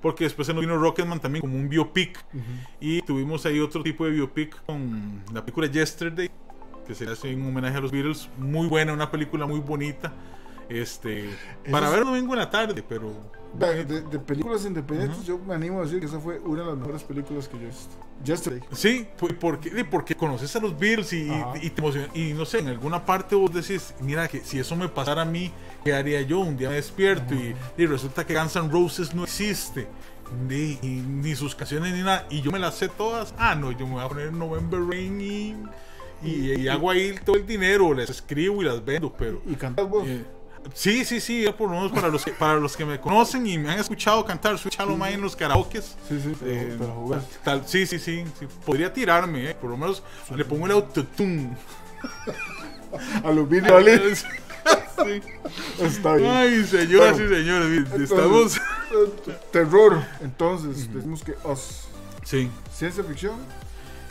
Porque 0.00 0.24
después 0.24 0.46
se 0.46 0.54
nos 0.54 0.60
vino 0.60 0.76
Rocketman 0.78 1.20
también 1.20 1.40
como 1.42 1.56
un 1.56 1.68
biopic 1.68 2.24
y 2.80 3.02
tuvimos 3.02 3.44
ahí 3.46 3.60
otro 3.60 3.82
tipo 3.82 4.04
de 4.04 4.12
biopic 4.12 4.64
con 4.64 5.22
la 5.32 5.42
película 5.44 5.66
Yesterday 5.66 6.30
que 6.86 6.94
se 6.94 7.08
hace 7.08 7.30
en 7.30 7.44
homenaje 7.46 7.76
a 7.76 7.80
los 7.80 7.90
Beatles, 7.92 8.28
muy 8.38 8.66
buena, 8.68 8.92
una 8.92 9.10
película 9.10 9.46
muy 9.46 9.60
bonita. 9.60 10.12
Este, 10.68 11.28
para 11.70 11.86
es- 11.86 11.92
ver 11.92 12.04
domingo 12.04 12.32
en 12.34 12.38
la 12.40 12.50
tarde, 12.50 12.82
pero 12.88 13.12
De, 13.58 13.84
de- 13.84 14.18
películas 14.18 14.64
independientes, 14.64 15.24
yo 15.26 15.38
me 15.38 15.54
animo 15.54 15.80
a 15.80 15.82
decir 15.82 16.00
que 16.00 16.06
esa 16.06 16.18
fue 16.18 16.38
una 16.38 16.62
de 16.62 16.68
las 16.68 16.76
mejores 16.78 17.02
películas 17.02 17.48
que 17.48 17.58
yo 17.58 17.64
he 17.64 17.66
visto. 17.66 17.94
Yesterday. 18.24 18.62
Sí, 18.72 19.06
porque, 19.40 19.84
porque 19.84 20.14
conoces 20.14 20.56
a 20.56 20.60
los 20.60 20.78
Beatles 20.78 21.12
y, 21.12 21.30
y 21.60 21.70
te 21.70 21.80
emociona. 21.82 22.08
Y 22.14 22.32
no 22.32 22.46
sé, 22.46 22.60
en 22.60 22.68
alguna 22.68 23.04
parte 23.04 23.34
vos 23.34 23.52
decís, 23.52 23.94
mira, 24.00 24.26
que 24.28 24.40
si 24.40 24.58
eso 24.58 24.74
me 24.74 24.88
pasara 24.88 25.22
a 25.22 25.24
mí, 25.26 25.52
¿qué 25.84 25.92
haría 25.92 26.22
yo? 26.22 26.40
Un 26.40 26.56
día 26.56 26.70
me 26.70 26.76
despierto 26.76 27.34
y, 27.34 27.54
y 27.76 27.86
resulta 27.86 28.24
que 28.24 28.34
Guns 28.34 28.56
N' 28.56 28.70
Roses 28.70 29.14
no 29.14 29.24
existe. 29.24 29.86
Ni, 30.48 30.78
ni 30.82 31.34
sus 31.36 31.54
canciones 31.54 31.92
ni 31.92 32.00
nada. 32.00 32.26
Y 32.30 32.40
yo 32.40 32.50
me 32.50 32.58
las 32.58 32.76
sé 32.76 32.88
todas. 32.88 33.34
Ah, 33.36 33.54
no, 33.54 33.70
yo 33.72 33.86
me 33.86 33.94
voy 33.94 34.02
a 34.04 34.08
poner 34.08 34.32
November 34.32 34.80
Rain 34.80 35.20
y, 35.20 35.56
y, 36.22 36.52
y 36.58 36.68
hago 36.68 36.90
ahí 36.90 37.14
todo 37.22 37.36
el 37.36 37.46
dinero, 37.46 37.92
las 37.92 38.08
escribo 38.08 38.62
y 38.62 38.64
las 38.64 38.82
vendo, 38.82 39.12
pero... 39.12 39.42
¿Y 39.46 39.56
cantas 39.56 39.86
vos? 39.90 40.04
eh, 40.06 40.24
Sí, 40.74 41.04
sí, 41.04 41.20
sí, 41.20 41.42
yo 41.42 41.56
por 41.56 41.68
lo 41.68 41.76
menos 41.76 41.92
para 41.92 42.08
los 42.08 42.24
que, 42.24 42.32
para 42.32 42.54
los 42.54 42.76
que 42.76 42.84
me 42.84 43.00
conocen 43.00 43.46
y 43.46 43.58
me 43.58 43.70
han 43.70 43.78
escuchado 43.80 44.24
cantar 44.24 44.58
Sweet 44.58 44.74
Shallow 44.74 44.96
Mind 44.96 45.14
en 45.14 45.20
los 45.20 45.36
karaokes, 45.36 45.82
sí, 46.08 46.20
sí, 46.22 46.36
pero, 46.38 46.50
eh, 46.52 46.76
pero 46.78 46.92
jugar. 46.94 47.22
tal, 47.44 47.62
sí, 47.66 47.86
sí, 47.86 47.98
sí, 47.98 48.24
sí, 48.38 48.46
podría 48.64 48.92
tirarme, 48.92 49.50
eh, 49.50 49.54
por 49.54 49.70
lo 49.70 49.76
menos 49.76 50.02
le 50.34 50.44
pongo 50.44 50.66
el 50.66 50.72
autotune. 50.72 51.56
A 53.24 53.30
los 53.30 53.48
video 53.48 53.76
Ali. 53.76 53.98
Sí. 54.14 55.20
Está 55.80 56.14
bien. 56.14 56.30
Ay, 56.30 56.64
señoras 56.64 57.18
Bueno, 57.18 57.32
y 57.32 57.36
señores, 57.36 57.88
estamos. 58.02 58.56
eh, 58.56 59.38
Terror. 59.50 60.02
Entonces, 60.20 60.92
decimos 60.92 61.22
que 61.24 61.34
Us. 61.44 61.86
Sí. 62.22 62.48
Ciencia 62.72 63.02
ficción. 63.02 63.34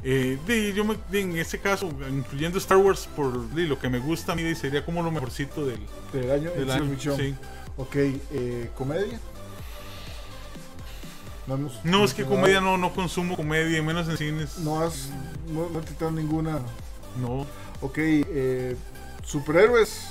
Eh, 0.03 0.73
yo 0.75 0.83
me- 0.83 0.97
en 1.11 1.37
ese 1.37 1.59
caso, 1.59 1.89
incluyendo 2.09 2.57
Star 2.57 2.77
Wars, 2.77 3.07
por 3.15 3.35
lo 3.35 3.79
que 3.79 3.87
me 3.89 3.99
gusta 3.99 4.31
a 4.33 4.35
mí, 4.35 4.55
sería 4.55 4.83
como 4.83 5.03
lo 5.03 5.11
mejorcito 5.11 5.65
del, 5.65 5.79
Del 6.11 6.31
año 6.31 6.51
del 6.51 6.71
año. 6.71 6.97
Sí. 6.99 7.35
Ok, 7.77 7.95
eh, 7.95 8.69
comedia. 8.75 9.19
No, 11.47 11.55
hemos 11.55 11.83
No, 11.83 12.03
es 12.03 12.13
que 12.13 12.23
comedia 12.25 12.61
no, 12.61 12.77
no 12.77 12.93
consumo 12.93 13.35
comedia, 13.35 13.81
menos 13.81 14.07
en 14.09 14.17
cines. 14.17 14.57
No 14.59 14.79
has 14.81 15.09
no, 15.47 15.69
no 15.69 15.79
has 15.79 15.85
quitado 15.85 16.11
ninguna. 16.11 16.59
No. 17.19 17.45
Ok, 17.81 17.97
eh, 17.97 18.75
superhéroes. 19.23 20.07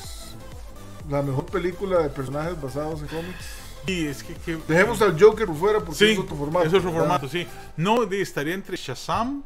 La 1.08 1.22
mejor 1.22 1.46
película 1.46 1.98
de 2.02 2.08
personajes 2.10 2.60
basados 2.60 3.00
en 3.00 3.06
cómics. 3.08 3.44
Y 3.86 4.06
es 4.06 4.22
que, 4.22 4.34
que- 4.34 4.58
Dejemos 4.68 5.00
al 5.02 5.18
Joker 5.20 5.48
fuera 5.48 5.78
porque 5.80 5.94
Sí, 5.98 6.12
es 6.12 6.18
otro 6.18 6.36
formato. 6.36 6.66
es 6.66 6.74
otro 6.74 6.90
¿verdad? 6.92 6.98
formato, 7.00 7.28
sí. 7.28 7.46
No, 7.76 8.02
estaría 8.04 8.54
entre 8.54 8.76
Shazam 8.76 9.42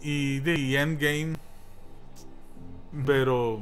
Y 0.00 0.40
de 0.40 0.76
Endgame. 0.80 1.34
Pero 3.06 3.60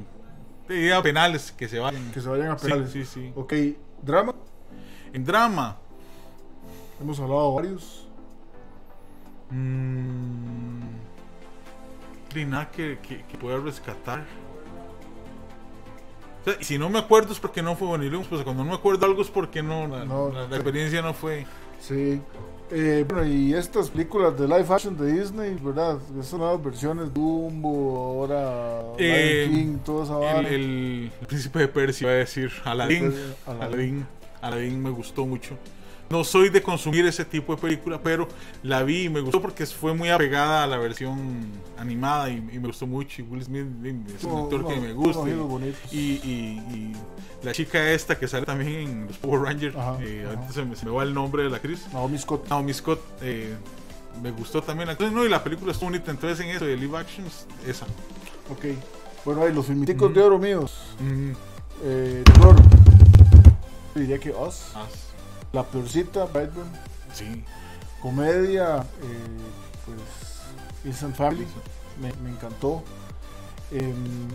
diría 0.69 1.01
penales 1.03 1.53
que 1.53 1.69
se 1.69 1.79
vayan. 1.79 2.11
Que 2.13 2.21
se 2.21 2.29
vayan 2.29 2.51
a 2.51 2.59
Sí, 2.59 2.67
penales. 2.67 2.91
sí, 2.91 3.05
sí. 3.05 3.33
Ok, 3.37 3.53
drama. 4.03 4.35
En 5.13 5.25
drama. 5.25 5.77
Hemos 7.01 7.19
hablado 7.21 7.55
varios. 7.55 8.07
Mmm, 9.51 10.81
de 12.35 12.67
que, 12.73 12.99
que, 13.03 13.23
que 13.25 13.39
pueda 13.39 13.59
rescatar. 13.59 14.25
O 16.41 16.45
sea, 16.45 16.55
y 16.61 16.65
si 16.65 16.79
no 16.79 16.89
me 16.89 16.99
acuerdo 16.99 17.33
es 17.33 17.41
porque 17.41 17.63
no 17.63 17.75
fue 17.77 17.89
Bonilum. 17.89 18.25
Pues 18.25 18.43
cuando 18.43 18.65
no 18.65 18.71
me 18.71 18.77
acuerdo 18.77 19.05
algo 19.07 19.23
es 19.23 19.29
porque 19.31 19.63
no, 19.63 19.87
la, 19.89 20.05
No, 20.05 20.31
la- 20.31 20.43
la 20.43 20.49
sí. 20.49 20.55
experiencia 20.55 21.03
no 21.03 21.13
fue. 21.15 21.47
Sí. 21.81 22.21
Eh, 22.73 23.05
bueno, 23.09 23.27
y 23.27 23.53
estas 23.55 23.91
películas 23.91 24.39
de 24.39 24.47
live 24.47 24.67
action 24.71 24.97
de 24.97 25.13
Disney, 25.13 25.57
¿verdad? 25.61 25.99
Estas 26.21 26.39
nuevas 26.39 26.63
versiones, 26.63 27.13
Dumbo, 27.13 27.97
ahora 28.29 28.83
Eh, 28.97 29.49
King, 29.51 29.79
toda 29.85 30.05
esa 30.05 30.15
El, 30.15 30.21
vara. 30.21 30.49
el, 30.49 31.11
el 31.21 31.27
príncipe 31.27 31.59
de 31.59 31.69
Persia, 31.69 32.05
iba 32.07 32.13
a 32.13 32.19
decir. 32.19 32.53
Aladdin. 32.65 33.05
Aladdin. 33.47 33.63
Aladdin. 33.63 34.07
Aladdin 34.41 34.83
me 34.83 34.91
gustó 34.91 35.27
mucho. 35.27 35.57
No 36.11 36.25
soy 36.25 36.49
de 36.49 36.61
consumir 36.61 37.07
ese 37.07 37.25
tipo 37.25 37.55
de 37.55 37.63
película, 37.63 38.01
pero 38.03 38.27
la 38.65 38.83
vi 38.83 39.05
y 39.05 39.09
me 39.09 39.21
gustó 39.21 39.41
porque 39.41 39.65
fue 39.65 39.95
muy 39.95 40.09
apegada 40.11 40.65
a 40.65 40.67
la 40.67 40.77
versión 40.77 41.47
animada 41.79 42.29
y, 42.29 42.39
y 42.53 42.59
me 42.59 42.67
gustó 42.67 42.85
mucho. 42.89 43.23
Y 43.23 43.25
Will 43.27 43.45
Smith 43.45 43.67
es 44.17 44.25
un 44.25 44.43
actor 44.43 44.67
que 44.67 44.81
me 44.81 44.93
gusta. 44.93 45.23
y- 45.93 46.93
la 47.45 47.53
chica 47.53 47.91
esta 47.93 48.19
que 48.19 48.27
sale 48.29 48.45
también 48.45 48.71
en 48.89 49.07
los 49.07 49.17
Power 49.17 49.41
Rangers, 49.43 49.75
Ajá, 49.75 49.97
eh, 50.03 50.29
ajá. 50.31 50.53
se 50.53 50.63
me, 50.65 50.77
se 50.77 50.85
me 50.85 50.91
va 50.93 51.05
el 51.05 51.15
nombre 51.15 51.45
de 51.45 51.49
la 51.49 51.57
actriz. 51.57 51.87
Naomi 51.93 52.19
Scott. 52.19 52.47
Naomi 52.51 52.75
Scott, 52.75 53.01
eh, 53.23 53.55
me 54.23 54.31
gustó 54.33 54.61
también 54.63 54.89
la. 54.89 55.11
No, 55.11 55.25
y 55.25 55.29
la 55.31 55.43
película 55.43 55.73
estuvo 55.73 55.89
bonita. 55.91 56.11
Entonces, 56.11 56.41
en 56.45 56.51
eso 56.55 56.67
de 56.67 56.77
live 56.77 56.99
actions, 56.99 57.47
esa. 57.67 57.87
Ok. 58.51 58.67
Bueno, 59.25 59.43
ahí 59.45 59.55
los 59.55 59.65
filmiticos 59.65 60.13
de 60.13 60.21
oro 60.23 60.39
míos. 60.39 60.73
Mm, 60.99 61.31
Eh. 61.85 62.25
Diría 63.95 64.19
que 64.19 64.31
Us. 64.33 64.73
as- 64.75 65.10
La 65.53 65.65
peorcita, 65.65 66.25
Brightburn. 66.27 66.71
sí. 67.13 67.45
Comedia, 68.01 68.79
eh, 69.03 69.41
pues. 69.85 70.41
Instant 70.85 71.15
Family. 71.15 71.47
Me, 72.01 72.13
me 72.23 72.31
encantó. 72.31 72.83
Em, 73.71 74.29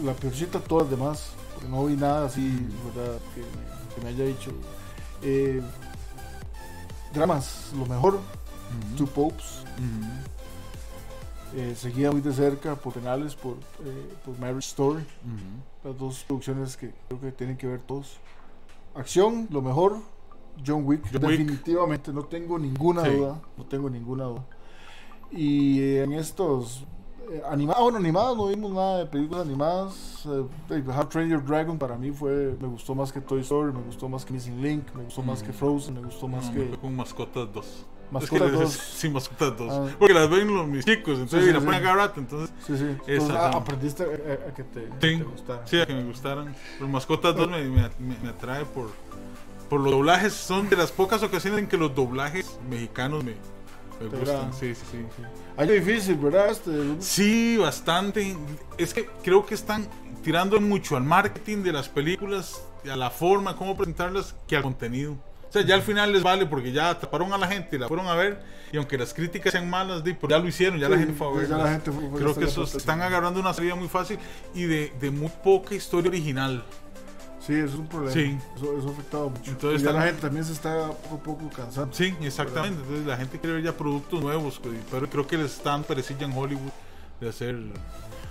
la 0.00 0.12
peorcita, 0.12 0.60
todas 0.60 0.90
las 0.90 0.98
demás. 0.98 1.28
No 1.70 1.86
vi 1.86 1.94
nada 1.96 2.26
así, 2.26 2.66
¿verdad? 2.94 3.18
Que 3.34 3.40
me, 3.40 3.94
que 3.94 4.00
me 4.02 4.08
haya 4.10 4.24
dicho. 4.24 4.50
Eh, 5.22 5.62
dramas, 7.14 7.70
lo 7.78 7.86
mejor. 7.86 8.20
Two 8.96 9.06
Popes. 9.06 9.64
eh, 11.54 11.74
seguida 11.78 12.10
muy 12.10 12.20
de 12.22 12.32
cerca 12.32 12.74
por 12.74 12.94
penales, 12.94 13.34
por, 13.34 13.54
eh, 13.84 14.12
por 14.24 14.38
Marriage 14.38 14.68
Story. 14.68 15.04
Las 15.84 15.98
dos 15.98 16.24
producciones 16.26 16.76
que 16.76 16.92
creo 17.08 17.20
que 17.20 17.32
tienen 17.32 17.56
que 17.56 17.66
ver 17.66 17.80
todos. 17.80 18.16
Acción, 18.94 19.48
lo 19.50 19.62
mejor. 19.62 19.98
John 20.64 20.82
Wick, 20.84 21.02
John 21.12 21.24
Wick. 21.24 21.38
definitivamente, 21.38 22.12
no 22.12 22.24
tengo 22.24 22.58
ninguna 22.58 23.04
Sí. 23.04 23.16
duda. 23.16 23.40
No 23.56 23.64
tengo 23.64 23.88
ninguna 23.88 24.24
duda. 24.24 24.44
Y 25.30 25.96
en 25.96 26.12
estos 26.12 26.84
eh, 27.30 27.42
animados, 27.50 27.82
bueno, 27.82 27.98
animados 27.98 28.36
no 28.36 28.48
vimos 28.48 28.72
nada 28.72 28.98
de 28.98 29.06
películas 29.06 29.46
animadas. 29.46 30.24
Eh, 30.26 30.44
eh, 30.70 30.84
How 30.86 31.04
Train 31.06 31.28
Your 31.28 31.44
Dragon 31.44 31.78
para 31.78 31.96
mí 31.96 32.10
fue, 32.10 32.56
me 32.60 32.68
gustó 32.68 32.94
más 32.94 33.12
que 33.12 33.20
Toy 33.20 33.40
Story, 33.40 33.72
me 33.72 33.82
gustó 33.82 34.08
más 34.08 34.24
que 34.24 34.32
Missing 34.32 34.62
Link, 34.62 34.86
me 34.94 35.04
gustó 35.04 35.22
más 35.22 35.42
Mm. 35.42 35.46
que 35.46 35.52
Frozen, 35.52 35.94
me 35.94 36.00
gustó 36.02 36.28
más 36.28 36.46
No, 36.46 36.52
que 36.52 36.70
con 36.78 36.96
mascotas 36.96 37.48
2. 37.52 37.86
Mascotas 38.10 38.46
es 38.48 38.52
que 38.52 38.58
les- 38.58 38.60
2. 38.60 38.72
Sí, 38.72 39.08
mascotas 39.08 39.56
2. 39.56 39.68
Ah. 39.72 39.86
Porque 39.98 40.12
las 40.14 40.28
ven 40.28 40.54
los 40.54 40.66
mis 40.66 40.84
chicos, 40.84 41.14
entonces 41.14 41.40
Sí, 41.40 41.44
sí, 41.44 41.50
y 41.50 41.52
la 41.54 41.60
sí. 41.60 41.64
ponen 41.66 41.80
a 41.80 41.84
cada 41.84 41.94
rato, 41.96 42.20
entonces. 42.20 42.50
Sí, 42.66 42.76
sí. 42.76 42.84
Esa, 43.06 43.12
Entonces, 43.12 43.36
ah, 43.38 43.50
aprendiste 43.56 44.02
a, 44.02 44.06
a- 44.06 44.48
a 44.50 44.54
que 44.54 44.64
te, 44.64 44.80
te 44.82 45.16
gustara. 45.22 45.66
sí, 45.66 45.80
a 45.80 45.86
que 45.86 45.94
me 45.94 46.04
gustaran. 46.04 46.54
Los 46.78 46.88
mascotas 46.90 47.34
2 47.34 47.48
me, 47.48 47.62
me, 47.64 47.82
me- 47.98 48.18
me 48.22 48.28
atrae 48.28 48.64
por, 48.66 48.90
por 49.70 49.80
los 49.80 49.90
doblajes, 49.92 50.34
son 50.34 50.68
de 50.68 50.76
las 50.76 50.92
pocas 50.92 51.22
ocasiones 51.22 51.60
en 51.60 51.66
que 51.68 51.78
los 51.78 51.94
doblajes 51.94 52.58
mexicanos 52.68 53.24
me, 53.24 53.34
me 54.10 54.18
gustan. 54.18 54.52
Sí, 54.52 54.74
sí, 54.74 54.82
sí. 54.90 54.98
sí. 55.16 55.64
Difícil, 55.72 56.16
¿verdad? 56.16 56.50
Este, 56.50 56.70
Sí, 57.00 57.56
bastante. 57.58 58.36
Es 58.78 58.92
que 58.94 59.06
creo 59.22 59.44
que 59.46 59.54
están 59.54 59.86
tirando 60.22 60.60
mucho 60.60 60.96
al 60.96 61.02
marketing 61.04 61.58
de 61.62 61.72
las 61.72 61.88
películas, 61.88 62.62
a 62.90 62.96
la 62.96 63.10
forma, 63.10 63.56
cómo 63.56 63.76
presentarlas, 63.76 64.34
que 64.46 64.56
al 64.56 64.62
contenido. 64.62 65.12
O 65.12 65.52
sea, 65.52 65.62
ya 65.62 65.74
al 65.74 65.82
final 65.82 66.10
les 66.12 66.22
vale 66.22 66.46
porque 66.46 66.72
ya 66.72 66.88
atraparon 66.90 67.30
a 67.34 67.36
la 67.38 67.46
gente, 67.46 67.78
la 67.78 67.86
fueron 67.86 68.06
a 68.06 68.14
ver 68.14 68.40
y 68.72 68.78
aunque 68.78 68.96
las 68.96 69.12
críticas 69.12 69.52
sean 69.52 69.68
malas, 69.68 70.00
pues 70.02 70.30
ya 70.30 70.38
lo 70.38 70.48
hicieron, 70.48 70.78
ya 70.80 70.88
la 70.88 70.96
Sí, 70.96 71.02
gente 71.02 71.18
fue 71.18 71.26
a 71.28 71.30
ya 71.32 71.36
verlas. 71.40 71.58
la 71.64 71.70
gente 71.72 71.92
fue- 71.92 72.08
fue 72.08 72.20
Creo 72.20 72.34
que 72.34 72.40
la 72.40 72.46
esos 72.46 72.74
están 72.74 73.02
agarrando 73.02 73.38
una 73.38 73.52
salida 73.52 73.74
muy 73.74 73.88
fácil 73.88 74.18
y 74.54 74.62
de, 74.62 74.94
de 74.98 75.10
muy 75.10 75.28
poca 75.44 75.74
historia 75.74 76.08
original. 76.08 76.64
Sí, 77.46 77.54
eso 77.54 77.74
es 77.74 77.74
un 77.74 77.86
problema. 77.88 78.12
Sí. 78.12 78.38
Eso, 78.56 78.78
eso 78.78 78.88
ha 78.88 78.92
afectado 78.92 79.30
mucho. 79.30 79.50
Entonces 79.50 79.82
Y 79.82 79.84
ya 79.84 79.92
la 79.92 80.02
gente 80.02 80.20
también 80.20 80.44
se 80.44 80.52
está 80.52 80.88
poco 80.88 81.14
a 81.14 81.22
poco 81.22 81.50
cansando. 81.54 81.92
Sí, 81.92 82.14
exactamente. 82.20 82.80
Entonces 82.80 83.06
la 83.06 83.16
gente 83.16 83.38
quiere 83.38 83.56
ver 83.56 83.64
ya 83.64 83.76
productos 83.76 84.22
nuevos, 84.22 84.60
pero 84.90 85.10
creo 85.10 85.26
que 85.26 85.36
les 85.36 85.56
están 85.56 85.82
perecilla 85.82 86.24
en 86.26 86.32
Hollywood 86.32 86.70
de 87.20 87.28
hacer. 87.28 87.58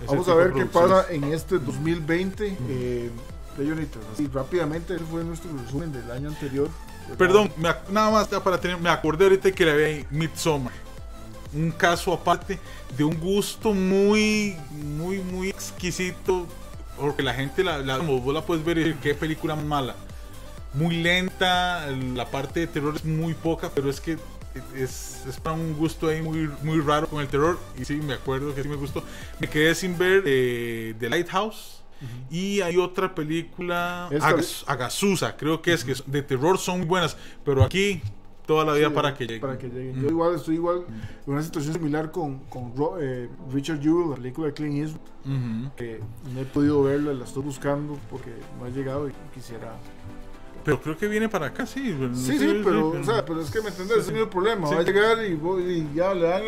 Vamos 0.06 0.28
a 0.28 0.34
ver 0.34 0.52
qué 0.52 0.64
pasa 0.64 1.06
en 1.10 1.24
este 1.24 1.58
2020. 1.58 2.56
Eh, 2.68 3.10
de. 3.58 3.88
Así 4.14 4.28
rápidamente, 4.32 4.94
ese 4.94 5.04
fue 5.04 5.22
nuestro 5.24 5.50
resumen 5.58 5.92
del 5.92 6.10
año 6.10 6.30
anterior. 6.30 6.70
¿verdad? 7.02 7.18
Perdón, 7.18 7.52
me 7.56 7.68
nada 7.90 8.10
más 8.10 8.28
para 8.28 8.58
tener, 8.58 8.78
me 8.78 8.88
acordé 8.88 9.24
ahorita 9.24 9.52
que 9.52 9.64
le 9.66 9.72
había 9.72 9.86
ahí 9.86 10.06
Midsommar. 10.10 10.72
Un 11.52 11.70
caso 11.70 12.14
aparte 12.14 12.58
de 12.96 13.04
un 13.04 13.18
gusto 13.20 13.74
muy, 13.74 14.56
muy, 14.70 15.18
muy 15.18 15.50
exquisito. 15.50 16.46
Porque 17.02 17.22
la 17.22 17.34
gente, 17.34 17.62
la, 17.64 17.78
la- 17.78 17.98
como 17.98 18.20
vos 18.20 18.32
la 18.34 18.42
puedes 18.42 18.64
ver 18.64 18.78
y 18.78 18.84
decir, 18.84 18.96
qué 19.02 19.14
película 19.14 19.54
mala. 19.56 19.94
Muy 20.74 21.02
lenta, 21.02 21.86
la 21.90 22.26
parte 22.30 22.60
de 22.60 22.66
terror 22.66 22.94
es 22.96 23.04
muy 23.04 23.34
poca, 23.34 23.70
pero 23.74 23.90
es 23.90 24.00
que 24.00 24.16
es, 24.76 25.22
es 25.28 25.38
para 25.40 25.54
un 25.56 25.74
gusto 25.76 26.08
ahí 26.08 26.22
muy, 26.22 26.48
muy 26.62 26.80
raro 26.80 27.08
con 27.08 27.20
el 27.20 27.28
terror. 27.28 27.58
Y 27.78 27.84
sí, 27.84 27.94
me 27.96 28.14
acuerdo 28.14 28.54
que 28.54 28.62
sí 28.62 28.68
me 28.68 28.76
gustó. 28.76 29.02
Me 29.38 29.48
quedé 29.48 29.74
sin 29.74 29.98
ver 29.98 30.22
eh, 30.26 30.94
The 30.98 31.10
Lighthouse. 31.10 31.82
Y 32.30 32.60
hay 32.62 32.78
otra 32.78 33.14
película, 33.14 34.08
Agas- 34.08 34.64
Agazusa, 34.66 35.36
creo 35.36 35.62
que 35.62 35.72
es 35.72 35.84
que 35.84 35.94
de 36.06 36.22
terror 36.22 36.58
son 36.58 36.78
muy 36.78 36.86
buenas, 36.88 37.16
pero 37.44 37.62
aquí 37.62 38.02
toda 38.46 38.64
la 38.64 38.72
vida 38.74 38.88
Sí, 38.88 38.94
para 38.94 39.14
que 39.14 39.24
lleguen. 39.24 39.40
Para 39.40 39.58
que 39.58 39.68
lleguen. 39.68 40.00
Yo 40.02 40.08
igual 40.08 40.34
estoy 40.34 40.56
igual 40.56 40.84
en 41.26 41.32
una 41.32 41.42
situación 41.42 41.74
similar 41.74 42.10
con, 42.10 42.38
con 42.50 42.72
eh, 43.00 43.28
Richard 43.52 43.80
Jewell, 43.80 44.10
la 44.10 44.16
película 44.16 44.46
de 44.48 44.52
Clint 44.54 44.76
Eastwood, 44.78 45.70
que 45.76 46.00
no 46.34 46.40
he 46.40 46.44
podido 46.44 46.82
verla, 46.82 47.12
la 47.14 47.24
estoy 47.24 47.42
buscando 47.42 47.98
porque 48.10 48.30
no 48.58 48.64
ha 48.66 48.68
llegado 48.70 49.08
y 49.08 49.12
quisiera. 49.34 49.74
Pero 50.64 50.80
creo 50.80 50.96
que 50.96 51.08
viene 51.08 51.28
para 51.28 51.46
acá, 51.46 51.66
sí. 51.66 51.96
Sí, 52.14 52.38
sí, 52.38 52.60
pero, 52.62 52.90
o 52.90 53.04
sea, 53.04 53.24
pero 53.24 53.40
es 53.40 53.50
que 53.50 53.60
me 53.62 53.68
entendés, 53.68 53.98
ese 53.98 54.12
es 54.12 54.18
el 54.18 54.28
problema. 54.28 54.68
Va 54.70 54.78
a 54.78 54.82
llegar 54.82 55.24
y, 55.24 55.34
voy- 55.34 55.62
y 55.92 55.96
ya 55.96 56.14
le 56.14 56.22
dan, 56.28 56.42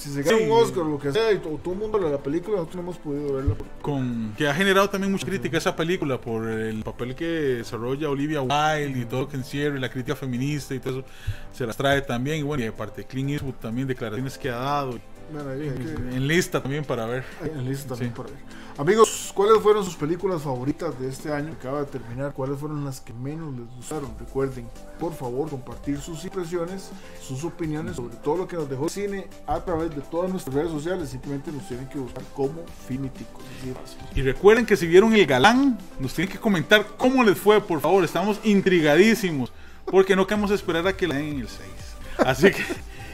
si 0.00 0.10
se 0.10 0.22
gana 0.22 0.38
Sí. 0.38 0.44
un 0.44 0.50
Oscar 0.52 0.82
o 0.82 0.88
lo 0.90 0.98
que 0.98 1.12
sea, 1.12 1.32
y 1.32 1.38
to- 1.38 1.60
todo 1.62 1.74
el 1.74 1.80
mundo 1.80 1.98
la, 1.98 2.08
la 2.10 2.18
película, 2.18 2.56
nosotros 2.56 2.76
no 2.76 2.82
hemos 2.82 2.98
podido 2.98 3.34
verla. 3.34 3.54
con 3.82 4.34
que 4.36 4.48
ha 4.48 4.54
generado 4.54 4.88
también 4.90 5.12
mucha 5.12 5.26
crítica 5.26 5.58
esa 5.58 5.76
película 5.76 6.20
por 6.20 6.48
el 6.48 6.82
papel 6.82 7.14
que 7.14 7.24
desarrolla 7.24 8.08
Olivia 8.10 8.40
Wilde 8.42 9.00
y 9.00 9.04
todo 9.04 9.20
lo 9.22 9.28
que 9.28 9.36
encierra 9.36 9.76
y 9.76 9.80
la 9.80 9.90
crítica 9.90 10.16
feminista 10.16 10.74
y 10.74 10.80
todo 10.80 11.00
eso 11.00 11.08
se 11.52 11.66
las 11.66 11.76
trae 11.76 12.00
también 12.02 12.38
y 12.38 12.42
bueno 12.42 12.64
y 12.64 12.66
aparte 12.66 13.04
Clint 13.04 13.30
Eastwood 13.30 13.54
también 13.54 13.86
declaraciones 13.88 14.36
que 14.38 14.48
ha 14.50 14.56
dado 14.56 14.98
Bueno, 15.32 15.50
ahí 15.50 15.68
hay 15.68 15.78
que- 15.78 16.16
en 16.16 16.26
lista 16.26 16.60
también 16.62 16.84
para 16.84 17.06
ver 17.06 17.24
en 17.44 17.64
lista 17.68 17.88
también 17.90 18.10
Sí. 18.10 18.16
por 18.16 18.26
ver. 18.26 18.60
Amigos, 18.78 19.30
¿cuáles 19.34 19.58
fueron 19.62 19.84
sus 19.84 19.94
películas 19.94 20.40
favoritas 20.42 20.98
de 20.98 21.08
este 21.08 21.30
año? 21.32 21.52
Acaba 21.52 21.80
de 21.80 21.86
terminar. 21.86 22.32
¿Cuáles 22.32 22.58
fueron 22.58 22.82
las 22.84 23.00
que 23.00 23.12
menos 23.12 23.52
les 23.54 23.66
gustaron? 23.76 24.10
Recuerden, 24.18 24.66
por 24.98 25.12
favor, 25.14 25.50
compartir 25.50 26.00
sus 26.00 26.24
impresiones, 26.24 26.90
sus 27.20 27.44
opiniones 27.44 27.96
sobre 27.96 28.16
todo 28.16 28.38
lo 28.38 28.48
que 28.48 28.56
nos 28.56 28.70
dejó 28.70 28.84
el 28.84 28.90
cine 28.90 29.26
a 29.46 29.60
través 29.60 29.94
de 29.94 30.00
todas 30.02 30.30
nuestras 30.30 30.54
redes 30.54 30.70
sociales. 30.70 31.10
Simplemente 31.10 31.52
nos 31.52 31.68
tienen 31.68 31.88
que 31.88 31.98
buscar 31.98 32.24
como 32.34 32.62
fácil. 32.88 33.10
y 34.14 34.22
recuerden 34.22 34.64
que 34.64 34.76
si 34.76 34.86
vieron 34.86 35.12
el 35.14 35.26
galán 35.26 35.78
nos 35.98 36.14
tienen 36.14 36.32
que 36.32 36.38
comentar 36.40 36.86
cómo 36.96 37.22
les 37.22 37.38
fue 37.38 37.60
por 37.60 37.80
favor 37.80 38.02
estamos 38.04 38.40
intrigadísimos 38.44 39.52
porque 39.84 40.16
no 40.16 40.26
queremos 40.26 40.50
esperar 40.50 40.86
a 40.86 40.96
que 40.96 41.06
la 41.06 41.16
den 41.16 41.28
en 41.34 41.40
el 41.40 41.48
6 41.48 41.70
así 42.18 42.50
que 42.50 42.64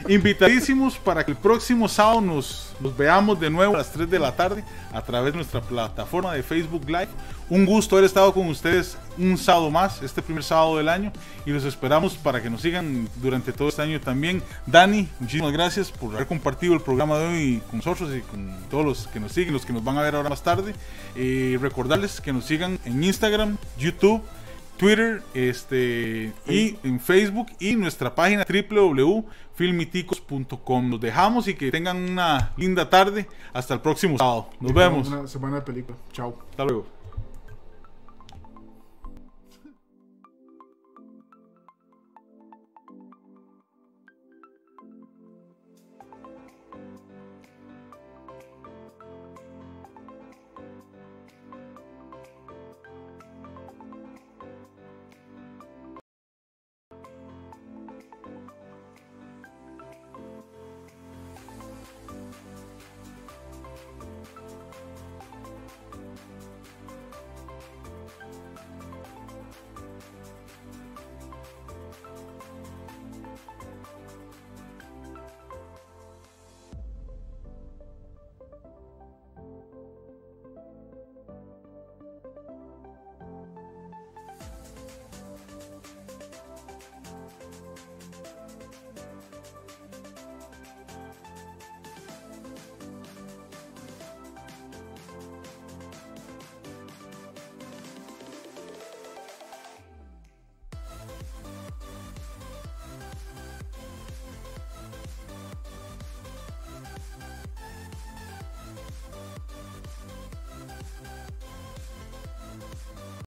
invitadísimos 0.07 0.97
para 0.97 1.25
que 1.25 1.31
el 1.31 1.37
próximo 1.37 1.87
sábado 1.87 2.21
nos, 2.21 2.73
veamos 2.97 3.39
de 3.39 3.49
nuevo 3.49 3.75
a 3.75 3.79
las 3.79 3.91
3 3.91 4.09
de 4.09 4.19
la 4.19 4.35
tarde 4.35 4.63
a 4.93 5.01
través 5.01 5.33
de 5.33 5.37
nuestra 5.37 5.61
plataforma 5.61 6.33
de 6.33 6.43
Facebook 6.43 6.85
Live. 6.85 7.09
Un 7.49 7.65
gusto 7.65 7.95
haber 7.95 8.05
estado 8.05 8.33
con 8.33 8.47
ustedes 8.47 8.97
un 9.17 9.37
sábado 9.37 9.71
más, 9.71 10.01
este 10.01 10.21
primer 10.21 10.43
sábado 10.43 10.77
del 10.77 10.89
año, 10.89 11.11
y 11.45 11.51
los 11.51 11.63
esperamos 11.63 12.15
para 12.15 12.41
que 12.41 12.49
nos 12.49 12.61
sigan 12.61 13.07
durante 13.15 13.53
todo 13.53 13.69
este 13.69 13.81
año 13.81 13.99
también. 14.01 14.43
Dani, 14.65 15.07
muchísimas 15.19 15.53
gracias 15.53 15.91
por 15.91 16.13
haber 16.13 16.27
compartido 16.27 16.73
el 16.73 16.81
programa 16.81 17.17
de 17.19 17.25
hoy 17.25 17.61
con 17.69 17.77
nosotros 17.77 18.09
y 18.15 18.21
con 18.21 18.53
todos 18.69 18.85
los 18.85 19.07
que 19.07 19.19
nos 19.19 19.31
siguen, 19.31 19.53
los 19.53 19.65
que 19.65 19.73
nos 19.73 19.83
van 19.83 19.97
a 19.97 20.01
ver 20.01 20.15
ahora 20.15 20.29
más 20.29 20.43
tarde. 20.43 20.73
Eh, 21.15 21.57
recordarles 21.61 22.19
que 22.19 22.33
nos 22.33 22.45
sigan 22.45 22.79
en 22.85 23.03
Instagram, 23.03 23.57
YouTube, 23.77 24.21
Twitter 24.77 25.21
este, 25.33 26.31
y 26.47 26.77
en 26.83 26.99
Facebook 26.99 27.47
y 27.59 27.75
nuestra 27.75 28.13
página 28.15 28.45
www.filmiticos.com. 28.47 30.89
Nos 30.89 31.01
dejamos 31.01 31.47
y 31.47 31.55
que 31.55 31.71
tengan 31.71 31.97
una 31.97 32.53
linda 32.57 32.87
tarde. 32.89 33.27
Hasta 33.53 33.73
el 33.73 33.79
próximo 33.81 34.17
sábado. 34.17 34.49
Nos 34.59 34.73
vemos. 34.73 35.07
Una 35.07 35.27
semana 35.27 35.57
de 35.57 35.61
película. 35.63 35.97
Chao. 36.13 36.37
Hasta 36.51 36.63
luego. 36.63 36.96